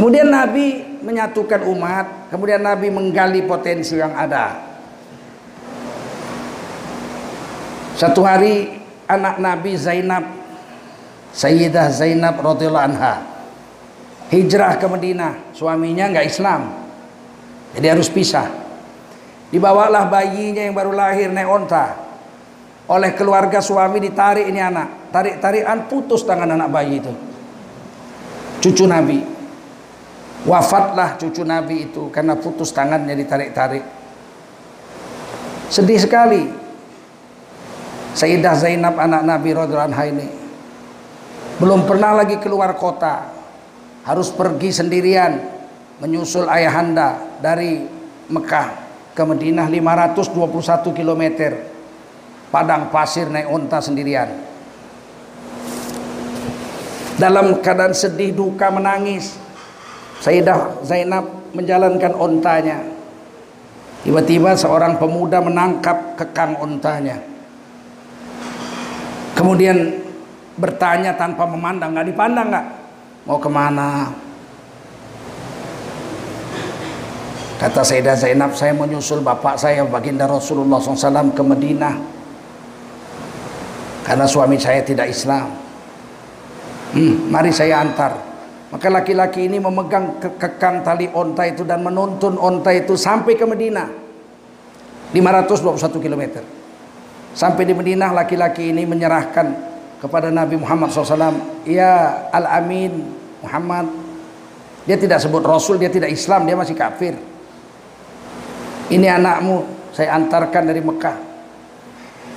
Kemudian 0.00 0.32
Nabi 0.32 0.80
menyatukan 1.04 1.60
umat, 1.76 2.32
kemudian 2.32 2.64
Nabi 2.64 2.88
menggali 2.88 3.44
potensi 3.44 4.00
yang 4.00 4.16
ada. 4.16 4.56
Satu 8.00 8.24
hari 8.24 8.80
anak 9.04 9.36
Nabi 9.36 9.76
Zainab 9.76 10.24
Sayyidah 11.36 11.92
Zainab 11.92 12.40
radhiyallahu 12.40 12.86
anha 12.96 13.29
hijrah 14.30 14.78
ke 14.78 14.86
Madinah 14.86 15.52
suaminya 15.52 16.08
nggak 16.10 16.26
Islam. 16.26 16.62
Jadi 17.76 17.86
harus 17.86 18.08
pisah. 18.10 18.46
Dibawalah 19.50 20.06
bayinya 20.06 20.62
yang 20.62 20.74
baru 20.74 20.94
lahir 20.94 21.30
naik 21.30 21.46
onta. 21.46 21.98
Oleh 22.90 23.14
keluarga 23.14 23.62
suami 23.62 24.02
ditarik 24.02 24.46
ini 24.46 24.58
anak. 24.58 25.10
Tarik-tarikan 25.10 25.90
putus 25.90 26.22
tangan 26.22 26.54
anak 26.54 26.70
bayi 26.70 27.02
itu. 27.02 27.10
Cucu 28.62 28.86
Nabi. 28.86 29.22
Wafatlah 30.46 31.20
cucu 31.20 31.44
Nabi 31.44 31.90
itu 31.90 32.10
karena 32.10 32.34
putus 32.34 32.74
tangannya 32.74 33.14
ditarik-tarik. 33.14 33.84
Sedih 35.70 35.98
sekali. 35.98 36.42
Sayyidah 38.10 38.54
Zainab 38.58 38.98
anak 38.98 39.22
Nabi 39.22 39.54
radhiyallahu 39.54 39.90
anha 39.94 40.04
ini 40.10 40.40
belum 41.60 41.84
pernah 41.84 42.16
lagi 42.16 42.40
keluar 42.40 42.72
kota 42.72 43.39
harus 44.04 44.32
pergi 44.32 44.72
sendirian 44.72 45.36
menyusul 46.00 46.48
ayahanda 46.48 47.20
dari 47.44 47.84
Mekah 48.30 48.68
ke 49.12 49.22
Madinah 49.22 49.68
521 49.68 50.96
km 50.96 51.24
padang 52.48 52.88
pasir 52.88 53.28
naik 53.28 53.50
onta 53.50 53.78
sendirian. 53.84 54.48
Dalam 57.20 57.60
keadaan 57.60 57.92
sedih 57.92 58.32
duka 58.32 58.72
menangis 58.72 59.36
Sayyidah 60.20 60.84
Zainab 60.84 61.52
menjalankan 61.56 62.12
ontanya. 62.12 62.80
Tiba-tiba 64.04 64.56
seorang 64.56 64.96
pemuda 64.96 65.40
menangkap 65.44 66.16
kekang 66.16 66.56
ontanya. 66.60 67.20
Kemudian 69.36 70.00
bertanya 70.60 71.16
tanpa 71.16 71.48
memandang 71.48 71.96
nggak 71.96 72.08
dipandang 72.12 72.48
nggak 72.52 72.66
mau 73.30 73.38
ke 73.38 73.46
mana? 73.46 74.10
Kata 77.62 77.86
Sayyidah 77.86 78.18
Zainab 78.18 78.58
saya 78.58 78.74
menyusul 78.74 79.22
bapak 79.22 79.54
saya 79.54 79.86
baginda 79.86 80.26
Rasulullah 80.26 80.82
SAW 80.82 81.30
ke 81.30 81.42
Madinah. 81.46 81.94
Karena 84.02 84.26
suami 84.26 84.58
saya 84.58 84.82
tidak 84.82 85.14
Islam. 85.14 85.46
Hmm, 86.90 87.30
mari 87.30 87.54
saya 87.54 87.78
antar. 87.78 88.18
Maka 88.74 88.90
laki-laki 88.90 89.46
ini 89.46 89.62
memegang 89.62 90.18
kekang 90.18 90.82
tali 90.82 91.06
onta 91.14 91.46
itu 91.46 91.62
dan 91.62 91.86
menuntun 91.86 92.34
onta 92.34 92.74
itu 92.74 92.98
sampai 92.98 93.38
ke 93.38 93.46
Madinah. 93.46 93.86
521 95.14 96.02
km 96.02 96.22
sampai 97.34 97.62
di 97.66 97.74
Madinah 97.74 98.10
laki-laki 98.14 98.70
ini 98.70 98.86
menyerahkan 98.86 99.69
kepada 100.00 100.32
Nabi 100.32 100.56
Muhammad 100.56 100.88
SAW 100.90 101.68
ya 101.68 102.26
Al-Amin 102.32 103.04
Muhammad. 103.44 103.86
Dia 104.88 104.96
tidak 104.96 105.20
sebut 105.20 105.44
Rasul 105.44 105.76
dia 105.76 105.92
tidak 105.92 106.08
Islam 106.08 106.48
dia 106.48 106.56
masih 106.56 106.72
kafir. 106.74 107.14
Ini 108.90 109.06
anakmu 109.20 109.62
saya 109.92 110.16
antarkan 110.16 110.66
dari 110.66 110.80
Mekah. 110.80 111.16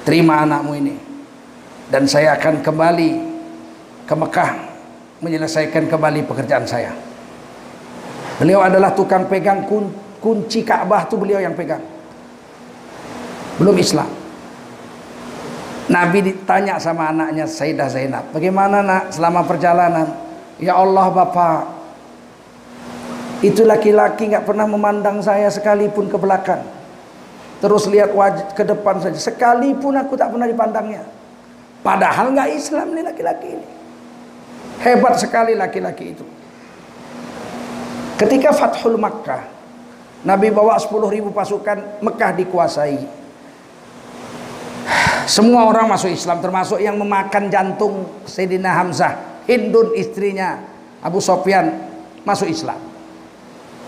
Terima 0.03 0.43
anakmu 0.43 0.71
ini. 0.75 0.95
Dan 1.87 2.03
saya 2.05 2.35
akan 2.35 2.59
kembali 2.59 3.11
ke 4.03 4.13
Mekah 4.13 4.51
menyelesaikan 5.23 5.87
kembali 5.87 6.27
pekerjaan 6.27 6.67
saya. 6.67 6.91
Beliau 8.43 8.59
adalah 8.59 8.91
tukang 8.91 9.23
pegang 9.31 9.63
kunci 10.19 10.67
Ka'bah 10.67 11.07
itu 11.07 11.15
beliau 11.15 11.39
yang 11.39 11.55
pegang. 11.55 11.79
Belum 13.55 13.77
Islam 13.79 14.22
Nabi 15.91 16.31
ditanya 16.31 16.79
sama 16.79 17.11
anaknya 17.11 17.43
Sayyidah 17.43 17.91
Zainab, 17.91 18.31
bagaimana 18.31 18.79
nak 18.79 19.11
selama 19.11 19.43
perjalanan? 19.43 20.07
Ya 20.55 20.79
Allah 20.79 21.11
Bapak, 21.11 21.59
itu 23.43 23.67
laki-laki 23.67 24.31
nggak 24.31 24.47
pernah 24.47 24.63
memandang 24.63 25.19
saya 25.19 25.51
sekalipun 25.51 26.07
ke 26.07 26.15
belakang. 26.15 26.63
Terus 27.59 27.83
lihat 27.91 28.15
wajah 28.15 28.55
ke 28.55 28.63
depan 28.63 29.03
saja, 29.03 29.19
sekalipun 29.19 29.99
aku 29.99 30.15
tak 30.15 30.31
pernah 30.31 30.47
dipandangnya. 30.47 31.03
Padahal 31.83 32.31
nggak 32.31 32.49
Islam 32.55 32.95
nih 32.95 33.03
laki-laki 33.03 33.47
ini. 33.59 33.67
Hebat 34.79 35.19
sekali 35.19 35.51
laki-laki 35.55 36.15
itu. 36.15 36.23
Ketika 38.15 38.55
Fathul 38.55 38.95
Makkah, 38.95 39.43
Nabi 40.23 40.47
bawa 40.47 40.79
10 40.79 40.95
ribu 41.11 41.35
pasukan 41.35 41.99
Mekah 41.99 42.31
dikuasai 42.39 43.22
semua 45.29 45.67
orang 45.67 45.87
masuk 45.87 46.11
Islam 46.11 46.43
termasuk 46.43 46.79
yang 46.79 46.99
memakan 46.99 47.47
jantung 47.47 48.07
Sayyidina 48.27 48.71
Hamzah 48.75 49.33
Hindun 49.43 49.91
istrinya 49.99 50.59
Abu 51.03 51.19
Sofyan 51.19 51.67
masuk 52.23 52.47
Islam. 52.47 52.79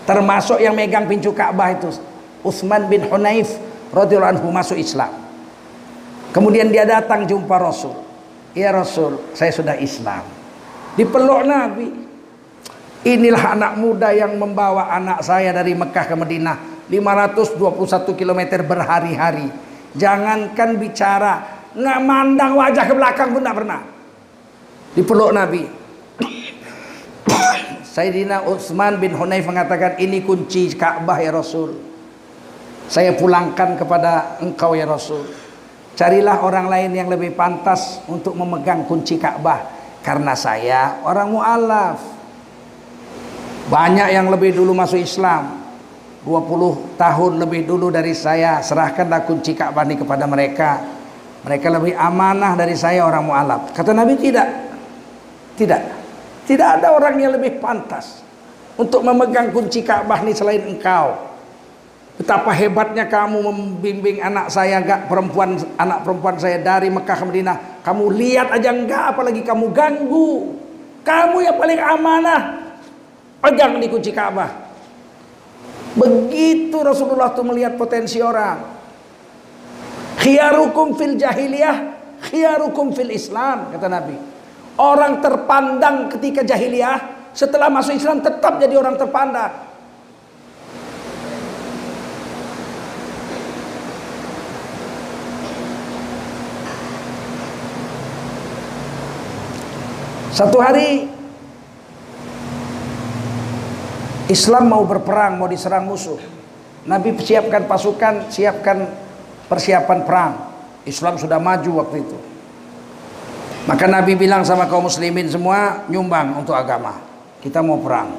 Termasuk 0.04 0.60
yang 0.60 0.76
megang 0.76 1.08
pincu 1.08 1.32
Ka'bah 1.32 1.72
itu 1.72 1.90
Utsman 2.44 2.86
bin 2.86 3.08
Hunaif 3.08 3.56
radhiyallahu 3.90 4.38
anhu 4.38 4.48
masuk 4.52 4.76
Islam. 4.76 5.10
Kemudian 6.30 6.68
dia 6.68 6.84
datang 6.84 7.24
jumpa 7.24 7.56
Rasul. 7.56 7.96
Ya 8.52 8.70
Rasul 8.70 9.16
saya 9.32 9.50
sudah 9.50 9.80
Islam. 9.80 10.22
Dipeluk 10.94 11.42
Nabi. 11.48 11.88
Inilah 13.06 13.54
anak 13.54 13.72
muda 13.78 14.10
yang 14.10 14.34
membawa 14.34 14.90
anak 14.90 15.22
saya 15.22 15.54
dari 15.54 15.72
Mekah 15.72 16.04
ke 16.04 16.14
Madinah. 16.18 16.56
521 16.86 17.58
km 18.14 18.40
berhari-hari 18.62 19.50
Jangankan 19.96 20.76
bicara, 20.76 21.34
nggak 21.72 21.98
mandang 22.04 22.52
wajah 22.56 22.84
ke 22.84 22.94
belakang 22.94 23.28
pun 23.32 23.40
tidak 23.40 23.56
pernah. 23.64 23.80
Dipeluk 24.92 25.32
Nabi. 25.32 25.62
Sayyidina 27.96 28.44
Utsman 28.44 29.00
bin 29.00 29.16
Hunayf 29.16 29.48
mengatakan 29.48 29.96
ini 29.96 30.20
kunci 30.20 30.72
Ka'bah 30.76 31.16
ya 31.20 31.32
Rasul. 31.32 31.76
Saya 32.86 33.16
pulangkan 33.16 33.76
kepada 33.80 34.38
engkau 34.44 34.76
ya 34.76 34.84
Rasul. 34.84 35.26
Carilah 35.96 36.44
orang 36.44 36.68
lain 36.68 36.92
yang 36.92 37.08
lebih 37.08 37.32
pantas 37.32 38.04
untuk 38.04 38.36
memegang 38.36 38.84
kunci 38.84 39.16
Ka'bah 39.16 39.64
karena 40.04 40.36
saya 40.36 41.00
orang 41.02 41.28
mualaf. 41.32 41.98
Banyak 43.66 44.12
yang 44.12 44.28
lebih 44.28 44.54
dulu 44.54 44.76
masuk 44.76 45.00
Islam. 45.00 45.55
20 46.26 46.98
tahun 46.98 47.38
lebih 47.38 47.70
dulu 47.70 47.94
dari 47.94 48.10
saya 48.10 48.58
serahkanlah 48.58 49.22
kunci 49.22 49.54
Ka'bah 49.54 49.86
ini 49.86 49.94
kepada 49.94 50.26
mereka. 50.26 50.82
Mereka 51.46 51.70
lebih 51.70 51.94
amanah 51.94 52.58
dari 52.58 52.74
saya 52.74 53.06
orang 53.06 53.30
mu'alaf. 53.30 53.70
Kata 53.70 53.94
Nabi 53.94 54.18
tidak. 54.18 54.50
Tidak. 55.54 55.82
Tidak 56.50 56.68
ada 56.82 56.90
orang 56.90 57.14
yang 57.22 57.30
lebih 57.38 57.62
pantas 57.62 58.26
untuk 58.74 59.06
memegang 59.06 59.54
kunci 59.54 59.86
Ka'bah 59.86 60.18
ini 60.26 60.34
selain 60.34 60.66
engkau. 60.66 61.14
Betapa 62.18 62.50
hebatnya 62.50 63.06
kamu 63.06 63.46
membimbing 63.46 64.18
anak 64.18 64.50
saya 64.50 64.82
enggak 64.82 65.06
perempuan 65.06 65.54
anak 65.78 66.02
perempuan 66.02 66.34
saya 66.42 66.58
dari 66.58 66.90
Mekah 66.90 67.22
ke 67.22 67.24
Madinah. 67.30 67.56
Kamu 67.86 68.10
lihat 68.10 68.50
aja 68.50 68.74
enggak 68.74 69.14
apalagi 69.14 69.46
kamu 69.46 69.70
ganggu. 69.70 70.58
Kamu 71.06 71.38
yang 71.38 71.54
paling 71.54 71.78
amanah. 71.78 72.42
Pegang 73.38 73.78
di 73.78 73.86
kunci 73.86 74.10
Ka'bah 74.10 74.65
Begitu 75.96 76.76
Rasulullah 76.84 77.32
tuh 77.32 77.48
melihat 77.48 77.80
potensi 77.80 78.20
orang. 78.20 78.76
Khiyarukum 80.20 80.92
fil 80.92 81.16
jahiliyah, 81.16 81.76
khiyarukum 82.28 82.92
fil 82.92 83.08
Islam, 83.08 83.72
kata 83.72 83.88
Nabi. 83.88 84.16
Orang 84.76 85.24
terpandang 85.24 86.12
ketika 86.12 86.44
jahiliyah, 86.44 87.32
setelah 87.32 87.72
masuk 87.72 87.96
Islam 87.96 88.20
tetap 88.20 88.60
jadi 88.60 88.76
orang 88.76 89.00
terpandang. 89.00 89.66
Satu 100.36 100.60
hari 100.60 101.15
Islam 104.26 104.66
mau 104.66 104.82
berperang, 104.82 105.38
mau 105.38 105.46
diserang 105.46 105.86
musuh. 105.86 106.18
Nabi 106.86 107.14
siapkan 107.18 107.66
pasukan, 107.66 108.30
siapkan 108.30 108.86
persiapan 109.46 109.98
perang. 110.02 110.32
Islam 110.86 111.18
sudah 111.18 111.38
maju 111.38 111.82
waktu 111.82 112.02
itu. 112.02 112.18
Maka 113.66 113.90
Nabi 113.90 114.14
bilang 114.14 114.46
sama 114.46 114.70
kaum 114.70 114.86
muslimin 114.86 115.26
semua 115.26 115.82
nyumbang 115.90 116.38
untuk 116.38 116.54
agama. 116.54 117.02
Kita 117.42 117.62
mau 117.62 117.78
perang. 117.82 118.14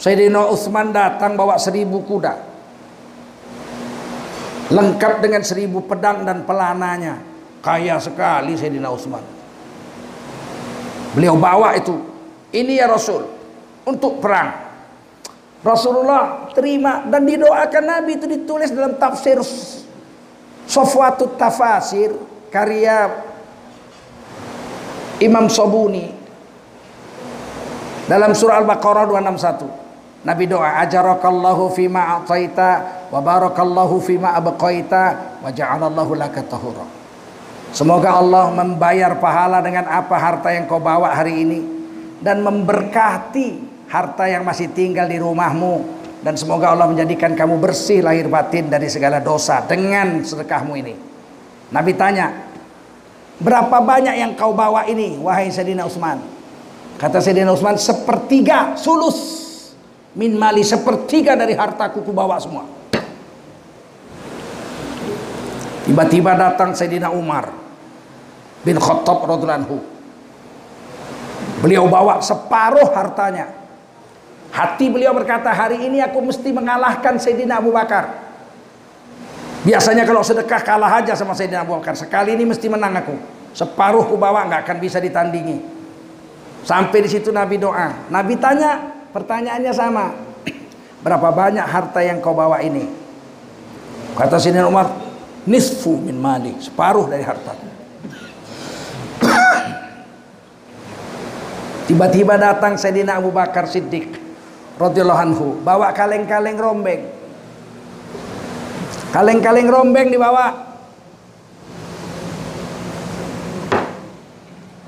Sayyidina 0.00 0.48
Utsman 0.48 0.92
datang 0.92 1.36
bawa 1.36 1.60
seribu 1.60 2.00
kuda. 2.08 2.48
Lengkap 4.72 5.20
dengan 5.20 5.44
seribu 5.44 5.84
pedang 5.84 6.24
dan 6.24 6.48
pelananya. 6.48 7.20
Kaya 7.60 8.00
sekali 8.00 8.56
Sayyidina 8.56 8.88
Utsman. 8.88 9.20
Beliau 11.12 11.36
bawa 11.36 11.76
itu. 11.76 11.96
Ini 12.48 12.80
ya 12.80 12.88
Rasul. 12.88 13.28
Untuk 13.84 14.24
perang. 14.24 14.69
Rasulullah 15.60 16.48
terima 16.56 17.04
dan 17.04 17.28
didoakan 17.28 17.84
Nabi 17.84 18.16
itu 18.16 18.24
ditulis 18.24 18.72
dalam 18.72 18.96
tafsir 18.96 19.36
Sofwatut 20.70 21.34
Tafasir 21.36 22.14
karya 22.48 23.10
Imam 25.20 25.50
Sobuni. 25.50 26.16
Dalam 28.06 28.34
surah 28.34 28.58
Al-Baqarah 28.62 29.06
261 29.06 30.26
Nabi 30.26 30.44
doa 30.44 30.84
ajarakallahu 30.84 31.72
fima 31.72 32.20
ataita 32.20 33.06
wa 33.08 33.20
barakallahu 33.24 34.02
fima 34.04 34.36
abqaita 34.36 35.38
wa 35.40 35.48
ja'alallahu 35.48 36.12
laka 36.18 36.44
tahura. 36.44 36.84
Semoga 37.70 38.18
Allah 38.18 38.50
membayar 38.50 39.14
pahala 39.16 39.62
dengan 39.62 39.86
apa 39.86 40.18
harta 40.18 40.50
yang 40.50 40.66
kau 40.66 40.82
bawa 40.82 41.14
hari 41.14 41.46
ini 41.46 41.60
dan 42.18 42.42
memberkati 42.42 43.69
harta 43.90 44.30
yang 44.30 44.46
masih 44.46 44.70
tinggal 44.70 45.10
di 45.10 45.18
rumahmu 45.18 46.00
dan 46.22 46.38
semoga 46.38 46.70
Allah 46.70 46.86
menjadikan 46.86 47.34
kamu 47.34 47.58
bersih 47.58 48.06
lahir 48.06 48.30
batin 48.30 48.70
dari 48.70 48.86
segala 48.86 49.18
dosa 49.18 49.66
dengan 49.66 50.22
sedekahmu 50.22 50.72
ini. 50.78 50.94
Nabi 51.74 51.92
tanya, 51.98 52.30
berapa 53.42 53.82
banyak 53.82 54.14
yang 54.14 54.32
kau 54.38 54.54
bawa 54.54 54.86
ini 54.86 55.18
wahai 55.18 55.50
Sayyidina 55.50 55.90
Utsman? 55.90 56.22
Kata 57.02 57.18
Sayyidina 57.18 57.50
Utsman 57.50 57.74
sepertiga 57.82 58.78
sulus 58.78 59.42
min 60.14 60.38
mali 60.38 60.62
sepertiga 60.62 61.34
dari 61.34 61.58
hartaku 61.58 62.06
ku 62.06 62.14
bawa 62.14 62.38
semua. 62.38 62.62
Tiba-tiba 65.82 66.38
datang 66.38 66.78
Sayyidina 66.78 67.10
Umar 67.10 67.50
bin 68.62 68.78
Khattab 68.78 69.26
radhiyallahu 69.26 69.98
Beliau 71.60 71.84
bawa 71.90 72.24
separuh 72.24 72.88
hartanya. 72.96 73.59
Hati 74.50 74.90
beliau 74.90 75.14
berkata, 75.14 75.54
hari 75.54 75.86
ini 75.86 76.02
aku 76.02 76.18
mesti 76.18 76.50
mengalahkan 76.50 77.14
Sayyidina 77.22 77.62
Abu 77.62 77.70
Bakar. 77.70 78.18
Biasanya 79.62 80.02
kalau 80.02 80.26
sedekah 80.26 80.58
kalah 80.66 80.98
aja 80.98 81.14
sama 81.14 81.38
Sayyidina 81.38 81.62
Abu 81.62 81.78
Bakar. 81.78 81.94
Sekali 81.94 82.34
ini 82.34 82.42
mesti 82.42 82.66
menang 82.66 82.98
aku. 82.98 83.14
Separuh 83.54 84.10
ku 84.10 84.18
bawa 84.18 84.50
nggak 84.50 84.66
akan 84.66 84.78
bisa 84.82 84.98
ditandingi. 84.98 85.62
Sampai 86.66 87.06
di 87.06 87.08
situ 87.08 87.30
Nabi 87.30 87.62
doa. 87.62 88.10
Nabi 88.10 88.34
tanya, 88.42 88.90
pertanyaannya 89.14 89.72
sama. 89.72 90.18
Berapa 91.06 91.30
banyak 91.30 91.64
harta 91.64 92.02
yang 92.02 92.18
kau 92.18 92.34
bawa 92.34 92.58
ini? 92.58 92.90
Kata 94.18 94.42
Sayyidina 94.42 94.66
Umar, 94.66 94.90
nisfu 95.46 95.94
min 95.94 96.18
mali, 96.18 96.58
separuh 96.58 97.06
dari 97.06 97.22
harta. 97.22 97.54
Tiba-tiba 101.86 102.34
datang 102.34 102.74
Sayyidina 102.74 103.22
Abu 103.22 103.30
Bakar 103.30 103.70
Siddiq 103.70 104.19
radhiyallahu 104.80 105.20
anhu, 105.20 105.46
bawa 105.60 105.92
kaleng-kaleng 105.92 106.56
rombeng. 106.56 107.02
Kaleng-kaleng 109.12 109.68
rombeng 109.68 110.08
dibawa. 110.08 110.72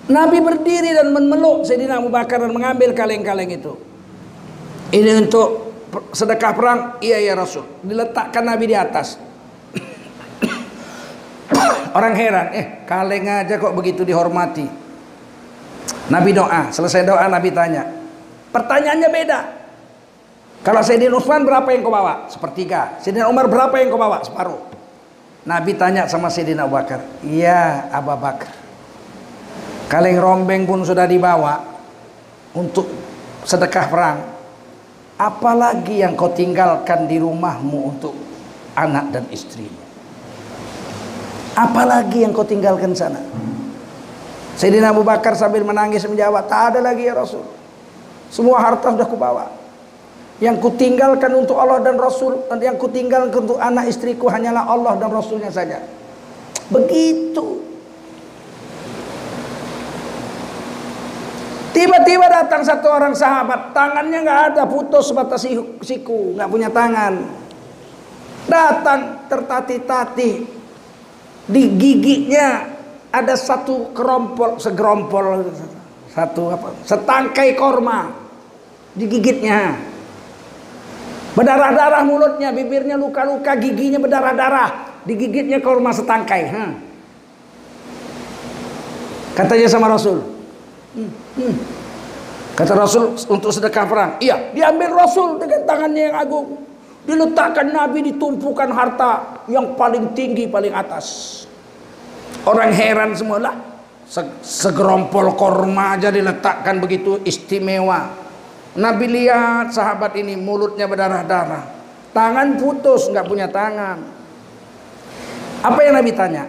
Nabi 0.08 0.38
berdiri 0.40 0.92
dan 0.92 1.12
memeluk 1.12 1.68
Sayyidina 1.68 2.00
Abu 2.00 2.08
Bakar 2.08 2.40
dan 2.40 2.52
mengambil 2.52 2.96
kaleng-kaleng 2.96 3.52
itu. 3.52 3.76
Ini 4.92 5.24
untuk 5.24 5.72
sedekah 6.12 6.52
perang? 6.52 6.80
Iya 7.00 7.20
ya 7.20 7.32
Rasul. 7.36 7.64
Diletakkan 7.80 8.44
Nabi 8.44 8.64
di 8.68 8.76
atas. 8.76 9.16
Orang 11.96 12.16
heran, 12.16 12.52
eh 12.52 12.84
kaleng 12.84 13.28
aja 13.28 13.56
kok 13.56 13.72
begitu 13.72 14.04
dihormati. 14.04 14.68
Nabi 16.12 16.30
doa, 16.36 16.68
selesai 16.68 17.08
doa 17.08 17.24
Nabi 17.28 17.48
tanya. 17.52 17.88
Pertanyaannya 18.52 19.08
beda. 19.08 19.61
Kalau 20.62 20.78
Sayyidina 20.78 21.18
Utsman 21.18 21.42
berapa 21.42 21.66
yang 21.74 21.82
kau 21.82 21.90
bawa? 21.90 22.30
Sepertiga. 22.30 22.94
Sayyidina 23.02 23.26
Umar 23.26 23.50
berapa 23.50 23.74
yang 23.82 23.90
kau 23.90 23.98
bawa? 23.98 24.22
Separuh. 24.22 24.62
Nabi 25.42 25.74
tanya 25.74 26.06
sama 26.06 26.30
Sayyidina 26.30 26.70
Abu 26.70 26.78
Bakar. 26.78 27.02
Iya 27.26 27.90
Abu 27.90 28.14
Bakar. 28.14 28.54
Kaleng 29.90 30.22
rombeng 30.22 30.62
pun 30.62 30.86
sudah 30.86 31.02
dibawa 31.10 31.58
untuk 32.54 32.86
sedekah 33.42 33.86
perang. 33.90 34.18
Apalagi 35.18 36.06
yang 36.06 36.14
kau 36.14 36.30
tinggalkan 36.30 37.10
di 37.10 37.18
rumahmu 37.18 37.78
untuk 37.98 38.14
anak 38.78 39.10
dan 39.10 39.26
istrimu? 39.34 39.82
Apalagi 41.58 42.22
yang 42.22 42.30
kau 42.30 42.46
tinggalkan 42.46 42.94
sana? 42.94 43.18
Sayyidina 44.54 44.94
Abu 44.94 45.02
Bakar 45.02 45.34
sambil 45.34 45.66
menangis 45.66 46.06
menjawab, 46.06 46.46
tak 46.46 46.78
ada 46.78 46.80
lagi 46.86 47.10
ya 47.10 47.18
Rasul. 47.18 47.42
Semua 48.30 48.62
harta 48.62 48.94
sudah 48.94 49.08
kubawa. 49.10 49.61
Yang 50.40 50.56
kutinggalkan 50.64 51.32
untuk 51.34 51.58
Allah 51.60 51.82
dan 51.82 52.00
Rasul, 52.00 52.48
yang 52.60 52.80
kutinggalkan 52.80 53.44
untuk 53.44 53.60
anak 53.60 53.90
istriku 53.90 54.30
hanyalah 54.30 54.64
Allah 54.68 54.96
dan 54.96 55.10
Rasulnya 55.12 55.52
saja. 55.52 55.82
Begitu. 56.72 57.60
Tiba-tiba 61.72 62.26
datang 62.28 62.62
satu 62.62 62.86
orang 62.88 63.16
sahabat, 63.16 63.72
tangannya 63.72 64.18
nggak 64.22 64.40
ada, 64.52 64.62
putus 64.68 65.08
sebatas 65.08 65.42
siku, 65.82 66.36
nggak 66.36 66.48
punya 66.50 66.68
tangan. 66.68 67.42
Datang 68.46 69.30
tertati-tati, 69.30 70.30
di 71.48 71.62
giginya 71.74 72.70
ada 73.12 73.34
satu 73.34 73.90
kerompol 73.92 74.56
segerompol 74.62 75.50
satu 76.12 76.54
apa 76.54 76.68
setangkai 76.86 77.52
korma 77.58 78.08
digigitnya 78.96 79.91
berdarah-darah 81.32 82.02
mulutnya 82.04 82.52
bibirnya 82.52 82.96
luka-luka 83.00 83.56
giginya 83.56 83.98
berdarah-darah 84.02 85.00
digigitnya 85.08 85.58
korma 85.64 85.90
setangkai 85.90 86.42
hmm. 86.52 86.72
katanya 89.36 89.68
sama 89.68 89.88
Rasul 89.88 90.20
hmm, 90.96 91.10
hmm. 91.40 91.54
kata 92.56 92.72
Rasul 92.76 93.16
untuk 93.32 93.50
sedekah 93.50 93.84
perang 93.88 94.10
iya 94.20 94.52
diambil 94.52 94.92
Rasul 94.92 95.40
dengan 95.40 95.60
tangannya 95.64 96.02
yang 96.12 96.16
agung 96.20 96.46
diletakkan 97.02 97.72
Nabi 97.72 98.14
ditumpukan 98.14 98.70
harta 98.70 99.42
yang 99.50 99.74
paling 99.74 100.14
tinggi 100.14 100.46
paling 100.46 100.70
atas 100.70 101.42
Orang 102.42 102.74
heran 102.74 103.14
semua 103.14 103.38
lah. 103.38 103.54
Segerompol 104.42 105.38
korma 105.38 105.96
aja 105.96 106.10
diletakkan 106.10 106.82
begitu 106.82 107.22
istimewa. 107.22 108.21
Nabi 108.72 109.04
lihat 109.04 109.76
sahabat 109.76 110.16
ini 110.16 110.32
mulutnya 110.32 110.88
berdarah-darah. 110.88 111.64
Tangan 112.12 112.56
putus, 112.56 113.08
nggak 113.12 113.28
punya 113.28 113.48
tangan. 113.48 114.00
Apa 115.60 115.78
yang 115.84 116.00
Nabi 116.00 116.12
tanya? 116.16 116.44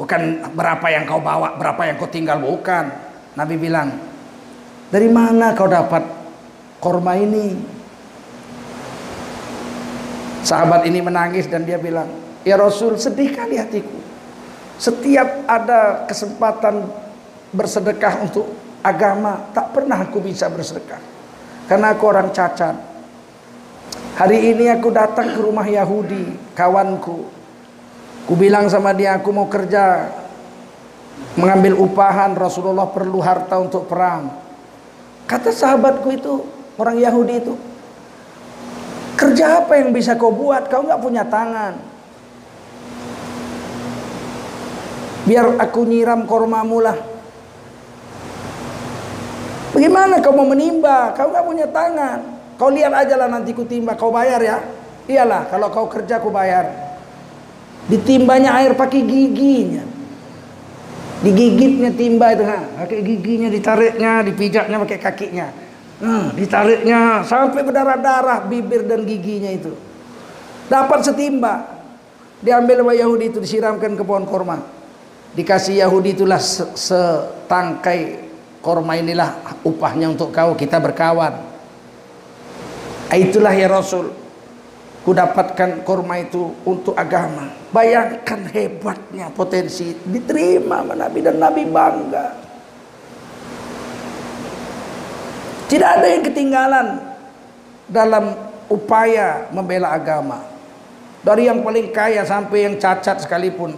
Bukan 0.00 0.52
berapa 0.56 0.86
yang 0.88 1.04
kau 1.04 1.20
bawa, 1.20 1.56
berapa 1.60 1.80
yang 1.84 1.96
kau 2.00 2.08
tinggal, 2.08 2.40
bukan. 2.40 2.88
Nabi 3.36 3.54
bilang, 3.60 3.92
dari 4.88 5.08
mana 5.12 5.52
kau 5.52 5.68
dapat 5.68 6.04
korma 6.80 7.16
ini? 7.20 7.56
Sahabat 10.42 10.88
ini 10.88 11.04
menangis 11.04 11.48
dan 11.48 11.68
dia 11.68 11.76
bilang, 11.76 12.08
Ya 12.42 12.58
Rasul 12.58 12.98
sedih 12.98 13.30
kali 13.30 13.60
hatiku. 13.60 14.00
Setiap 14.80 15.46
ada 15.46 16.08
kesempatan 16.10 16.90
bersedekah 17.54 18.24
untuk 18.26 18.50
agama, 18.82 19.46
tak 19.54 19.70
pernah 19.70 20.02
aku 20.02 20.18
bisa 20.18 20.50
bersedekah. 20.50 21.11
Karena 21.72 21.96
aku 21.96 22.04
orang 22.04 22.28
cacat. 22.36 22.76
Hari 24.20 24.52
ini 24.52 24.68
aku 24.68 24.92
datang 24.92 25.32
ke 25.32 25.40
rumah 25.40 25.64
Yahudi, 25.64 26.52
kawanku. 26.52 27.32
Ku 28.28 28.36
bilang 28.36 28.68
sama 28.68 28.92
dia, 28.92 29.16
aku 29.16 29.32
mau 29.32 29.48
kerja 29.48 30.12
mengambil 31.32 31.80
upahan 31.80 32.36
Rasulullah 32.36 32.92
perlu 32.92 33.24
harta 33.24 33.56
untuk 33.56 33.88
perang. 33.88 34.36
Kata 35.24 35.48
sahabatku 35.48 36.12
itu, 36.12 36.44
orang 36.76 37.00
Yahudi 37.00 37.40
itu, 37.40 37.56
kerja 39.16 39.64
apa 39.64 39.80
yang 39.80 39.96
bisa 39.96 40.12
kau 40.12 40.28
buat? 40.28 40.68
Kau 40.68 40.84
nggak 40.84 41.00
punya 41.00 41.24
tangan. 41.24 41.80
Biar 45.24 45.56
aku 45.56 45.88
nyiram 45.88 46.28
kormamu 46.28 46.84
lah. 46.84 47.11
Bagaimana 49.82 50.22
kau 50.22 50.30
mau 50.30 50.46
menimba? 50.46 51.10
Kau 51.18 51.34
nggak 51.34 51.42
punya 51.42 51.66
tangan. 51.66 52.22
Kau 52.54 52.70
lihat 52.70 52.94
aja 52.94 53.18
lah 53.18 53.26
nanti 53.26 53.50
ku 53.50 53.66
timba. 53.66 53.98
Kau 53.98 54.14
bayar 54.14 54.38
ya. 54.38 54.62
Iyalah 55.10 55.50
kalau 55.50 55.74
kau 55.74 55.90
kerja 55.90 56.22
ku 56.22 56.30
bayar. 56.30 56.70
Ditimbanya 57.90 58.62
air 58.62 58.78
pakai 58.78 59.02
giginya. 59.02 59.82
Digigitnya 61.26 61.90
timba 61.98 62.30
itu, 62.30 62.46
ha. 62.46 62.62
pakai 62.86 63.02
giginya, 63.02 63.50
ditariknya, 63.50 64.22
dipijatnya 64.22 64.76
pakai 64.86 64.98
kakinya. 65.02 65.46
Hmm, 65.98 66.30
ditariknya 66.38 67.26
sampai 67.26 67.66
berdarah-darah 67.66 68.46
bibir 68.46 68.86
dan 68.86 69.02
giginya 69.02 69.50
itu. 69.50 69.74
Dapat 70.70 71.10
setimba. 71.10 71.82
Diambil 72.38 72.86
sama 72.86 72.94
Yahudi 72.94 73.34
itu 73.34 73.42
disiramkan 73.42 73.98
ke 73.98 74.06
pohon 74.06 74.30
korma 74.30 74.62
dikasih 75.32 75.80
Yahudi 75.82 76.12
itulah 76.12 76.38
setangkai 76.38 78.31
korma 78.62 78.94
inilah 78.94 79.58
upahnya 79.66 80.14
untuk 80.14 80.30
kau 80.30 80.54
kita 80.54 80.78
berkawan. 80.78 81.34
Ah, 83.10 83.18
itulah 83.18 83.52
ya 83.52 83.68
Rasul. 83.68 84.08
Ku 85.02 85.10
dapatkan 85.10 85.82
korma 85.82 86.22
itu 86.22 86.54
untuk 86.62 86.94
agama. 86.94 87.50
Bayangkan 87.74 88.46
hebatnya 88.54 89.28
potensi. 89.34 89.98
Diterima 90.06 90.80
sama 90.80 90.94
Nabi 90.94 91.18
dan 91.20 91.36
Nabi 91.42 91.66
bangga. 91.66 92.26
Tidak 95.66 95.88
ada 95.98 96.06
yang 96.06 96.22
ketinggalan 96.22 96.86
dalam 97.90 98.24
upaya 98.70 99.50
membela 99.50 99.90
agama. 99.90 100.46
Dari 101.26 101.50
yang 101.50 101.66
paling 101.66 101.90
kaya 101.90 102.22
sampai 102.22 102.70
yang 102.70 102.78
cacat 102.78 103.26
sekalipun 103.26 103.74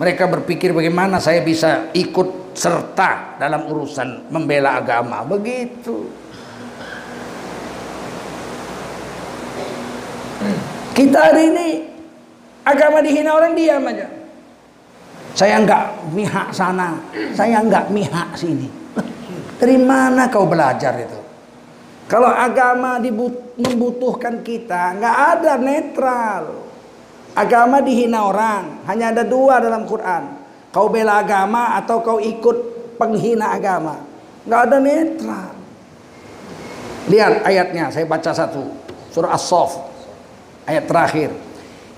mereka 0.00 0.26
berpikir 0.26 0.74
bagaimana 0.74 1.22
saya 1.22 1.44
bisa 1.44 1.92
ikut 1.94 2.41
serta 2.52 3.36
dalam 3.40 3.68
urusan 3.68 4.32
membela 4.32 4.80
agama. 4.80 5.24
Begitu. 5.24 6.08
Kita 10.92 11.18
hari 11.32 11.48
ini 11.48 11.68
agama 12.68 13.00
dihina 13.00 13.32
orang 13.32 13.56
diam 13.56 13.82
aja. 13.88 14.08
Saya 15.32 15.56
enggak 15.64 15.96
mihak 16.12 16.52
sana, 16.52 17.00
saya 17.32 17.64
enggak 17.64 17.88
mihak 17.88 18.36
sini. 18.36 18.68
Dari 19.56 19.80
mana 19.80 20.28
kau 20.28 20.44
belajar 20.44 20.92
itu? 21.00 21.16
Kalau 22.10 22.28
agama 22.28 23.00
membutuhkan 23.56 24.44
kita, 24.44 25.00
nggak 25.00 25.16
ada 25.38 25.52
netral. 25.56 26.44
Agama 27.32 27.80
dihina 27.80 28.28
orang, 28.28 28.84
hanya 28.84 29.16
ada 29.16 29.24
dua 29.24 29.56
dalam 29.64 29.88
Quran. 29.88 30.41
Kau 30.72 30.88
bela 30.88 31.20
agama 31.20 31.76
atau 31.76 32.00
kau 32.00 32.16
ikut 32.16 32.56
penghina 32.96 33.52
agama. 33.52 34.00
Nggak 34.48 34.60
ada 34.66 34.78
netral. 34.80 35.52
Lihat 37.12 37.44
ayatnya, 37.44 37.92
saya 37.92 38.08
baca 38.08 38.32
satu. 38.32 38.72
Surah 39.12 39.36
As-Saff. 39.36 39.76
Ayat 40.64 40.88
terakhir. 40.88 41.28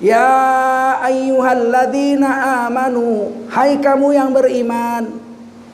Ya 0.03 0.99
ayyuhalladzina 1.07 2.67
amanu, 2.67 3.31
hai 3.55 3.79
kamu 3.79 4.11
yang 4.11 4.35
beriman, 4.35 5.23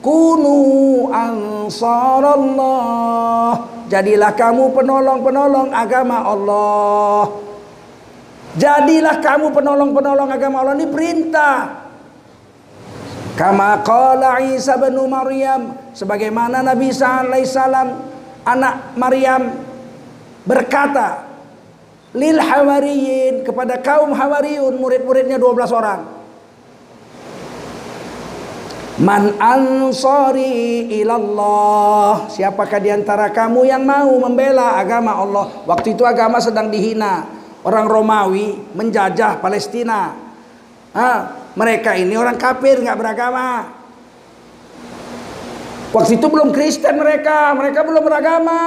kunu 0.04 1.08
ansarallah. 1.08 2.60
Jadilah 3.88 4.36
kamu 4.36 4.76
penolong-penolong 4.76 5.72
agama 5.72 6.22
Allah. 6.22 7.32
Jadilah 8.60 9.18
kamu 9.24 9.50
penolong-penolong 9.50 10.30
agama 10.30 10.62
Allah 10.62 10.78
ini 10.78 10.86
perintah. 10.86 11.89
Kama 13.38 13.80
qala 13.86 14.42
Isa 14.42 14.76
bin 14.76 14.98
Maryam 15.06 15.74
sebagaimana 15.96 16.60
Nabi 16.60 16.90
Isa 16.92 17.24
alaihissalam 17.24 17.88
anak 18.44 18.94
Maryam 18.96 19.54
berkata 20.44 21.30
lil 22.16 22.36
hawariyin 22.40 23.46
kepada 23.46 23.78
kaum 23.78 24.10
hawariyun 24.10 24.74
murid-muridnya 24.76 25.38
12 25.38 25.70
orang. 25.70 26.00
Man 29.00 29.32
ansari 29.40 30.92
ilallah 31.00 32.28
Siapakah 32.28 32.84
di 32.84 32.92
antara 32.92 33.32
kamu 33.32 33.64
yang 33.64 33.80
mau 33.80 34.12
membela 34.20 34.76
agama 34.76 35.16
Allah? 35.16 35.64
Waktu 35.64 35.96
itu 35.96 36.04
agama 36.04 36.36
sedang 36.36 36.68
dihina. 36.68 37.24
Orang 37.64 37.88
Romawi 37.88 38.60
menjajah 38.76 39.40
Palestina. 39.40 40.12
Ha, 40.92 41.39
Mereka 41.58 41.98
ini 41.98 42.14
orang 42.14 42.38
kafir 42.38 42.78
nggak 42.78 42.98
beragama 42.98 43.48
Waktu 45.90 46.22
itu 46.22 46.26
belum 46.30 46.54
Kristen 46.54 46.94
mereka 46.94 47.50
Mereka 47.58 47.82
belum 47.82 48.02
beragama 48.06 48.60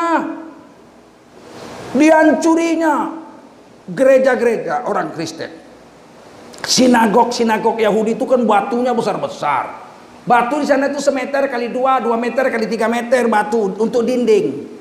Dihancurinya 1.94 3.24
gereja-gereja 3.90 4.88
orang 4.88 5.12
Kristen. 5.12 5.52
Sinagog-sinagog 6.64 7.76
Yahudi 7.76 8.16
itu 8.16 8.24
kan 8.24 8.40
batunya 8.48 8.96
besar-besar. 8.96 9.84
Batu 10.24 10.64
di 10.64 10.68
sana 10.68 10.88
itu 10.88 11.04
semeter 11.04 11.52
kali 11.52 11.68
dua, 11.68 12.00
dua 12.00 12.16
meter 12.16 12.48
kali 12.48 12.72
tiga 12.72 12.88
meter 12.88 13.28
batu 13.28 13.76
untuk 13.76 14.08
dinding. 14.08 14.72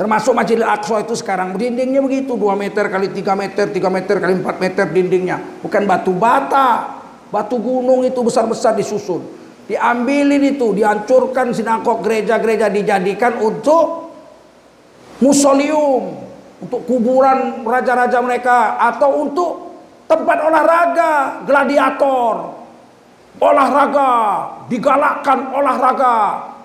Termasuk 0.00 0.32
Masjidil 0.32 0.64
Aqsa 0.64 1.04
itu 1.04 1.12
sekarang 1.18 1.58
dindingnya 1.58 2.00
begitu, 2.00 2.38
dua 2.38 2.56
meter 2.56 2.88
kali 2.88 3.12
tiga 3.12 3.36
meter, 3.36 3.68
tiga 3.68 3.92
meter 3.92 4.16
kali 4.16 4.40
empat 4.40 4.56
meter 4.56 4.86
dindingnya. 4.88 5.36
Bukan 5.60 5.84
batu 5.84 6.14
bata, 6.16 6.97
batu 7.28 7.56
gunung 7.60 8.04
itu 8.04 8.20
besar-besar 8.20 8.76
disusun. 8.76 9.24
Diambilin 9.68 10.56
itu, 10.56 10.72
dihancurkan 10.72 11.52
sinagog 11.52 12.00
gereja-gereja 12.00 12.72
dijadikan 12.72 13.36
untuk 13.36 14.08
musolium 15.20 16.28
untuk 16.58 16.82
kuburan 16.88 17.62
raja-raja 17.62 18.18
mereka 18.18 18.80
atau 18.80 19.22
untuk 19.22 19.50
tempat 20.10 20.38
olahraga 20.42 21.10
gladiator. 21.46 22.58
Olahraga 23.38 24.10
digalakkan 24.66 25.54
olahraga 25.54 26.14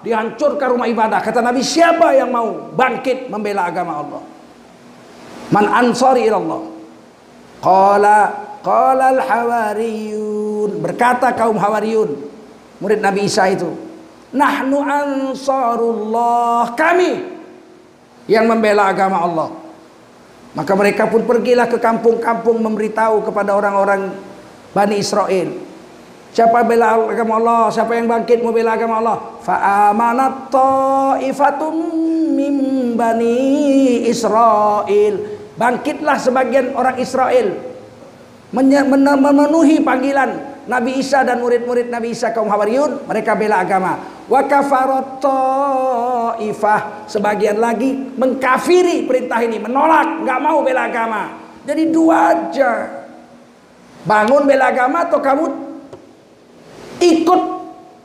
dihancurkan 0.01 0.73
rumah 0.73 0.89
ibadah. 0.89 1.21
Kata 1.21 1.45
Nabi 1.45 1.61
siapa 1.61 2.17
yang 2.17 2.33
mau 2.33 2.73
bangkit 2.73 3.29
membela 3.29 3.69
agama 3.69 4.01
Allah? 4.01 4.21
Man 5.53 5.65
ansari 5.69 6.25
ilallah. 6.25 6.65
Qala 7.61 8.19
qala 8.63 9.11
al 9.13 9.21
hawariyun 9.21 10.79
berkata 10.79 11.35
kaum 11.35 11.59
hawariyun 11.59 12.15
murid 12.79 13.03
Nabi 13.03 13.27
Isa 13.27 13.51
itu 13.51 13.69
nahnu 14.31 14.79
ansarullah 14.79 16.71
kami 16.73 17.27
yang 18.25 18.47
membela 18.47 18.89
agama 18.89 19.19
Allah 19.19 19.49
maka 20.53 20.77
mereka 20.77 21.09
pun 21.09 21.25
pergilah 21.25 21.65
ke 21.65 21.81
kampung-kampung 21.81 22.61
memberitahu 22.61 23.25
kepada 23.25 23.57
orang-orang 23.57 24.13
Bani 24.69 24.95
Israel. 25.01 25.49
Siapa 26.33 26.65
bela 26.65 26.97
agama 26.97 27.37
Allah? 27.41 27.61
Siapa 27.73 27.93
yang 27.93 28.09
bangkit 28.09 28.41
mau 28.41 28.53
bela 28.53 28.77
agama 28.77 29.01
Allah? 29.01 29.17
Fa'amanat 29.41 30.53
ta'ifatum 30.53 31.73
min 32.33 32.53
Bani 32.93 34.05
Israel. 34.05 35.41
Bangkitlah 35.57 36.17
sebagian 36.21 36.73
orang 36.77 37.01
Israel 37.01 37.72
memenuhi 38.53 39.81
panggilan 39.81 40.53
Nabi 40.63 41.01
Isa 41.01 41.25
dan 41.27 41.43
murid-murid 41.43 41.89
Nabi 41.89 42.13
Isa 42.13 42.31
kaum 42.31 42.47
Hawariyun. 42.47 43.09
Mereka 43.09 43.33
bela 43.35 43.65
agama. 43.65 43.99
Wa 44.29 44.45
ifah 46.39 46.81
sebagian 47.09 47.59
lagi 47.59 47.91
mengkafiri 48.15 49.03
perintah 49.09 49.41
ini. 49.43 49.57
Menolak 49.59 50.23
nggak 50.23 50.39
mau 50.39 50.61
bela 50.61 50.87
agama. 50.87 51.21
Jadi 51.65 51.83
dua 51.91 52.17
aja. 52.31 52.71
Bangun 54.05 54.45
bela 54.45 54.71
agama 54.71 55.09
atau 55.09 55.19
kamu 55.19 55.45
ikut 57.01 57.41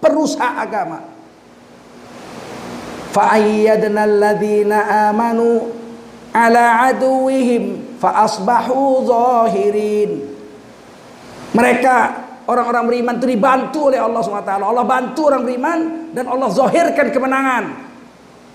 perusaha 0.00 0.64
agama. 0.64 1.04
Fa'ayyadna 3.14 4.02
alladhina 4.02 5.10
amanu 5.10 5.70
ala 6.34 6.90
aduwihim 6.90 7.96
fa 7.98 8.26
asbahu 8.26 9.06
zahirin 9.06 10.37
mereka 11.58 11.96
orang-orang 12.46 12.84
beriman 12.86 13.14
itu 13.18 13.26
dibantu 13.26 13.90
oleh 13.90 13.98
Allah 13.98 14.20
SWT. 14.22 14.52
Allah 14.62 14.86
bantu 14.86 15.20
orang 15.26 15.42
beriman 15.42 15.78
dan 16.14 16.24
Allah 16.30 16.48
zahirkan 16.54 17.10
kemenangan. 17.10 17.64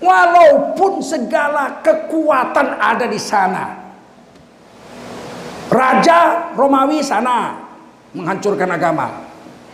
Walaupun 0.00 1.04
segala 1.04 1.84
kekuatan 1.84 2.80
ada 2.80 3.06
di 3.06 3.20
sana. 3.20 3.64
Raja 5.70 6.52
Romawi 6.56 7.00
sana 7.00 7.56
menghancurkan 8.12 8.68
agama. 8.72 9.06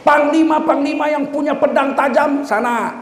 Panglima-panglima 0.02 1.06
yang 1.12 1.28
punya 1.30 1.54
pedang 1.54 1.94
tajam 1.94 2.42
sana. 2.42 2.94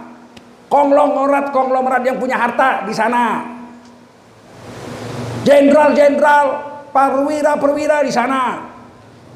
Konglomerat-konglomerat 0.69 2.03
yang 2.05 2.21
punya 2.21 2.37
harta 2.37 2.85
di 2.85 2.93
sana. 2.93 3.41
Jenderal-jenderal, 5.49 6.47
perwira-perwira 6.93 8.05
di 8.05 8.13
sana. 8.13 8.69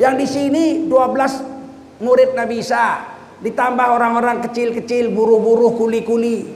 Yang 0.01 0.15
di 0.17 0.27
sini 0.29 0.65
12 0.89 2.01
murid 2.03 2.33
Nabi 2.33 2.61
Isa. 2.61 3.13
Ditambah 3.43 3.87
orang-orang 3.99 4.39
kecil-kecil 4.47 5.11
buruh-buruh 5.11 5.75
kuli-kuli. 5.75 6.47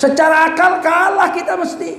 Secara 0.00 0.48
akal 0.48 0.80
kalah 0.80 1.28
kita 1.28 1.60
mesti. 1.60 1.92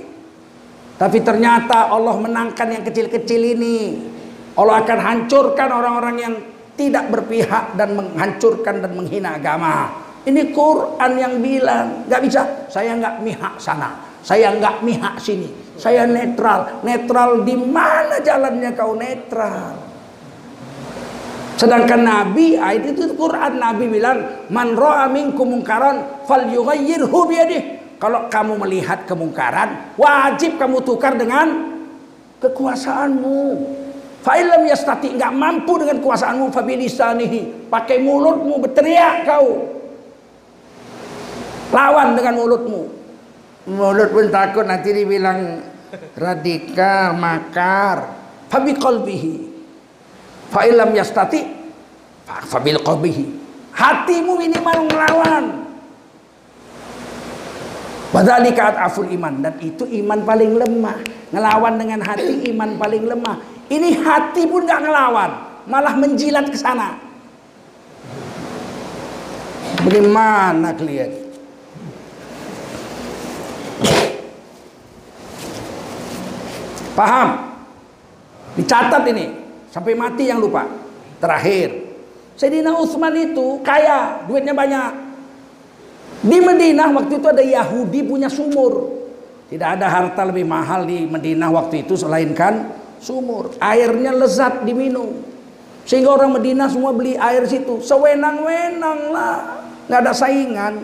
Tapi 0.98 1.18
ternyata 1.22 1.86
Allah 1.86 2.18
menangkan 2.18 2.66
yang 2.66 2.82
kecil-kecil 2.82 3.42
ini. 3.58 3.78
Allah 4.58 4.82
akan 4.82 4.98
hancurkan 4.98 5.68
orang-orang 5.70 6.16
yang 6.18 6.34
tidak 6.74 7.14
berpihak 7.14 7.78
dan 7.78 7.94
menghancurkan 7.94 8.82
dan 8.82 8.90
menghina 8.90 9.38
agama. 9.38 10.02
Ini 10.22 10.50
Quran 10.50 11.12
yang 11.18 11.34
bilang 11.42 12.06
nggak 12.06 12.20
bisa 12.22 12.70
saya 12.70 12.94
nggak 12.94 13.26
mihak 13.26 13.58
sana 13.58 13.90
saya 14.22 14.54
nggak 14.54 14.86
mihak 14.86 15.18
sini 15.18 15.50
saya 15.74 16.06
netral. 16.06 16.78
Netral 16.86 17.42
di 17.42 17.58
mana 17.58 18.22
jalannya 18.22 18.70
kau 18.70 18.94
netral 18.94 19.91
Sedangkan 21.62 22.02
Nabi, 22.02 22.58
ayat 22.58 22.90
itu 22.90 23.14
Quran 23.14 23.62
Nabi 23.62 23.86
bilang, 23.86 24.50
"Man 24.50 24.74
ra'a 24.74 25.06
minkum 25.06 25.46
mungkaran 25.46 26.26
falyughayyirhu 26.26 27.14
biyadihi." 27.30 27.62
Kalau 28.02 28.26
kamu 28.26 28.66
melihat 28.66 29.06
kemungkaran, 29.06 29.94
wajib 29.94 30.58
kamu 30.58 30.82
tukar 30.82 31.14
dengan 31.14 31.70
kekuasaanmu. 32.42 33.62
Fa'ilam 34.26 34.66
yastati 34.66 35.14
enggak 35.14 35.30
mampu 35.30 35.78
dengan 35.78 36.02
kuasaanmu 36.02 36.50
fabilisanihi. 36.50 37.70
Pakai 37.70 38.02
mulutmu 38.02 38.58
berteriak 38.58 39.22
kau. 39.22 39.62
Lawan 41.70 42.18
dengan 42.18 42.42
mulutmu. 42.42 42.80
Mulut 43.70 44.10
pun 44.10 44.26
takut 44.34 44.66
nanti 44.66 44.90
dibilang 44.90 45.62
radikal, 46.18 47.14
makar. 47.14 48.18
Fabi 48.50 48.74
qalbihi 48.74 49.51
Fa'ilam 50.52 50.92
yastati 50.92 51.40
fabil 52.28 52.76
qabihi. 52.84 53.24
Hatimu 53.72 54.36
minimal 54.36 54.84
melawan. 54.84 55.44
Padahal 58.12 58.44
kaat 58.52 58.76
aful 58.76 59.08
iman 59.08 59.40
dan 59.40 59.56
itu 59.64 59.88
iman 60.04 60.20
paling 60.20 60.60
lemah. 60.60 61.00
Ngelawan 61.32 61.80
dengan 61.80 62.04
hati 62.04 62.52
iman 62.52 62.76
paling 62.76 63.08
lemah. 63.08 63.40
Ini 63.72 64.04
hati 64.04 64.44
pun 64.44 64.68
gak 64.68 64.84
ngelawan, 64.84 65.64
malah 65.64 65.96
menjilat 65.96 66.44
ke 66.52 66.58
sana. 66.60 67.00
Bagaimana 69.80 70.76
kalian? 70.76 71.10
Paham? 76.92 77.28
Dicatat 78.60 79.08
ini 79.08 79.41
sampai 79.72 79.96
mati 79.96 80.28
yang 80.28 80.38
lupa. 80.38 80.68
Terakhir, 81.16 81.96
Sayyidina 82.36 82.76
Utsman 82.76 83.16
itu 83.16 83.64
kaya, 83.64 84.22
duitnya 84.28 84.52
banyak. 84.52 84.90
Di 86.22 86.38
Madinah 86.38 86.88
waktu 86.94 87.18
itu 87.18 87.26
ada 87.26 87.42
Yahudi 87.42 88.00
punya 88.06 88.28
sumur. 88.30 89.02
Tidak 89.50 89.68
ada 89.78 89.90
harta 89.90 90.22
lebih 90.22 90.46
mahal 90.46 90.86
di 90.86 91.04
Madinah 91.08 91.50
waktu 91.50 91.82
itu 91.82 91.98
selainkan 91.98 92.72
sumur. 93.02 93.52
Airnya 93.58 94.14
lezat 94.14 94.62
diminum. 94.62 95.18
Sehingga 95.82 96.14
orang 96.14 96.38
Madinah 96.38 96.70
semua 96.70 96.94
beli 96.94 97.18
air 97.18 97.42
situ. 97.50 97.82
Sewenang-wenang 97.82 99.10
lah. 99.10 99.66
Nggak 99.90 100.00
ada 100.08 100.12
saingan. 100.14 100.74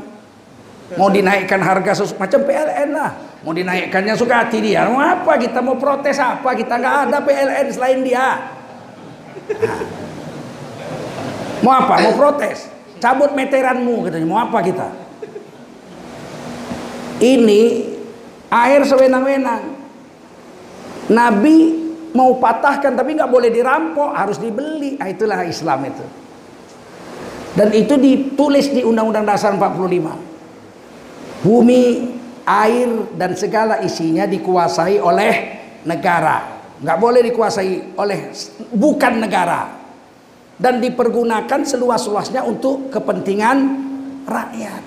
Mau 0.99 1.07
dinaikkan 1.07 1.62
harga 1.62 2.03
macam 2.18 2.41
PLN 2.43 2.89
lah. 2.91 3.11
Mau 3.47 3.55
dinaikkannya 3.55 4.14
suka 4.18 4.43
hati 4.43 4.59
dia. 4.59 4.91
Mau 4.91 4.99
apa 4.99 5.39
kita 5.39 5.62
mau 5.62 5.78
protes 5.78 6.18
apa? 6.18 6.51
Kita 6.59 6.82
nggak 6.82 6.97
ada 7.09 7.18
PLN 7.22 7.66
selain 7.70 8.03
dia. 8.03 8.57
Nah. 9.49 9.80
Mau 11.64 11.72
apa? 11.74 11.94
Mau 12.09 12.14
protes. 12.16 12.68
Cabut 12.99 13.32
meteranmu 13.34 14.07
katanya. 14.07 14.26
Mau 14.28 14.38
apa 14.38 14.59
kita? 14.62 14.88
Ini 17.18 17.62
air 18.51 18.80
sewenang-wenang. 18.86 19.74
Nabi 21.09 21.57
mau 22.12 22.36
patahkan 22.36 22.94
tapi 22.94 23.16
nggak 23.16 23.30
boleh 23.32 23.51
dirampok, 23.51 24.12
harus 24.12 24.38
dibeli. 24.38 25.01
Nah, 25.01 25.09
itulah 25.09 25.40
Islam 25.42 25.88
itu. 25.88 26.05
Dan 27.59 27.74
itu 27.74 27.99
ditulis 27.99 28.70
di 28.70 28.86
Undang-Undang 28.86 29.26
Dasar 29.26 29.51
45 29.57 30.28
bumi, 31.42 31.82
air 32.42 32.88
dan 33.14 33.34
segala 33.38 33.82
isinya 33.82 34.26
dikuasai 34.26 34.99
oleh 34.99 35.34
negara. 35.86 36.57
Nggak 36.78 36.98
boleh 36.98 37.20
dikuasai 37.26 37.98
oleh 37.98 38.30
bukan 38.74 39.18
negara. 39.18 39.78
Dan 40.58 40.82
dipergunakan 40.82 41.62
seluas-luasnya 41.62 42.42
untuk 42.42 42.90
kepentingan 42.90 43.58
rakyat. 44.26 44.82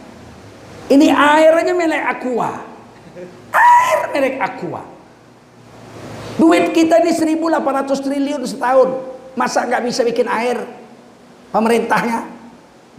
Ini 0.91 1.07
airnya 1.15 1.71
milik 1.71 2.03
Aqua. 2.03 2.51
Air 3.55 3.99
milik 4.11 4.35
Aqua. 4.43 4.83
Duit 6.35 6.75
kita 6.75 6.99
ini 6.99 7.15
1800 7.15 8.03
triliun 8.03 8.43
setahun. 8.43 8.89
Masa 9.39 9.63
nggak 9.63 9.83
bisa 9.87 10.03
bikin 10.03 10.27
air? 10.27 10.59
Pemerintahnya 11.55 12.27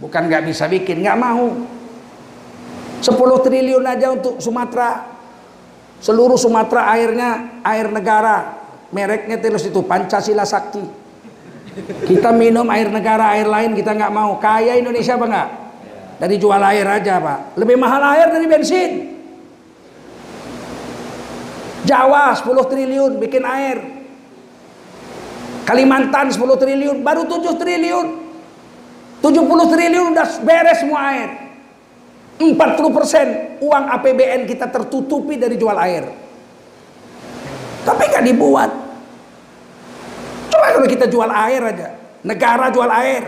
bukan 0.01 0.25
nggak 0.25 0.49
bisa 0.49 0.65
bikin, 0.65 1.05
nggak 1.05 1.17
mau. 1.21 1.53
10 3.03 3.45
triliun 3.45 3.85
aja 3.85 4.15
untuk 4.15 4.41
Sumatera. 4.41 5.13
Seluruh 6.01 6.41
Sumatera 6.41 6.89
airnya 6.89 7.61
air 7.61 7.91
negara. 7.93 8.62
Mereknya 8.93 9.41
terus 9.41 9.65
itu 9.65 9.81
Pancasila 9.81 10.45
Sakti. 10.45 10.85
Kita 12.05 12.29
minum 12.29 12.69
air 12.69 12.93
negara, 12.93 13.33
air 13.33 13.49
lain 13.49 13.73
kita 13.73 13.97
nggak 13.97 14.13
mau. 14.13 14.37
Kaya 14.37 14.77
Indonesia 14.77 15.17
apa 15.17 15.25
nggak? 15.25 15.49
Dari 16.21 16.35
jual 16.37 16.61
air 16.61 16.85
aja 16.85 17.17
pak. 17.17 17.57
Lebih 17.57 17.75
mahal 17.81 18.01
air 18.13 18.29
dari 18.29 18.45
bensin. 18.45 18.91
Jawa 21.83 22.31
10 22.37 22.45
triliun 22.69 23.11
bikin 23.19 23.43
air. 23.43 23.77
Kalimantan 25.65 26.29
10 26.29 26.39
triliun, 26.59 27.01
baru 27.01 27.25
7 27.25 27.57
triliun. 27.57 28.07
70 29.23 29.73
triliun 29.73 30.05
udah 30.13 30.27
beres 30.45 30.83
semua 30.83 30.99
air. 31.15 31.29
40% 32.37 33.63
uang 33.63 33.83
APBN 33.99 34.43
kita 34.43 34.67
tertutupi 34.67 35.39
dari 35.39 35.55
jual 35.55 35.75
air. 35.79 36.11
Tapi 37.83 38.03
nggak 38.11 38.25
dibuat. 38.27 38.82
Coba 40.63 40.79
kalau 40.79 40.87
kita 40.87 41.11
jual 41.11 41.27
air 41.27 41.59
aja. 41.59 41.91
Negara 42.23 42.71
jual 42.71 42.87
air. 42.87 43.27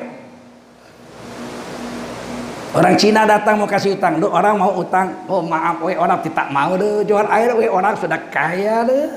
Orang 2.72 2.96
Cina 2.96 3.28
datang 3.28 3.60
mau 3.60 3.68
kasih 3.68 4.00
utang, 4.00 4.24
Duh, 4.24 4.32
orang 4.32 4.56
mau 4.56 4.72
utang, 4.80 5.28
oh 5.28 5.44
maaf, 5.44 5.84
we 5.84 6.00
orang 6.00 6.24
tidak 6.24 6.48
mau 6.48 6.80
deh 6.80 7.04
jual 7.04 7.28
air, 7.28 7.52
we 7.60 7.68
orang 7.68 7.92
sudah 8.00 8.20
kaya 8.32 8.88
deh. 8.88 9.08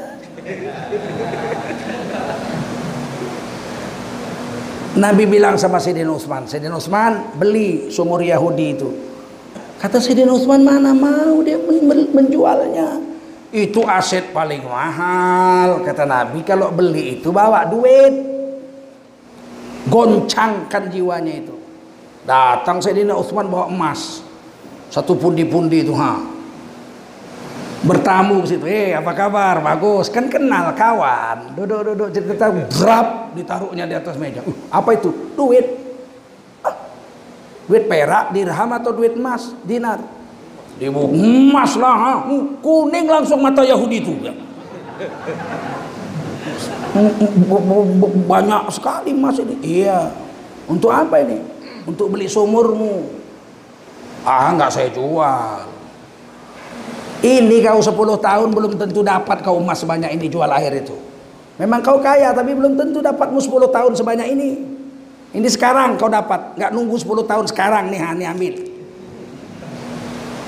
Nabi 4.98 5.22
bilang 5.30 5.54
sama 5.54 5.78
Sayyidina 5.78 6.10
Utsman, 6.10 6.42
Sayyidina 6.50 6.74
Utsman 6.74 7.38
beli 7.38 7.86
sumur 7.94 8.18
Yahudi 8.18 8.66
itu. 8.78 8.90
Kata 9.78 10.02
Sayyidina 10.02 10.34
Utsman 10.34 10.66
mana 10.66 10.90
mau 10.90 11.38
dia 11.46 11.58
menjualnya. 12.14 12.98
Itu 13.48 13.80
aset 13.88 14.28
paling 14.36 14.60
mahal 14.68 15.80
kata 15.80 16.04
Nabi 16.04 16.44
kalau 16.44 16.68
beli 16.68 17.16
itu 17.20 17.32
bawa 17.32 17.64
duit. 17.64 18.12
Goncangkan 19.88 20.92
jiwanya 20.92 21.32
itu. 21.32 21.56
Datang 22.28 22.84
Sayyidina 22.84 23.16
Utsman 23.16 23.48
bawa 23.48 23.72
emas. 23.72 24.20
Satu 24.92 25.16
pundi-pundi 25.16 25.80
itu 25.80 25.96
ha. 25.96 26.20
Bertamu 27.78 28.42
ke 28.42 28.46
situ, 28.50 28.66
eh 28.66 28.90
apa 28.92 29.14
kabar? 29.14 29.62
Bagus, 29.62 30.10
kan 30.10 30.26
kenal 30.26 30.74
kawan. 30.74 31.54
Duduk 31.54 31.94
duduk 31.94 32.08
cerita 32.10 32.50
berap 32.50 33.32
ditaruhnya 33.38 33.86
di 33.86 33.94
atas 33.94 34.18
meja. 34.18 34.42
Uh, 34.42 34.56
apa 34.68 34.98
itu? 34.98 35.08
Duit. 35.38 35.66
Duit 37.70 37.84
perak, 37.86 38.34
dirham 38.34 38.70
atau 38.74 38.90
duit 38.92 39.14
emas, 39.14 39.54
dinar. 39.62 40.00
Dia 40.78 40.94
emas 40.94 41.74
lah, 41.74 41.96
ha? 41.98 42.12
kuning 42.62 43.10
langsung 43.10 43.42
mata 43.42 43.66
Yahudi 43.66 43.98
itu. 43.98 44.14
Ya. 44.22 44.30
Banyak 48.30 48.62
sekali 48.70 49.10
emas 49.10 49.42
ini. 49.42 49.58
Iya. 49.58 50.14
Untuk 50.70 50.94
apa 50.94 51.18
ini? 51.18 51.42
Untuk 51.82 52.14
beli 52.14 52.30
sumurmu. 52.30 53.10
Ah, 54.22 54.54
nggak 54.54 54.70
saya 54.70 54.88
jual. 54.94 55.66
Ini 57.18 57.56
kau 57.66 57.82
10 57.82 58.14
tahun 58.22 58.48
belum 58.54 58.72
tentu 58.78 59.02
dapat 59.02 59.42
kau 59.42 59.58
emas 59.58 59.82
sebanyak 59.82 60.14
ini 60.14 60.30
jual 60.30 60.46
air 60.46 60.70
itu. 60.78 60.94
Memang 61.58 61.82
kau 61.82 61.98
kaya 61.98 62.30
tapi 62.30 62.54
belum 62.54 62.78
tentu 62.78 63.02
dapatmu 63.02 63.42
10 63.42 63.66
tahun 63.74 63.92
sebanyak 63.98 64.28
ini. 64.30 64.50
Ini 65.34 65.48
sekarang 65.50 65.98
kau 65.98 66.06
dapat, 66.06 66.54
nggak 66.54 66.70
nunggu 66.70 66.94
10 66.94 67.26
tahun 67.26 67.44
sekarang 67.50 67.90
nih, 67.90 68.00
nih 68.14 68.26
ambil. 68.30 68.54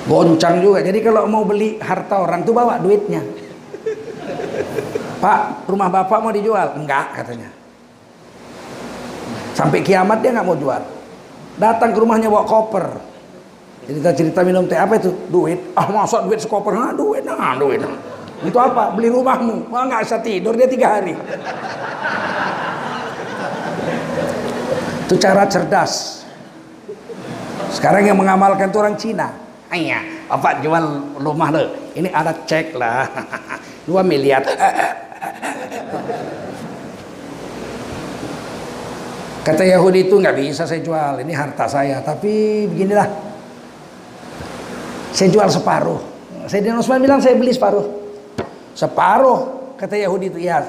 Goncang 0.08 0.64
juga. 0.64 0.80
Jadi 0.80 0.98
kalau 1.04 1.28
mau 1.28 1.44
beli 1.44 1.76
harta 1.80 2.20
orang 2.20 2.40
tuh 2.46 2.56
bawa 2.56 2.80
duitnya. 2.80 3.20
Pak, 5.20 5.68
rumah 5.68 5.92
bapak 5.92 6.18
mau 6.24 6.32
dijual? 6.32 6.80
Enggak 6.80 7.12
katanya. 7.12 7.52
Sampai 9.52 9.84
kiamat 9.84 10.24
dia 10.24 10.32
nggak 10.32 10.46
mau 10.48 10.56
jual. 10.56 10.80
Datang 11.60 11.92
ke 11.92 11.98
rumahnya 12.00 12.32
bawa 12.32 12.48
koper. 12.48 12.86
Cerita-cerita 13.84 14.40
minum 14.40 14.64
teh 14.64 14.80
apa 14.80 14.96
itu? 14.96 15.12
Duit. 15.28 15.76
Ah 15.76 15.84
masa 15.92 16.24
duit 16.24 16.40
sekoper? 16.40 16.72
Nah 16.72 16.96
duit, 16.96 17.20
nah 17.20 17.52
duit. 17.60 17.84
Itu 18.40 18.56
apa? 18.56 18.96
Beli 18.96 19.12
rumahmu. 19.12 19.68
Wah 19.68 19.84
nggak 19.84 20.08
bisa 20.08 20.16
tidur 20.24 20.56
dia 20.56 20.64
tiga 20.64 20.96
hari. 20.96 21.12
Itu 25.04 25.20
cara 25.20 25.44
cerdas. 25.44 26.24
Sekarang 27.68 28.08
yang 28.08 28.16
mengamalkan 28.16 28.72
itu 28.72 28.78
orang 28.80 28.96
Cina. 28.96 29.49
Iya, 29.70 30.26
Bapak 30.26 30.66
jual 30.66 31.14
rumah 31.22 31.54
lo. 31.54 31.94
Ini 31.94 32.10
ada 32.10 32.34
cek 32.34 32.74
lah. 32.74 33.06
2 33.86 34.02
miliar. 34.02 34.42
Kata 39.40 39.62
Yahudi 39.64 40.10
itu 40.10 40.14
nggak 40.18 40.36
bisa 40.36 40.66
saya 40.66 40.82
jual. 40.82 41.22
Ini 41.22 41.32
harta 41.32 41.70
saya. 41.70 42.02
Tapi 42.02 42.66
beginilah. 42.66 43.08
Saya 45.14 45.30
jual 45.30 45.48
separuh. 45.50 46.02
Saya 46.50 46.66
Utsman 46.74 47.02
bilang 47.02 47.22
saya 47.22 47.38
beli 47.38 47.54
separuh. 47.54 47.86
Separuh. 48.74 49.72
Kata 49.78 49.96
Yahudi 49.96 50.34
itu, 50.34 50.38
ya 50.44 50.60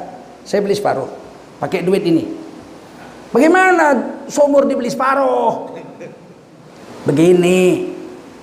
saya 0.48 0.64
beli 0.64 0.78
separuh. 0.78 1.10
Pakai 1.58 1.84
duit 1.84 2.06
ini. 2.06 2.26
Bagaimana 3.34 3.98
sumur 4.30 4.64
dibeli 4.70 4.88
separuh? 4.88 5.74
Begini, 7.04 7.91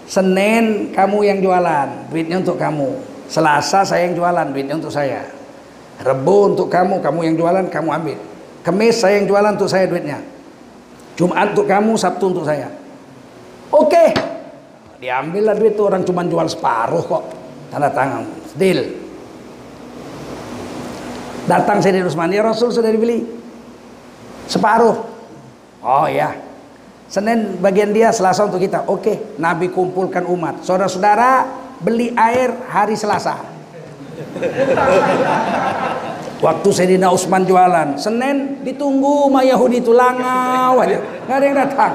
Senin 0.08 0.88
kamu 0.96 1.18
yang 1.20 1.38
jualan, 1.44 2.08
duitnya 2.08 2.40
untuk 2.40 2.56
kamu. 2.56 2.96
Selasa 3.28 3.84
saya 3.84 4.08
yang 4.08 4.16
jualan, 4.16 4.48
duitnya 4.56 4.80
untuk 4.80 4.88
saya. 4.88 5.20
Rebu 6.00 6.56
untuk 6.56 6.72
kamu, 6.72 7.04
kamu 7.04 7.20
yang 7.28 7.36
jualan, 7.36 7.64
kamu 7.68 7.88
ambil. 7.92 8.18
Kemis 8.64 9.04
saya 9.04 9.20
yang 9.20 9.28
jualan 9.28 9.52
untuk 9.52 9.68
saya 9.68 9.84
duitnya. 9.84 10.24
Jumat 11.12 11.52
untuk 11.52 11.68
kamu, 11.68 11.92
Sabtu 12.00 12.24
untuk 12.32 12.48
saya. 12.48 12.72
Oke. 13.68 14.16
Diambillah 14.96 15.54
duit 15.54 15.76
itu 15.76 15.84
orang 15.84 16.02
cuma 16.08 16.24
jual 16.24 16.48
separuh 16.48 17.04
kok. 17.04 17.24
Tanda 17.68 17.92
tangan. 17.92 18.24
Deal. 18.56 18.88
Datang 21.44 21.84
saya 21.84 22.00
di 22.00 22.02
ya 22.04 22.42
Rasul 22.44 22.72
sudah 22.72 22.88
dibeli. 22.88 23.28
Separuh. 24.48 24.96
Oh 25.84 26.08
ya. 26.08 26.47
Senin 27.08 27.56
bagian 27.64 27.96
dia, 27.96 28.12
Selasa 28.12 28.44
untuk 28.44 28.60
kita. 28.60 28.84
Oke, 28.84 29.40
Nabi 29.40 29.72
kumpulkan 29.72 30.28
umat. 30.28 30.60
Saudara-saudara, 30.60 31.48
beli 31.80 32.12
air 32.12 32.52
hari 32.68 33.00
Selasa. 33.00 33.40
Waktu 36.44 36.68
Sayyidina 36.70 37.10
Utsman 37.10 37.42
jualan, 37.48 37.98
Senin 37.98 38.62
ditunggu 38.62 39.26
sama 39.26 39.42
Yahudi 39.42 39.82
itu 39.82 39.90
langau 39.90 40.78
aja, 40.78 41.02
nggak 41.26 41.34
ada 41.34 41.46
yang 41.48 41.58
datang. 41.58 41.94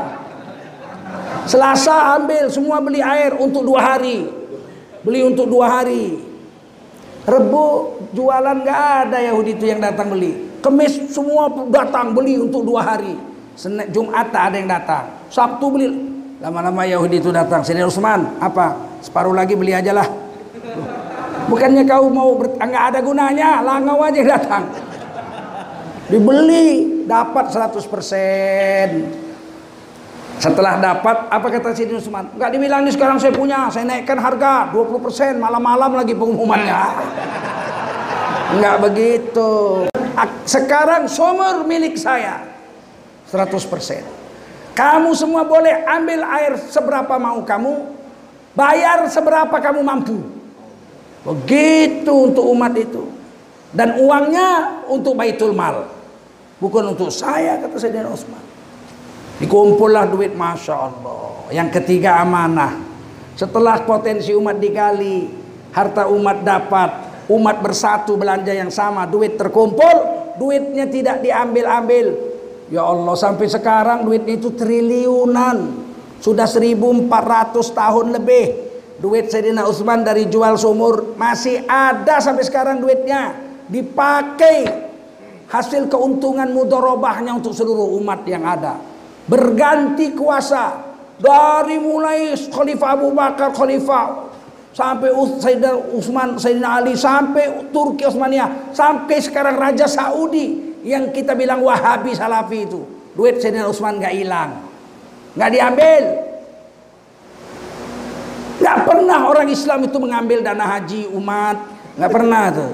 Selasa 1.47 2.19
ambil 2.19 2.51
semua 2.51 2.83
beli 2.83 2.99
air 2.99 3.39
untuk 3.39 3.63
dua 3.63 3.79
hari, 3.79 4.27
beli 5.05 5.23
untuk 5.23 5.47
dua 5.47 5.79
hari. 5.79 6.19
Rebu 7.23 7.95
jualan 8.11 8.67
nggak 8.67 8.81
ada 9.07 9.23
Yahudi 9.31 9.55
itu 9.55 9.63
yang 9.63 9.79
datang 9.79 10.11
beli. 10.11 10.59
Kemis 10.59 11.07
semua 11.07 11.47
datang 11.71 12.11
beli 12.11 12.35
untuk 12.35 12.67
dua 12.67 12.83
hari. 12.83 13.15
Senin 13.53 13.85
Jumat 13.93 14.33
tak 14.33 14.53
ada 14.53 14.55
yang 14.57 14.69
datang. 14.69 15.05
Sabtu 15.29 15.65
beli. 15.69 15.89
Lama-lama 16.41 16.83
Yahudi 16.83 17.23
itu 17.23 17.31
datang. 17.31 17.63
Sayyidina 17.63 17.87
Utsman 17.87 18.35
apa? 18.41 18.75
Separuh 18.99 19.31
lagi 19.31 19.55
beli 19.55 19.71
aja 19.71 19.95
lah. 19.95 20.07
Bukannya 21.47 21.83
kau 21.87 22.07
mau 22.11 22.35
nggak 22.39 22.83
ada 22.93 22.99
gunanya, 23.03 23.61
langau 23.63 23.99
aja 24.03 24.21
datang. 24.23 24.63
Dibeli, 26.11 27.03
dapat 27.07 27.51
100%. 27.51 29.23
Setelah 30.39 30.75
dapat, 30.83 31.31
apa 31.31 31.47
kata 31.47 31.71
Sidin 31.71 32.03
Usman? 32.03 32.27
Enggak 32.35 32.51
dibilang 32.51 32.83
ini 32.83 32.91
sekarang 32.91 33.15
saya 33.15 33.31
punya, 33.31 33.71
saya 33.71 33.87
naikkan 33.87 34.19
harga 34.19 34.75
20%, 34.75 35.39
malam-malam 35.39 35.95
lagi 35.95 36.11
pengumumannya. 36.11 36.81
Enggak 38.59 38.75
begitu. 38.83 39.51
Sekarang 40.43 41.07
sumur 41.07 41.63
milik 41.63 41.95
saya. 41.95 42.52
100%. 43.33 44.77
Kamu 44.77 45.09
semua 45.17 45.41
boleh 45.41 45.81
ambil 45.89 46.21
air 46.37 46.53
seberapa 46.69 47.17
mau 47.17 47.41
kamu, 47.41 47.73
bayar 48.53 49.09
seberapa 49.09 49.57
kamu 49.57 49.81
mampu. 49.81 50.21
Begitu 51.25 52.13
untuk 52.13 52.45
umat 52.53 52.77
itu. 52.77 53.09
Dan 53.73 53.97
uangnya 53.97 54.81
untuk 54.85 55.17
baitul 55.17 55.57
mal. 55.57 55.89
Bukan 56.61 56.93
untuk 56.93 57.09
saya 57.09 57.57
kata 57.57 57.81
Sayyidina 57.81 58.13
Utsman. 58.13 58.43
Dikumpullah 59.41 60.05
duit 60.13 60.37
Masya 60.37 60.75
Allah. 60.77 61.49
Yang 61.49 61.81
ketiga 61.81 62.21
amanah. 62.21 62.77
Setelah 63.33 63.81
potensi 63.81 64.29
umat 64.37 64.61
digali. 64.61 65.25
Harta 65.73 66.05
umat 66.05 66.45
dapat. 66.45 66.91
Umat 67.33 67.65
bersatu 67.65 68.13
belanja 68.13 68.53
yang 68.53 68.69
sama. 68.69 69.09
Duit 69.09 69.41
terkumpul. 69.41 70.21
Duitnya 70.37 70.85
tidak 70.85 71.25
diambil-ambil. 71.25 72.32
Ya 72.73 72.81
Allah 72.81 73.13
sampai 73.13 73.45
sekarang 73.45 74.01
duitnya 74.01 74.33
itu 74.33 74.49
triliunan. 74.57 75.85
Sudah 76.17 76.49
1400 76.49 77.05
tahun 77.69 78.17
lebih. 78.17 78.73
Duit 78.97 79.29
Sayyidina 79.29 79.69
Utsman 79.69 80.01
dari 80.01 80.25
jual 80.25 80.57
sumur 80.57 81.13
masih 81.13 81.61
ada 81.69 82.17
sampai 82.17 82.41
sekarang 82.41 82.81
duitnya 82.81 83.37
dipakai 83.69 84.89
hasil 85.53 85.85
keuntungan 85.85 86.49
mudorobahnya 86.49 87.37
untuk 87.37 87.53
seluruh 87.53 87.93
umat 88.01 88.25
yang 88.25 88.41
ada. 88.41 88.81
Berganti 89.29 90.17
kuasa 90.17 90.81
dari 91.21 91.77
mulai 91.77 92.33
Khalifah 92.33 92.89
Abu 92.97 93.13
Bakar, 93.13 93.53
Khalifah 93.53 94.33
sampai 94.73 95.13
Sayyidina 95.13 95.93
Utsman, 95.93 96.41
Sayyidina 96.41 96.81
Ali 96.81 96.97
sampai 96.97 97.69
Turki 97.69 98.09
Utsmaniyah 98.09 98.73
sampai 98.73 99.21
sekarang 99.21 99.61
Raja 99.61 99.85
Saudi 99.85 100.72
yang 100.83 101.09
kita 101.09 101.33
bilang 101.33 101.63
Wahabi 101.63 102.13
Salafi 102.13 102.67
itu. 102.67 102.83
Duit 103.15 103.39
Sayyidina 103.39 103.65
Utsman 103.65 103.97
nggak 103.97 104.15
hilang. 104.15 104.51
nggak 105.33 105.49
diambil, 105.49 106.03
Nggak 108.63 108.79
pernah 108.85 109.19
orang 109.27 109.47
Islam 109.51 109.79
itu 109.83 109.97
mengambil 109.99 110.39
dana 110.39 110.63
haji 110.63 111.09
umat, 111.11 111.57
nggak 111.99 112.11
pernah 112.13 112.43
tuh. 112.47 112.71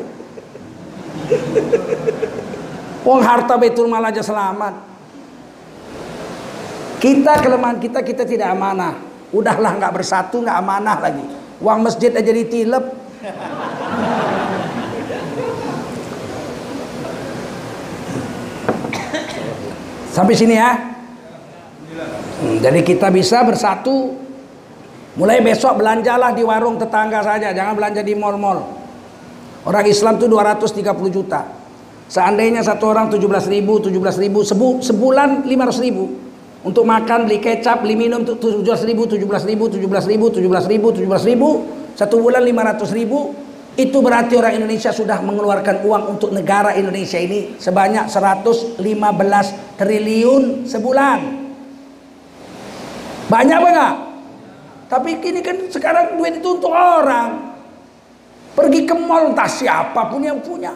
Wong 3.08 3.22
harta 3.26 3.56
betul 3.58 3.90
Mal 3.90 4.06
aja 4.06 4.22
selamat. 4.22 4.76
Kita 7.00 7.42
kelemahan 7.42 7.80
kita 7.80 8.04
kita 8.04 8.28
tidak 8.28 8.54
amanah. 8.54 9.02
Udahlah 9.32 9.82
nggak 9.82 9.94
bersatu 9.98 10.46
nggak 10.46 10.58
amanah 10.62 10.98
lagi. 11.00 11.26
Uang 11.64 11.80
masjid 11.82 12.14
aja 12.14 12.30
ditilep. 12.30 12.86
Sampai 20.20 20.36
sini 20.36 20.60
ya. 20.60 20.76
Hmm, 22.44 22.60
jadi 22.60 22.84
kita 22.84 23.08
bisa 23.08 23.40
bersatu 23.48 24.20
Mulai 25.20 25.44
besok 25.44 25.84
belanjalah 25.84 26.32
di 26.32 26.48
warung 26.48 26.80
tetangga 26.80 27.20
saja, 27.20 27.52
jangan 27.52 27.76
belanja 27.76 28.00
di 28.00 28.16
mall-mall. 28.16 28.64
Orang 29.68 29.84
Islam 29.84 30.16
itu 30.16 30.32
230 30.32 31.12
juta. 31.12 31.44
Seandainya 32.08 32.64
satu 32.64 32.88
orang 32.88 33.12
17 33.12 33.52
ribu, 33.52 33.84
17 33.84 34.16
ribu, 34.16 34.48
sebu, 34.48 34.80
sebulan 34.80 35.44
500 35.44 35.84
ribu. 35.84 36.08
Untuk 36.64 36.88
makan, 36.88 37.28
beli 37.28 37.44
kecap, 37.44 37.84
beli 37.84 38.00
minum, 38.00 38.24
17 38.24 38.64
ribu, 38.88 39.12
17 39.12 39.44
ribu, 39.44 39.68
17 39.68 40.08
ribu, 40.08 40.26
17 40.32 40.72
ribu, 40.72 40.88
17 40.96 41.28
ribu. 41.28 41.50
Satu 42.00 42.24
bulan 42.24 42.40
500 42.48 42.96
ribu. 42.96 43.36
Itu 43.78 44.02
berarti 44.02 44.34
orang 44.36 44.58
Indonesia 44.58 44.90
sudah 44.90 45.22
mengeluarkan 45.22 45.86
uang 45.86 46.18
untuk 46.18 46.34
negara 46.34 46.74
Indonesia 46.74 47.22
ini 47.22 47.60
sebanyak 47.62 48.10
115 48.10 48.82
triliun 49.78 50.66
sebulan. 50.66 51.20
Banyak 53.30 53.60
banget. 53.62 53.96
Tapi 54.90 55.22
kini 55.22 55.46
kan 55.46 55.58
sekarang 55.70 56.18
duit 56.18 56.42
itu 56.42 56.50
untuk 56.50 56.74
orang. 56.74 57.54
Pergi 58.58 58.90
ke 58.90 58.96
mall 58.98 59.32
entah 59.32 59.46
siapa 59.46 60.10
pun 60.10 60.26
yang 60.26 60.42
punya. 60.42 60.74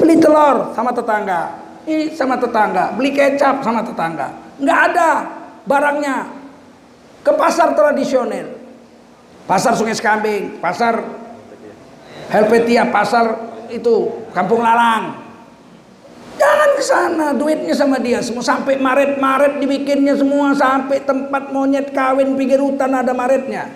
Beli 0.00 0.16
telur 0.16 0.72
sama 0.72 0.90
tetangga. 0.90 1.52
Ini 1.84 2.16
sama 2.16 2.40
tetangga. 2.40 2.96
Beli 2.96 3.12
kecap 3.12 3.60
sama 3.60 3.84
tetangga. 3.84 4.32
Nggak 4.56 4.80
ada 4.92 5.10
barangnya. 5.68 6.16
Ke 7.20 7.30
pasar 7.36 7.76
tradisional. 7.76 8.56
Pasar 9.44 9.76
Sungai 9.76 9.94
Sekambing. 9.94 10.58
Pasar 10.58 11.25
Helvetia. 12.30 12.88
Pasar 12.90 13.26
itu 13.70 14.26
Kampung 14.30 14.62
Lalang. 14.62 15.26
Jangan 16.36 16.70
ke 16.76 16.82
sana, 16.84 17.26
duitnya 17.32 17.72
sama 17.72 17.96
dia 17.96 18.20
semua 18.20 18.44
sampai 18.44 18.76
maret-maret 18.76 19.56
dibikinnya 19.56 20.12
semua 20.12 20.52
sampai 20.52 21.00
tempat 21.00 21.48
monyet 21.48 21.96
kawin 21.96 22.36
pinggir 22.36 22.60
hutan 22.60 22.92
ada 22.92 23.16
maretnya. 23.16 23.72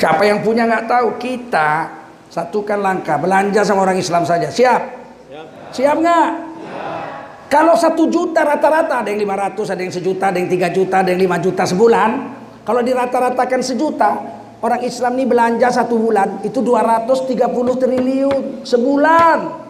Siapa 0.00 0.24
yang 0.24 0.40
punya 0.40 0.64
nggak 0.64 0.88
tahu 0.88 1.20
kita 1.20 2.02
satukan 2.32 2.80
langkah 2.80 3.20
belanja 3.20 3.60
sama 3.60 3.84
orang 3.84 4.00
Islam 4.00 4.24
saja 4.24 4.48
siap 4.48 4.80
siap 5.68 6.00
nggak 6.00 6.28
kalau 7.52 7.76
satu 7.76 8.08
juta 8.08 8.40
rata-rata 8.40 9.04
ada 9.04 9.12
yang 9.12 9.28
500 9.28 9.76
ada 9.76 9.82
yang 9.84 9.92
sejuta 9.92 10.24
ada 10.32 10.40
yang 10.40 10.48
tiga 10.48 10.72
juta 10.72 11.04
ada 11.04 11.12
yang 11.12 11.20
lima 11.28 11.36
juta 11.36 11.68
sebulan 11.68 12.10
kalau 12.64 12.80
dirata-ratakan 12.80 13.60
sejuta 13.60 14.10
orang 14.62 14.80
Islam 14.86 15.12
ini 15.18 15.26
belanja 15.26 15.68
satu 15.74 15.98
bulan 15.98 16.40
itu 16.46 16.62
230 16.62 17.82
triliun 17.82 18.42
sebulan 18.62 19.62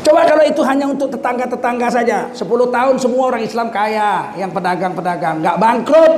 Coba 0.00 0.24
kalau 0.24 0.42
itu 0.42 0.64
hanya 0.64 0.88
untuk 0.88 1.12
tetangga-tetangga 1.12 1.86
saja. 1.92 2.32
10 2.32 2.42
tahun 2.48 2.96
semua 2.96 3.30
orang 3.30 3.44
Islam 3.44 3.68
kaya. 3.68 4.32
Yang 4.34 4.56
pedagang-pedagang. 4.56 5.44
Nggak 5.44 5.56
bangkrut. 5.60 6.14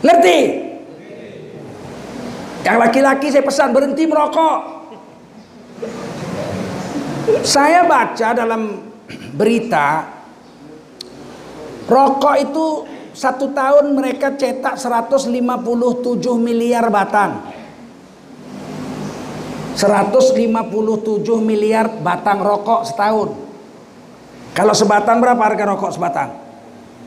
Ngerti? 0.00 0.38
Yang 2.64 2.76
laki-laki 2.80 3.26
saya 3.28 3.44
pesan 3.44 3.70
berhenti 3.76 4.02
merokok. 4.08 4.58
Saya 7.44 7.84
baca 7.84 8.28
dalam 8.32 8.88
berita. 9.36 10.08
Rokok 11.86 12.36
itu 12.40 12.66
satu 13.20 13.52
tahun 13.52 13.92
mereka 13.92 14.32
cetak 14.32 14.80
157 14.80 15.28
miliar 16.40 16.88
batang. 16.88 17.52
157 19.76 20.40
miliar 21.44 22.00
batang 22.00 22.40
rokok 22.40 22.88
setahun. 22.88 23.36
Kalau 24.56 24.72
sebatang 24.72 25.20
berapa 25.20 25.36
harga 25.36 25.68
rokok 25.68 25.92
sebatang? 25.92 26.32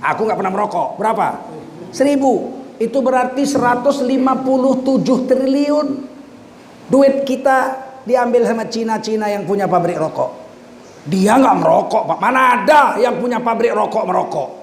Aku 0.06 0.30
nggak 0.30 0.38
pernah 0.38 0.54
merokok. 0.54 1.02
Berapa? 1.02 1.50
Seribu. 1.90 2.62
Itu 2.78 3.02
berarti 3.02 3.50
157 3.50 4.06
triliun 5.26 5.88
duit 6.94 7.26
kita 7.26 7.58
diambil 8.06 8.46
sama 8.46 8.70
Cina-Cina 8.70 9.34
yang 9.34 9.50
punya 9.50 9.66
pabrik 9.66 9.98
rokok. 9.98 10.30
Dia 11.10 11.42
nggak 11.42 11.58
merokok, 11.58 12.06
Pak. 12.06 12.20
Mana 12.22 12.42
ada 12.62 13.02
yang 13.02 13.18
punya 13.18 13.42
pabrik 13.42 13.74
rokok 13.74 14.06
merokok? 14.06 14.63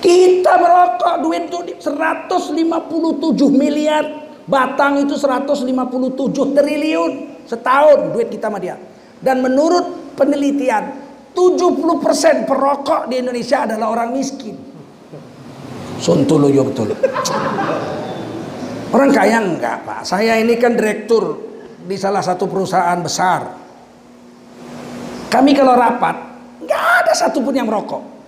Kita 0.00 0.52
merokok 0.56 1.14
duit 1.20 1.52
itu 1.52 1.60
157 1.84 2.56
miliar 3.52 4.20
Batang 4.50 5.06
itu 5.06 5.14
157 5.14 5.70
triliun 6.34 7.12
setahun 7.46 8.10
duit 8.10 8.34
kita 8.34 8.50
sama 8.50 8.58
dia. 8.58 8.74
Dan 9.22 9.46
menurut 9.46 10.16
penelitian 10.18 10.90
70% 11.30 12.50
perokok 12.50 13.06
di 13.06 13.22
Indonesia 13.22 13.62
adalah 13.70 13.94
orang 13.94 14.10
miskin. 14.10 14.58
Sontoloyo 16.02 16.66
betul. 16.66 16.90
Orang 18.90 19.14
kaya 19.14 19.38
enggak 19.38 19.86
pak. 19.86 20.02
Saya 20.02 20.34
ini 20.42 20.58
kan 20.58 20.74
direktur 20.74 21.38
di 21.86 21.94
salah 21.94 22.24
satu 22.24 22.50
perusahaan 22.50 22.98
besar. 22.98 23.54
Kami 25.30 25.54
kalau 25.54 25.78
rapat 25.78 26.16
nggak 26.58 26.84
ada 27.06 27.12
satupun 27.14 27.54
yang 27.54 27.70
merokok. 27.70 28.19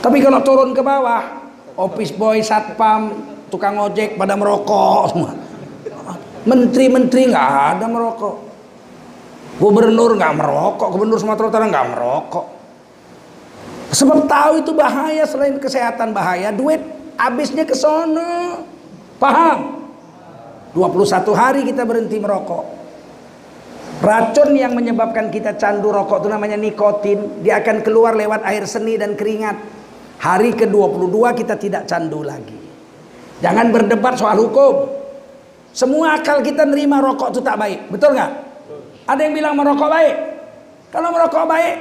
Tapi 0.00 0.18
kalau 0.22 0.40
turun 0.44 0.70
ke 0.76 0.82
bawah, 0.84 1.22
office 1.76 2.12
boy, 2.14 2.40
satpam, 2.40 3.12
tukang 3.52 3.76
ojek 3.78 4.16
pada 4.16 4.34
merokok 4.34 5.02
semua. 5.12 5.32
Menteri-menteri 6.46 7.32
nggak 7.34 7.50
ada 7.76 7.86
merokok. 7.90 8.36
Gubernur 9.56 10.14
nggak 10.14 10.34
merokok, 10.36 10.88
gubernur 10.94 11.18
Sumatera 11.18 11.48
Utara 11.48 11.66
nggak 11.66 11.88
merokok. 11.96 12.46
Sebab 13.90 14.28
tahu 14.28 14.52
itu 14.60 14.76
bahaya 14.76 15.24
selain 15.24 15.56
kesehatan 15.56 16.12
bahaya, 16.12 16.52
duit 16.52 16.78
habisnya 17.16 17.64
ke 17.64 17.72
sono. 17.72 18.62
Paham? 19.16 19.88
21 20.76 21.32
hari 21.32 21.64
kita 21.64 21.88
berhenti 21.88 22.20
merokok. 22.20 22.76
Racun 23.96 24.52
yang 24.52 24.76
menyebabkan 24.76 25.32
kita 25.32 25.56
candu 25.56 25.88
rokok 25.88 26.20
itu 26.20 26.28
namanya 26.28 26.60
nikotin. 26.60 27.40
Dia 27.40 27.64
akan 27.64 27.80
keluar 27.80 28.12
lewat 28.12 28.44
air 28.44 28.68
seni 28.68 29.00
dan 29.00 29.16
keringat. 29.16 29.56
Hari 30.16 30.50
ke-22 30.56 31.16
kita 31.44 31.54
tidak 31.60 31.82
candu 31.84 32.24
lagi. 32.24 32.56
Jangan 33.44 33.68
berdebat 33.68 34.16
soal 34.16 34.40
hukum. 34.40 34.88
Semua 35.76 36.16
akal 36.16 36.40
kita 36.40 36.64
nerima 36.64 37.04
rokok 37.04 37.36
itu 37.36 37.40
tak 37.44 37.60
baik. 37.60 37.92
Betul 37.92 38.16
nggak? 38.16 38.32
Ada 39.06 39.20
yang 39.22 39.34
bilang 39.36 39.54
merokok 39.54 39.92
baik. 39.92 40.16
Kalau 40.88 41.12
merokok 41.12 41.44
baik, 41.44 41.74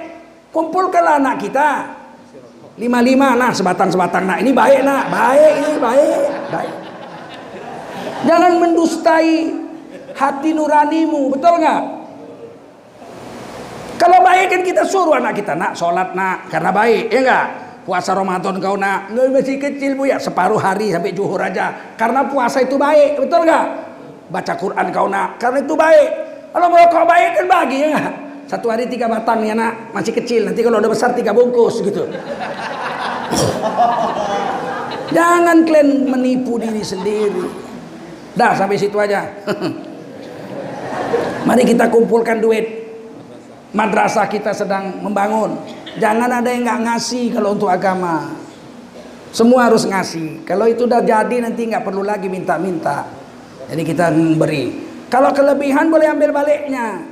kumpulkanlah 0.52 1.16
anak 1.16 1.40
kita. 1.40 1.68
Lima-lima, 2.76 3.40
nah 3.40 3.56
sebatang-sebatang. 3.56 4.28
Nah 4.28 4.36
ini 4.36 4.52
baik 4.52 4.84
nak, 4.84 5.08
baik 5.08 5.54
ini 5.64 5.76
baik, 5.80 6.20
baik. 6.52 6.76
Jangan 8.28 8.54
mendustai 8.60 9.34
hati 10.12 10.52
nuranimu, 10.52 11.32
betul 11.32 11.56
nggak? 11.64 11.82
Kalau 13.96 14.20
baik 14.20 14.52
kan 14.52 14.62
kita 14.68 14.84
suruh 14.84 15.16
anak 15.16 15.40
kita 15.40 15.56
nak 15.56 15.72
sholat 15.72 16.12
nak 16.12 16.52
karena 16.52 16.70
baik, 16.76 17.04
ya 17.16 17.20
enggak? 17.24 17.48
Puasa 17.86 18.18
Ramadan 18.18 18.58
kau 18.58 18.74
nak, 18.74 19.14
masih 19.14 19.62
kecil 19.62 19.94
bu 19.94 20.10
ya 20.10 20.18
separuh 20.18 20.58
hari 20.58 20.90
sampai 20.90 21.14
juhur 21.14 21.38
aja. 21.38 21.94
Karena 21.94 22.26
puasa 22.26 22.66
itu 22.66 22.82
baik, 22.82 23.22
betul 23.22 23.46
nggak? 23.46 23.66
Baca 24.34 24.54
Quran 24.58 24.90
kau 24.90 25.06
nak, 25.06 25.38
karena 25.38 25.62
itu 25.62 25.78
baik. 25.78 26.10
Kalau 26.50 26.74
kau 26.74 27.06
baik 27.06 27.30
kan 27.38 27.46
bagi 27.46 27.86
ya 27.86 27.88
nggak? 27.94 28.14
Satu 28.50 28.74
hari 28.74 28.90
tiga 28.90 29.06
batang 29.06 29.46
ya 29.46 29.54
nak, 29.54 29.94
masih 29.94 30.18
kecil. 30.18 30.50
Nanti 30.50 30.66
kalau 30.66 30.82
udah 30.82 30.90
besar 30.90 31.14
tiga 31.14 31.30
bungkus 31.30 31.86
gitu. 31.86 32.10
Jangan 35.14 35.62
kalian 35.70 36.10
menipu 36.10 36.58
diri 36.58 36.82
sendiri. 36.82 37.46
Dah 38.34 38.58
sampai 38.58 38.82
situ 38.82 38.98
aja. 38.98 39.30
Mari 41.48 41.70
kita 41.70 41.86
kumpulkan 41.94 42.42
duit. 42.42 42.66
Madrasah 43.78 44.26
kita 44.26 44.58
sedang 44.58 45.06
membangun. 45.06 45.85
Jangan 45.96 46.28
ada 46.28 46.50
yang 46.52 46.68
nggak 46.68 46.82
ngasih 46.92 47.26
kalau 47.32 47.56
untuk 47.56 47.72
agama. 47.72 48.36
Semua 49.32 49.68
harus 49.68 49.88
ngasih. 49.88 50.44
Kalau 50.44 50.68
itu 50.68 50.88
udah 50.88 51.04
jadi 51.04 51.44
nanti 51.44 51.68
nggak 51.68 51.84
perlu 51.84 52.04
lagi 52.04 52.28
minta-minta. 52.28 53.08
Jadi 53.72 53.84
kita 53.84 54.12
memberi. 54.12 54.84
Kalau 55.08 55.32
kelebihan 55.32 55.88
boleh 55.88 56.08
ambil 56.12 56.36
baliknya. 56.36 57.04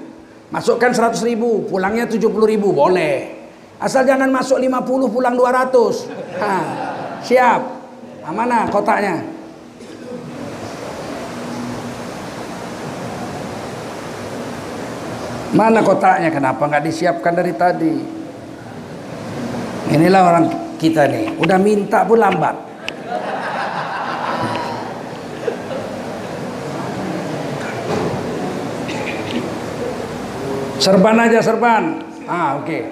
Masukkan 0.51 0.93
100 0.93 1.17
ribu, 1.25 1.65
pulangnya 1.65 2.05
70 2.05 2.29
ribu, 2.45 2.69
boleh. 2.75 3.43
Asal 3.81 4.05
jangan 4.05 4.29
masuk 4.29 4.61
50, 4.61 5.09
pulang 5.09 5.33
200. 5.33 6.07
Ha, 6.37 6.53
siap. 7.25 7.61
Mana 8.29 8.69
kotaknya? 8.69 9.19
Mana 15.53 15.79
kotaknya? 15.81 16.29
Kenapa 16.29 16.69
nggak 16.69 16.83
disiapkan 16.85 17.33
dari 17.33 17.53
tadi? 17.57 18.22
Inilah 19.93 20.21
orang 20.25 20.49
kita 20.81 21.05
nih, 21.05 21.37
udah 21.37 21.57
minta 21.61 22.01
pun 22.01 22.17
lambat. 22.17 22.57
Serban 30.81 31.15
aja 31.15 31.39
serban. 31.39 32.01
Ah 32.25 32.57
oke. 32.59 32.65
Okay. 32.65 32.83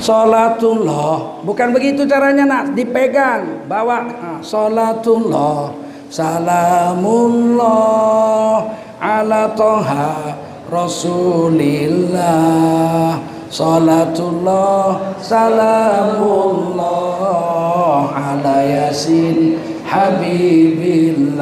Salatullah, 0.00 1.44
bukan 1.44 1.72
begitu 1.72 2.04
caranya 2.08 2.44
nak, 2.44 2.72
dipegang, 2.76 3.64
bawa. 3.68 4.04
Ah, 4.20 4.40
salatullah, 4.40 5.72
salamullah 6.08 7.64
ala 9.00 9.52
toha 9.52 10.36
Rasulillah 10.72 12.14
Salatullah 13.54 15.14
Salamullah 15.22 16.82
Ala 18.10 18.66
Yasin 18.66 19.62
Habibillah. 19.86 21.38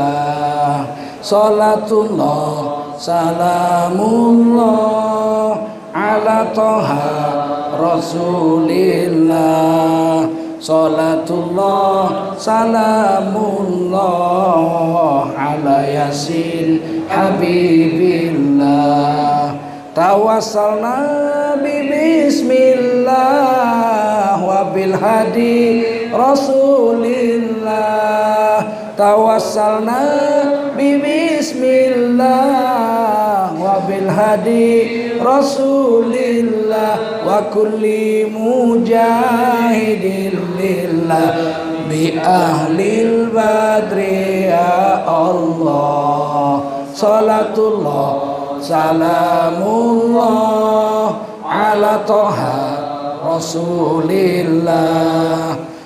Salatullah 1.24 2.92
Salamullah 3.00 3.96
Ala 5.96 6.52
Toha 6.52 7.80
Rasulillah. 7.80 9.32
Salatullah 10.60 12.36
Salamullah 12.36 13.96
Ala 15.32 15.80
Yasin 15.88 16.76
Habibillah 17.08 18.42
Tawassalna 19.92 21.60
bi 21.60 21.84
bismillah 21.84 23.12
wa 24.40 24.72
bil 24.72 24.96
hadi 24.96 25.84
Rasulillah 26.08 27.68
Tawassalna 28.96 30.72
bi 30.72 30.96
bismillah 30.96 32.24
wa 33.52 33.84
bil 33.84 34.08
hadi 34.08 35.20
Rasulillah 35.20 37.28
wa 37.28 37.52
kulli 37.52 38.32
mujahidin 38.32 40.40
lillah 40.56 41.36
bi 41.84 42.16
ahlil 42.16 43.28
badri 43.28 44.48
ya 44.48 45.04
Allah 45.04 46.64
salatullah 46.96 48.31
salamullah 48.62 50.22
ala 51.42 52.06
toha 52.06 52.78
rasulillah. 53.26 55.02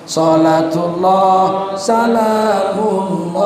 Salatullah 0.07 1.75
salamullah 1.75 3.43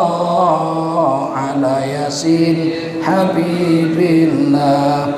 ala 1.33 1.81
yasin 1.81 3.01
habibillah. 3.01 5.09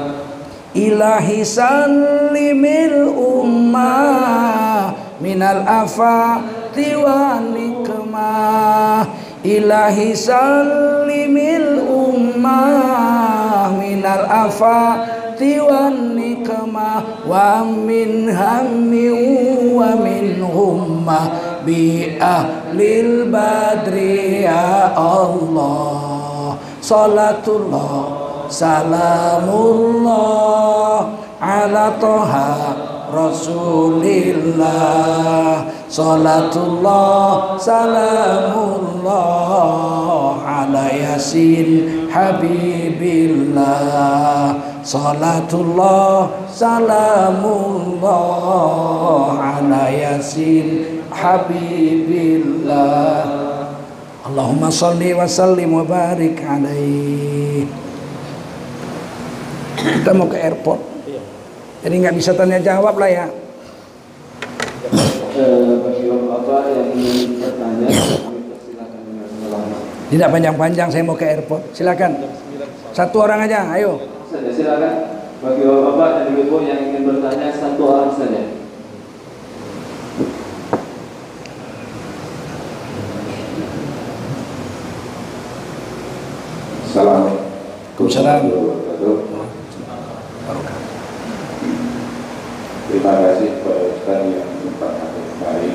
Ilahi 0.72 1.44
sallimil 1.44 3.11
ummah 3.11 4.95
minal 5.19 5.68
wa 5.68 7.44
nikmah. 7.44 9.03
Ilahi 9.44 10.15
sallimil 10.15 11.84
ummah 11.84 13.43
minal 13.72 14.27
afati 14.27 15.60
wan 15.64 16.19
nikmah 16.19 17.23
wa 17.23 17.64
min 17.64 18.27
hammi 18.27 19.07
wa 19.72 19.95
min 19.95 20.44
hummah 20.44 21.61
bi 21.64 22.19
ahlil 22.19 23.31
badri 23.31 24.44
ya 24.44 24.91
Allah. 24.98 26.60
Salatullah 26.84 28.23
salamullah 28.52 30.03
ala 31.41 31.95
toha 31.98 32.93
rasulillah 33.14 34.73
Salatullah 35.94 37.53
salamullah 37.61 39.14
ala 40.41 40.90
yasin 40.90 42.10
habibillah. 42.10 43.61
Salatullah 44.81 46.34
salamullah 46.49 48.10
ala 49.38 49.94
yasin 49.94 50.98
habibillah. 51.14 52.73
Allahumma 54.26 54.73
salli 54.73 55.14
wa 55.14 55.30
sallim 55.30 55.77
wa 55.77 55.85
barik 55.85 56.41
alaih. 56.41 57.69
Kita 59.77 60.10
mau 60.18 60.26
ke 60.26 60.41
airport 60.41 60.93
Jadi 61.84 61.95
nggak 61.99 62.15
bisa 62.15 62.31
tanya 62.31 62.57
jawab 62.64 62.95
lah 62.95 63.11
ya 63.11 63.27
Tidak 70.14 70.30
panjang-panjang 70.30 70.93
saya 70.93 71.01
mau 71.01 71.18
ke 71.18 71.26
airport. 71.26 71.73
Silakan. 71.73 72.14
Satu 72.93 73.26
orang 73.26 73.49
aja, 73.49 73.65
ayo. 73.73 73.97
Silakan 74.30 75.10
bagi 75.41 75.65
bapak 75.65 76.10
dan 76.22 76.38
ibu 76.38 76.61
yang 76.61 76.80
ingin 76.85 77.03
bertanya 77.10 77.49
satu 77.49 77.81
orang 77.81 78.14
saja. 78.14 78.45
Assalamualaikum 86.85 88.05
warahmatullahi 88.05 88.53
wabarakatuh. 88.53 89.32
Terima 92.94 93.10
kasih 93.26 93.57
kepada 93.57 93.90
Ustaz 93.90 94.22
yang 94.22 94.45
menyempatkan 94.53 95.10
kembali. 95.18 95.72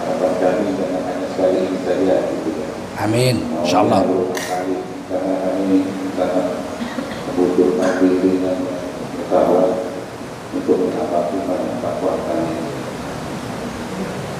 Harapan 0.00 0.32
kami 0.40 0.66
jangan 0.80 1.02
hanya 1.04 1.26
sekali 1.36 1.56
ini 1.68 1.78
saja 1.84 2.16
gitu 2.32 2.48
ya. 2.56 2.68
Amin. 3.04 3.44
Insyaallah. 3.60 4.08
Karena 5.12 5.34
kami 5.36 5.84
sangat 6.16 6.64
membutuhkan 7.28 8.00
bimbingan 8.00 8.56
dan 8.56 8.80
pengetahuan 8.88 9.70
untuk 10.56 10.76
menghadapi 10.80 11.36
banyak 11.44 11.76
fatwa 11.84 12.12
kami. 12.24 12.56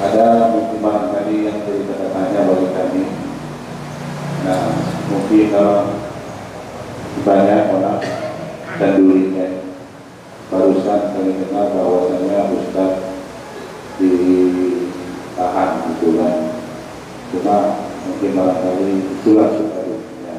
Ada 0.09 0.24
mungkin 0.49 0.81
tadi 0.89 1.35
yang 1.53 1.59
jadi 1.69 1.85
tanda 1.85 2.09
tanya 2.16 2.40
bagi 2.49 2.69
kami. 2.73 3.05
Nah, 4.49 4.73
mungkin 5.12 5.53
kalau 5.53 6.01
banyak 7.28 7.61
orang 7.77 8.01
dan 8.81 8.90
durinya 8.97 9.68
barusan 10.48 11.12
kami 11.12 11.36
dengar 11.44 11.76
bahwasanya 11.76 12.48
Ustaz 12.56 12.92
ditahan 14.00 15.70
gitu 15.84 16.08
kan 16.16 16.34
cuma 17.28 17.56
mungkin 18.08 18.32
barangkali 18.32 18.88
itulah 19.20 19.48
sebabnya 19.52 20.36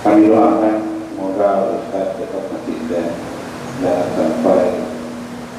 kami 0.00 0.32
doakan 0.32 0.76
semoga 1.12 1.48
Ustaz 1.76 2.16
tetap 2.16 2.48
konsisten 2.48 3.06
dan 3.84 4.08
sampai 4.16 4.80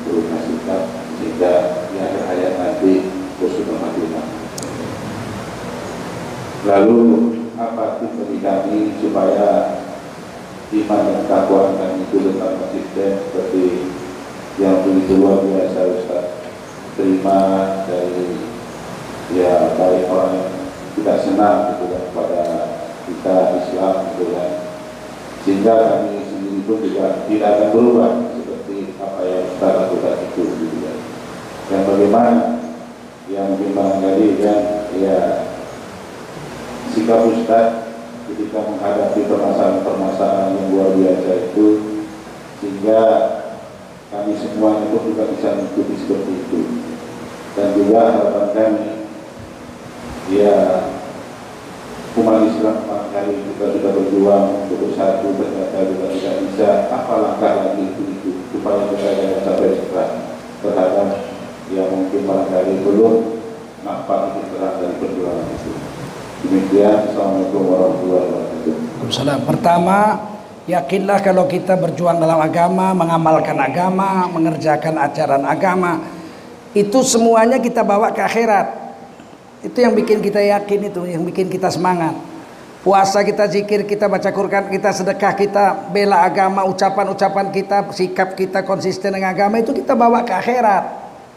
berubah 0.02 0.42
sikap 0.42 0.84
sehingga 1.22 1.54
di 1.94 1.98
akhir 2.02 2.58
nanti 2.58 2.94
khusus 3.38 3.70
Madinah 3.70 4.26
lalu 6.66 7.02
apa 7.54 8.02
tips 8.02 8.18
bagi 8.18 8.38
kami 8.42 8.78
supaya 8.98 9.50
iman 10.68 11.00
dan 11.08 11.24
takwa 11.32 11.72
kami 11.80 12.04
itu 12.04 12.18
tetap 12.28 12.60
konsisten 12.60 13.12
seperti 13.24 13.88
yang 14.60 14.84
begitu 14.84 15.16
luar 15.16 15.40
biasa 15.40 15.80
Ustaz. 15.96 16.26
Terima 17.00 17.40
dari 17.88 18.36
ya 19.32 19.72
baik 19.80 20.12
orang 20.12 20.34
yang 20.36 20.52
tidak 21.00 21.18
senang 21.24 21.58
gitu 21.72 21.94
kan 21.94 22.04
pada 22.12 22.44
kita 23.08 23.36
Islam 23.64 23.96
gitu 24.12 24.26
kan. 24.36 24.52
Sehingga 25.48 25.74
kami 25.88 26.20
sendiri 26.28 26.60
pun 26.68 26.84
juga 26.84 27.24
tidak 27.32 27.50
akan 27.56 27.70
berubah 27.72 28.12
seperti 28.36 28.78
apa 29.00 29.22
yang 29.24 29.44
Ustaz 29.48 29.72
lakukan 29.72 30.16
itu 30.20 30.44
gitu 30.52 30.78
kan. 30.84 30.98
Yang 31.72 31.84
bagaimana 31.88 32.44
yang 33.32 33.56
memang 33.56 34.04
tadi 34.04 34.28
kan 34.44 34.60
ya 35.00 35.18
sikap 36.92 37.24
Ustaz 37.24 37.87
ketika 38.28 38.60
menghadapi 38.60 39.24
permasalahan-permasalahan 39.24 40.56
yang 40.60 40.68
luar 40.76 40.90
biasa 40.94 41.32
itu 41.52 41.68
sehingga 42.60 43.02
kami 44.12 44.34
semua 44.36 44.84
itu 44.84 44.98
juga 45.12 45.24
bisa 45.32 45.56
mengikuti 45.56 45.96
seperti 46.00 46.32
itu. 46.36 46.62
Dan 47.58 47.74
juga 47.74 48.00
harapan 48.14 48.48
kami 48.54 48.88
ya 50.30 50.56
umat 52.18 52.44
Islam 52.44 52.78
kali 53.14 53.34
kita 53.34 53.66
sudah 53.78 53.92
berjuang 53.96 54.46
untuk 54.66 54.78
bersatu 54.90 55.28
ternyata 55.38 55.78
juga 55.88 56.06
tidak 56.12 56.36
bisa. 56.46 56.70
Apa 56.92 57.14
langkah 57.18 57.54
lagi 57.64 57.82
itu, 57.94 58.04
itu 58.14 58.30
supaya 58.52 58.90
kita 58.92 59.10
jangan 59.18 59.42
sampai 59.42 59.70
setelah 59.74 60.10
terhadap 60.62 61.10
yang 61.74 61.90
mungkin 61.92 62.22
barangkali 62.28 62.74
belum 62.84 63.16
nampak 63.84 64.20
itu 64.34 64.42
terang 64.54 64.76
dari 64.82 64.96
perjuangan 65.00 65.48
itu. 65.56 65.87
Demikian, 66.38 67.10
Assalamualaikum 67.10 67.62
warahmatullahi 67.66 68.26
wabarakatuh. 68.30 68.74
Waalaikumsalam. 68.78 69.40
Pertama, 69.50 69.98
yakinlah 70.70 71.18
kalau 71.26 71.50
kita 71.50 71.74
berjuang 71.74 72.22
dalam 72.22 72.38
agama, 72.38 72.94
mengamalkan 72.94 73.58
agama, 73.58 74.30
mengerjakan 74.30 75.02
ajaran 75.02 75.42
agama, 75.50 75.98
itu 76.78 77.02
semuanya 77.02 77.58
kita 77.58 77.82
bawa 77.82 78.14
ke 78.14 78.22
akhirat. 78.22 78.70
Itu 79.66 79.82
yang 79.82 79.98
bikin 79.98 80.22
kita 80.22 80.38
yakin 80.38 80.94
itu, 80.94 81.02
yang 81.10 81.26
bikin 81.26 81.50
kita 81.50 81.74
semangat. 81.74 82.14
Puasa 82.86 83.26
kita 83.26 83.50
zikir, 83.50 83.90
kita 83.90 84.06
baca 84.06 84.30
Quran, 84.30 84.70
kita 84.70 84.94
sedekah, 84.94 85.34
kita 85.34 85.90
bela 85.90 86.22
agama, 86.22 86.70
ucapan-ucapan 86.70 87.50
kita, 87.50 87.90
sikap 87.90 88.38
kita 88.38 88.62
konsisten 88.62 89.10
dengan 89.10 89.34
agama 89.34 89.58
itu 89.58 89.74
kita 89.74 89.98
bawa 89.98 90.22
ke 90.22 90.38
akhirat. 90.38 90.86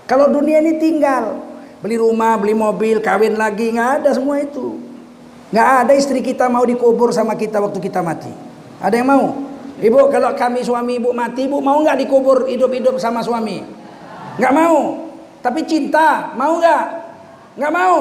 Kalau 0.05 0.28
dunia 0.28 0.60
ini 0.60 0.77
tinggal, 0.77 1.40
beli 1.81 1.97
rumah, 1.97 2.36
beli 2.36 2.52
mobil, 2.52 3.01
kawin 3.01 3.40
lagi, 3.40 3.72
nggak 3.72 4.05
ada 4.05 4.12
semua 4.12 4.44
itu. 4.44 4.90
Nggak 5.51 5.68
ada 5.86 5.93
istri 5.98 6.22
kita 6.22 6.47
mau 6.47 6.62
dikubur 6.62 7.10
sama 7.10 7.35
kita 7.35 7.59
waktu 7.59 7.82
kita 7.82 8.01
mati. 8.06 8.31
Ada 8.78 8.94
yang 9.02 9.09
mau? 9.10 9.27
Ibu, 9.81 10.12
kalau 10.12 10.31
kami 10.39 10.62
suami 10.62 11.02
ibu 11.02 11.10
mati, 11.10 11.51
ibu 11.51 11.59
mau 11.59 11.82
nggak 11.82 11.98
dikubur 12.06 12.47
hidup-hidup 12.47 13.01
sama 13.02 13.24
suami? 13.24 13.64
Nggak 14.39 14.52
mau. 14.55 15.10
Tapi 15.40 15.60
cinta, 15.66 16.36
mau 16.36 16.60
nggak? 16.60 16.85
Nggak 17.59 17.72
mau. 17.72 17.97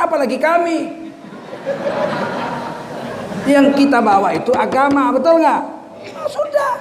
Apalagi 0.00 0.40
kami. 0.40 0.78
Yang 3.46 3.66
kita 3.76 4.00
bawa 4.00 4.32
itu 4.32 4.50
agama, 4.56 5.12
betul 5.12 5.38
nggak? 5.38 5.62
Oh, 6.16 6.28
sudah. 6.28 6.74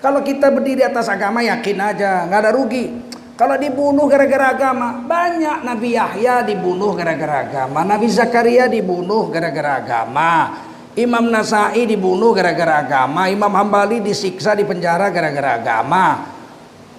Kalau 0.00 0.24
kita 0.24 0.48
berdiri 0.48 0.86
atas 0.86 1.10
agama, 1.12 1.44
yakin 1.44 1.78
aja, 1.82 2.30
nggak 2.30 2.40
ada 2.46 2.50
rugi. 2.54 3.09
Kalau 3.40 3.56
dibunuh 3.56 4.04
gara-gara 4.04 4.52
agama, 4.52 5.00
banyak 5.00 5.64
Nabi 5.64 5.96
Yahya 5.96 6.44
dibunuh 6.44 6.92
gara-gara 6.92 7.48
agama, 7.48 7.88
Nabi 7.88 8.04
Zakaria 8.12 8.68
dibunuh 8.68 9.32
gara-gara 9.32 9.80
agama, 9.80 10.60
Imam 10.92 11.24
Nasai 11.32 11.88
dibunuh 11.88 12.36
gara-gara 12.36 12.84
agama, 12.84 13.32
Imam 13.32 13.48
Hambali 13.48 14.04
disiksa 14.04 14.52
di 14.52 14.68
penjara 14.68 15.08
gara-gara 15.08 15.56
agama. 15.56 16.20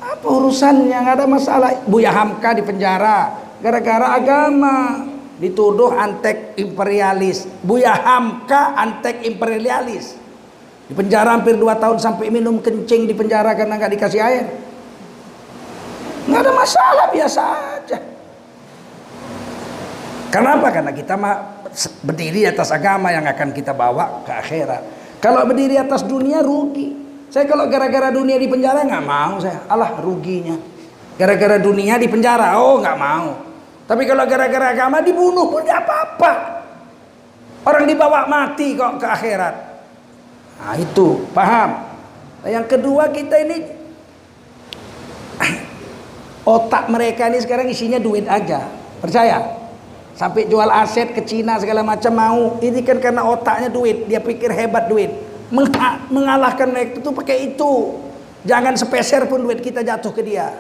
Apa 0.02 0.26
urusannya? 0.26 0.98
Nggak 0.98 1.16
ada 1.22 1.26
masalah. 1.30 1.78
Buya 1.86 2.10
Hamka 2.10 2.58
di 2.58 2.66
penjara 2.66 3.38
gara-gara 3.62 4.18
agama. 4.18 5.06
Dituduh 5.38 5.94
antek 5.94 6.58
imperialis. 6.58 7.46
Buya 7.62 7.94
Hamka 7.94 8.74
antek 8.82 9.30
imperialis. 9.30 10.18
Di 10.90 10.98
penjara 10.98 11.38
hampir 11.38 11.54
2 11.54 11.70
tahun 11.78 12.02
sampai 12.02 12.34
minum 12.34 12.58
kencing 12.58 13.06
di 13.06 13.14
penjara 13.14 13.54
karena 13.54 13.78
nggak 13.78 13.94
dikasih 13.94 14.22
air 14.26 14.71
nggak 16.28 16.42
ada 16.42 16.52
masalah 16.54 17.06
biasa 17.10 17.42
aja. 17.80 17.98
Kenapa? 20.32 20.72
Karena 20.72 20.96
kita 20.96 21.20
berdiri 22.08 22.48
atas 22.48 22.72
agama 22.72 23.12
yang 23.12 23.28
akan 23.28 23.52
kita 23.52 23.76
bawa 23.76 24.24
ke 24.24 24.32
akhirat. 24.32 24.82
Kalau 25.20 25.44
berdiri 25.44 25.76
atas 25.76 26.08
dunia 26.08 26.40
rugi. 26.40 26.98
Saya 27.32 27.48
kalau 27.48 27.68
gara-gara 27.72 28.12
dunia 28.12 28.36
di 28.36 28.48
penjara 28.48 28.84
nggak 28.84 29.06
mau 29.06 29.40
saya. 29.44 29.68
Alah 29.68 30.00
ruginya. 30.00 30.56
Gara-gara 31.20 31.60
dunia 31.60 32.00
di 32.00 32.08
penjara 32.08 32.60
oh 32.60 32.80
nggak 32.80 32.98
mau. 33.00 33.30
Tapi 33.88 34.04
kalau 34.08 34.24
gara-gara 34.24 34.72
agama 34.72 35.04
dibunuh 35.04 35.52
pun 35.52 35.68
nggak 35.68 35.82
apa-apa. 35.84 36.32
Orang 37.68 37.86
dibawa 37.86 38.26
mati 38.26 38.74
kok 38.74 39.04
ke 39.04 39.08
akhirat. 39.08 39.56
Nah 40.64 40.76
itu. 40.80 41.28
Paham? 41.36 41.70
Nah, 42.42 42.50
yang 42.50 42.66
kedua 42.66 43.12
kita 43.14 43.38
ini 43.38 43.81
Otak 46.52 46.92
mereka 46.92 47.32
ini 47.32 47.40
sekarang 47.40 47.72
isinya 47.72 47.96
duit 47.96 48.28
aja. 48.28 48.68
Percaya? 49.00 49.56
Sampai 50.20 50.52
jual 50.52 50.68
aset 50.68 51.16
ke 51.16 51.24
Cina 51.24 51.56
segala 51.56 51.80
macam 51.80 52.12
mau. 52.12 52.42
Ini 52.60 52.84
kan 52.84 53.00
karena 53.00 53.24
otaknya 53.24 53.72
duit. 53.72 54.12
Dia 54.12 54.20
pikir 54.20 54.52
hebat 54.52 54.92
duit. 54.92 55.32
mengalahkan 56.12 56.68
mereka 56.72 57.00
itu 57.00 57.12
pakai 57.12 57.56
itu. 57.56 58.00
Jangan 58.44 58.76
sepeser 58.76 59.28
pun 59.32 59.44
duit 59.48 59.64
kita 59.64 59.80
jatuh 59.84 60.12
ke 60.12 60.24
dia. 60.24 60.52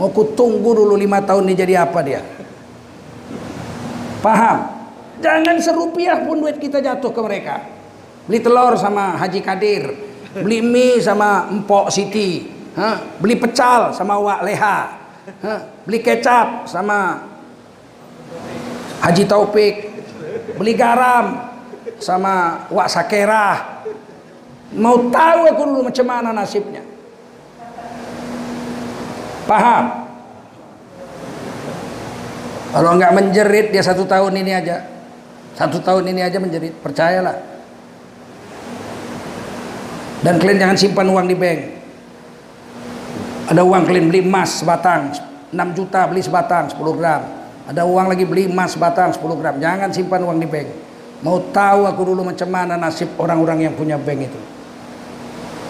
Mau 0.00 0.08
kutunggu 0.08 0.72
dulu 0.72 0.96
lima 0.96 1.20
tahun 1.20 1.48
ini 1.48 1.54
jadi 1.56 1.74
apa 1.84 2.00
dia. 2.00 2.20
Paham? 4.24 4.58
Jangan 5.20 5.56
serupiah 5.60 6.24
pun 6.24 6.40
duit 6.40 6.56
kita 6.56 6.80
jatuh 6.80 7.12
ke 7.12 7.20
mereka. 7.20 7.56
Beli 8.28 8.40
telur 8.40 8.76
sama 8.80 9.16
Haji 9.20 9.40
Kadir. 9.44 9.84
Beli 10.32 10.64
mie 10.64 11.00
sama 11.00 11.52
Empok 11.52 11.92
Siti 11.92 12.62
ha, 12.76 13.00
beli 13.20 13.36
pecal 13.36 13.92
sama 13.92 14.16
Wak 14.16 14.40
Leha 14.44 14.60
ha, 14.64 14.74
beli 15.86 15.98
kecap 16.02 16.66
sama 16.66 17.28
Haji 19.02 19.24
Taufik. 19.26 19.74
Beli 20.58 20.74
garam 20.78 21.50
sama 21.98 22.66
Wak 22.70 22.88
Sakerah. 22.90 23.82
Mau 24.72 25.10
tahu 25.12 25.40
aku 25.52 25.62
dulu 25.68 25.80
macam 25.90 26.06
mana 26.08 26.30
nasibnya? 26.32 26.82
Paham? 29.44 29.84
Kalau 32.72 32.90
nggak 32.96 33.12
menjerit 33.12 33.66
dia 33.68 33.84
satu 33.84 34.08
tahun 34.08 34.32
ini 34.38 34.52
aja. 34.56 34.86
Satu 35.52 35.76
tahun 35.84 36.08
ini 36.08 36.24
aja 36.24 36.40
menjadi 36.40 36.72
percayalah. 36.72 37.36
Dan 40.22 40.38
kalian 40.38 40.58
jangan 40.62 40.78
simpan 40.78 41.10
uang 41.10 41.26
di 41.28 41.36
bank. 41.36 41.81
Ada 43.50 43.66
uang 43.66 43.82
kalian 43.82 44.06
beli 44.06 44.22
emas 44.22 44.62
sebatang 44.62 45.10
6 45.50 45.78
juta 45.78 46.06
beli 46.06 46.22
sebatang 46.22 46.70
10 46.70 46.78
gram. 46.98 47.22
Ada 47.66 47.82
uang 47.86 48.06
lagi 48.10 48.24
beli 48.26 48.46
emas 48.46 48.74
sebatang 48.74 49.10
10 49.10 49.22
gram. 49.38 49.54
Jangan 49.58 49.90
simpan 49.90 50.22
uang 50.22 50.38
di 50.38 50.46
bank. 50.46 50.68
Mau 51.22 51.38
tahu 51.54 51.86
aku 51.86 52.02
dulu 52.02 52.26
macam 52.26 52.48
mana 52.50 52.74
nasib 52.74 53.14
orang-orang 53.18 53.70
yang 53.70 53.74
punya 53.78 53.94
bank 53.94 54.26
itu. 54.26 54.40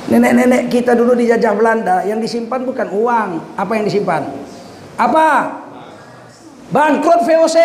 Nenek-nenek 0.08 0.68
kita 0.72 0.92
dulu 0.98 1.14
dijajah 1.14 1.52
Belanda, 1.54 1.96
yang 2.04 2.18
disimpan 2.18 2.64
bukan 2.66 2.88
uang. 2.90 3.28
Apa 3.54 3.72
yang 3.78 3.84
disimpan? 3.86 4.28
Apa? 4.96 5.28
Bangkrut 6.72 7.24
VOC. 7.28 7.58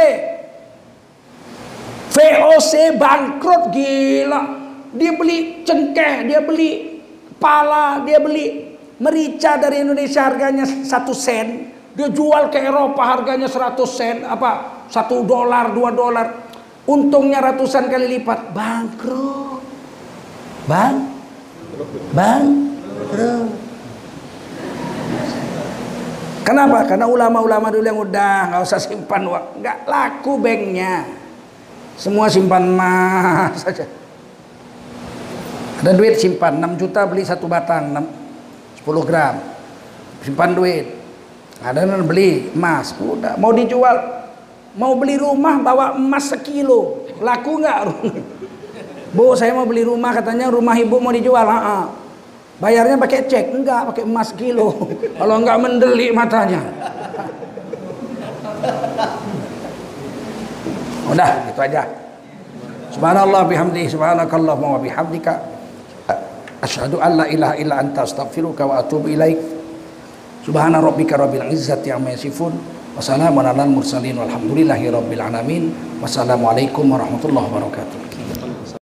VOC 2.12 2.74
bangkrut 3.00 3.64
gila. 3.72 4.42
Dia 4.96 5.12
beli 5.16 5.64
cengkeh, 5.64 6.28
dia 6.28 6.40
beli 6.44 7.04
pala, 7.40 8.04
dia 8.04 8.20
beli 8.20 8.77
merica 8.98 9.58
dari 9.58 9.82
Indonesia 9.82 10.26
harganya 10.26 10.66
satu 10.66 11.14
sen. 11.14 11.74
Dia 11.98 12.14
jual 12.14 12.54
ke 12.54 12.62
Eropa 12.62 13.02
harganya 13.02 13.50
100 13.50 13.74
sen, 13.90 14.22
apa? 14.22 14.86
Satu 14.86 15.26
dolar, 15.26 15.74
dua 15.74 15.90
dolar. 15.90 16.46
Untungnya 16.86 17.42
ratusan 17.42 17.90
kali 17.90 18.22
lipat. 18.22 18.54
Bangkrut. 18.54 19.66
Bang? 20.70 20.96
Bang? 22.14 22.44
Kenapa? 26.46 26.88
Karena 26.88 27.12
ulama-ulama 27.12 27.68
dulu 27.68 27.84
yang 27.84 28.00
udah 28.00 28.34
nggak 28.54 28.62
usah 28.64 28.80
simpan 28.80 29.28
uang, 29.28 29.60
nggak 29.60 29.78
laku 29.84 30.40
banknya. 30.40 31.04
Semua 32.00 32.32
simpan 32.32 32.64
emas 32.72 33.58
saja. 33.68 33.84
Ada 35.84 35.92
duit 35.92 36.16
simpan 36.16 36.56
6 36.62 36.80
juta 36.80 37.04
beli 37.04 37.28
satu 37.28 37.52
batang 37.52 37.92
6, 37.92 38.27
10 38.88 39.04
gram. 39.04 39.36
Simpan 40.24 40.56
duit. 40.56 40.96
Ada 41.60 41.84
yang 41.84 42.06
beli 42.06 42.54
emas, 42.54 42.94
udah 42.96 43.34
mau 43.42 43.50
dijual, 43.50 43.98
mau 44.78 44.94
beli 44.94 45.18
rumah 45.18 45.58
bawa 45.58 45.98
emas 45.98 46.30
sekilo, 46.30 47.10
laku 47.18 47.66
nggak? 47.66 47.80
Bu, 49.18 49.34
saya 49.34 49.58
mau 49.58 49.66
beli 49.66 49.82
rumah 49.82 50.14
katanya 50.14 50.54
rumah 50.54 50.78
ibu 50.78 51.02
mau 51.02 51.10
dijual. 51.10 51.42
Ha. 51.42 51.90
Bayarnya 52.62 53.02
pakai 53.02 53.26
cek, 53.26 53.58
enggak, 53.58 53.90
pakai 53.90 54.04
emas 54.06 54.30
kilo. 54.38 54.70
Kalau 55.20 55.36
enggak 55.42 55.58
mendelik 55.58 56.14
matanya. 56.14 56.62
Udah, 61.10 61.30
itu 61.50 61.62
aja. 61.64 61.82
Subhanallah 62.94 63.50
bihamdi, 63.50 63.90
subhanakallah 63.90 64.54
wa 64.54 64.78
bihamdika. 64.78 65.57
Asyhadu 66.58 66.98
an 66.98 67.22
la 67.22 67.26
ilaha 67.30 67.54
illa 67.62 67.76
anta 67.78 68.02
astaghfiruka 68.02 68.66
wa 68.66 68.82
atubu 68.82 69.14
ilaik. 69.14 69.38
Subhana 70.42 70.82
rabbika 70.82 71.20
rabbil 71.20 71.46
izzati 71.54 71.92
amma 71.94 72.16
yasifun. 72.16 72.56
Wassalamu 72.98 73.46
ala 73.46 73.54
mursalin 73.68 74.18
walhamdulillahi 74.18 74.90
rabbil 74.90 75.22
alamin. 75.22 75.64
Wassalamualaikum 76.02 76.90
warahmatullahi 76.90 77.46
wabarakatuh. 77.46 78.07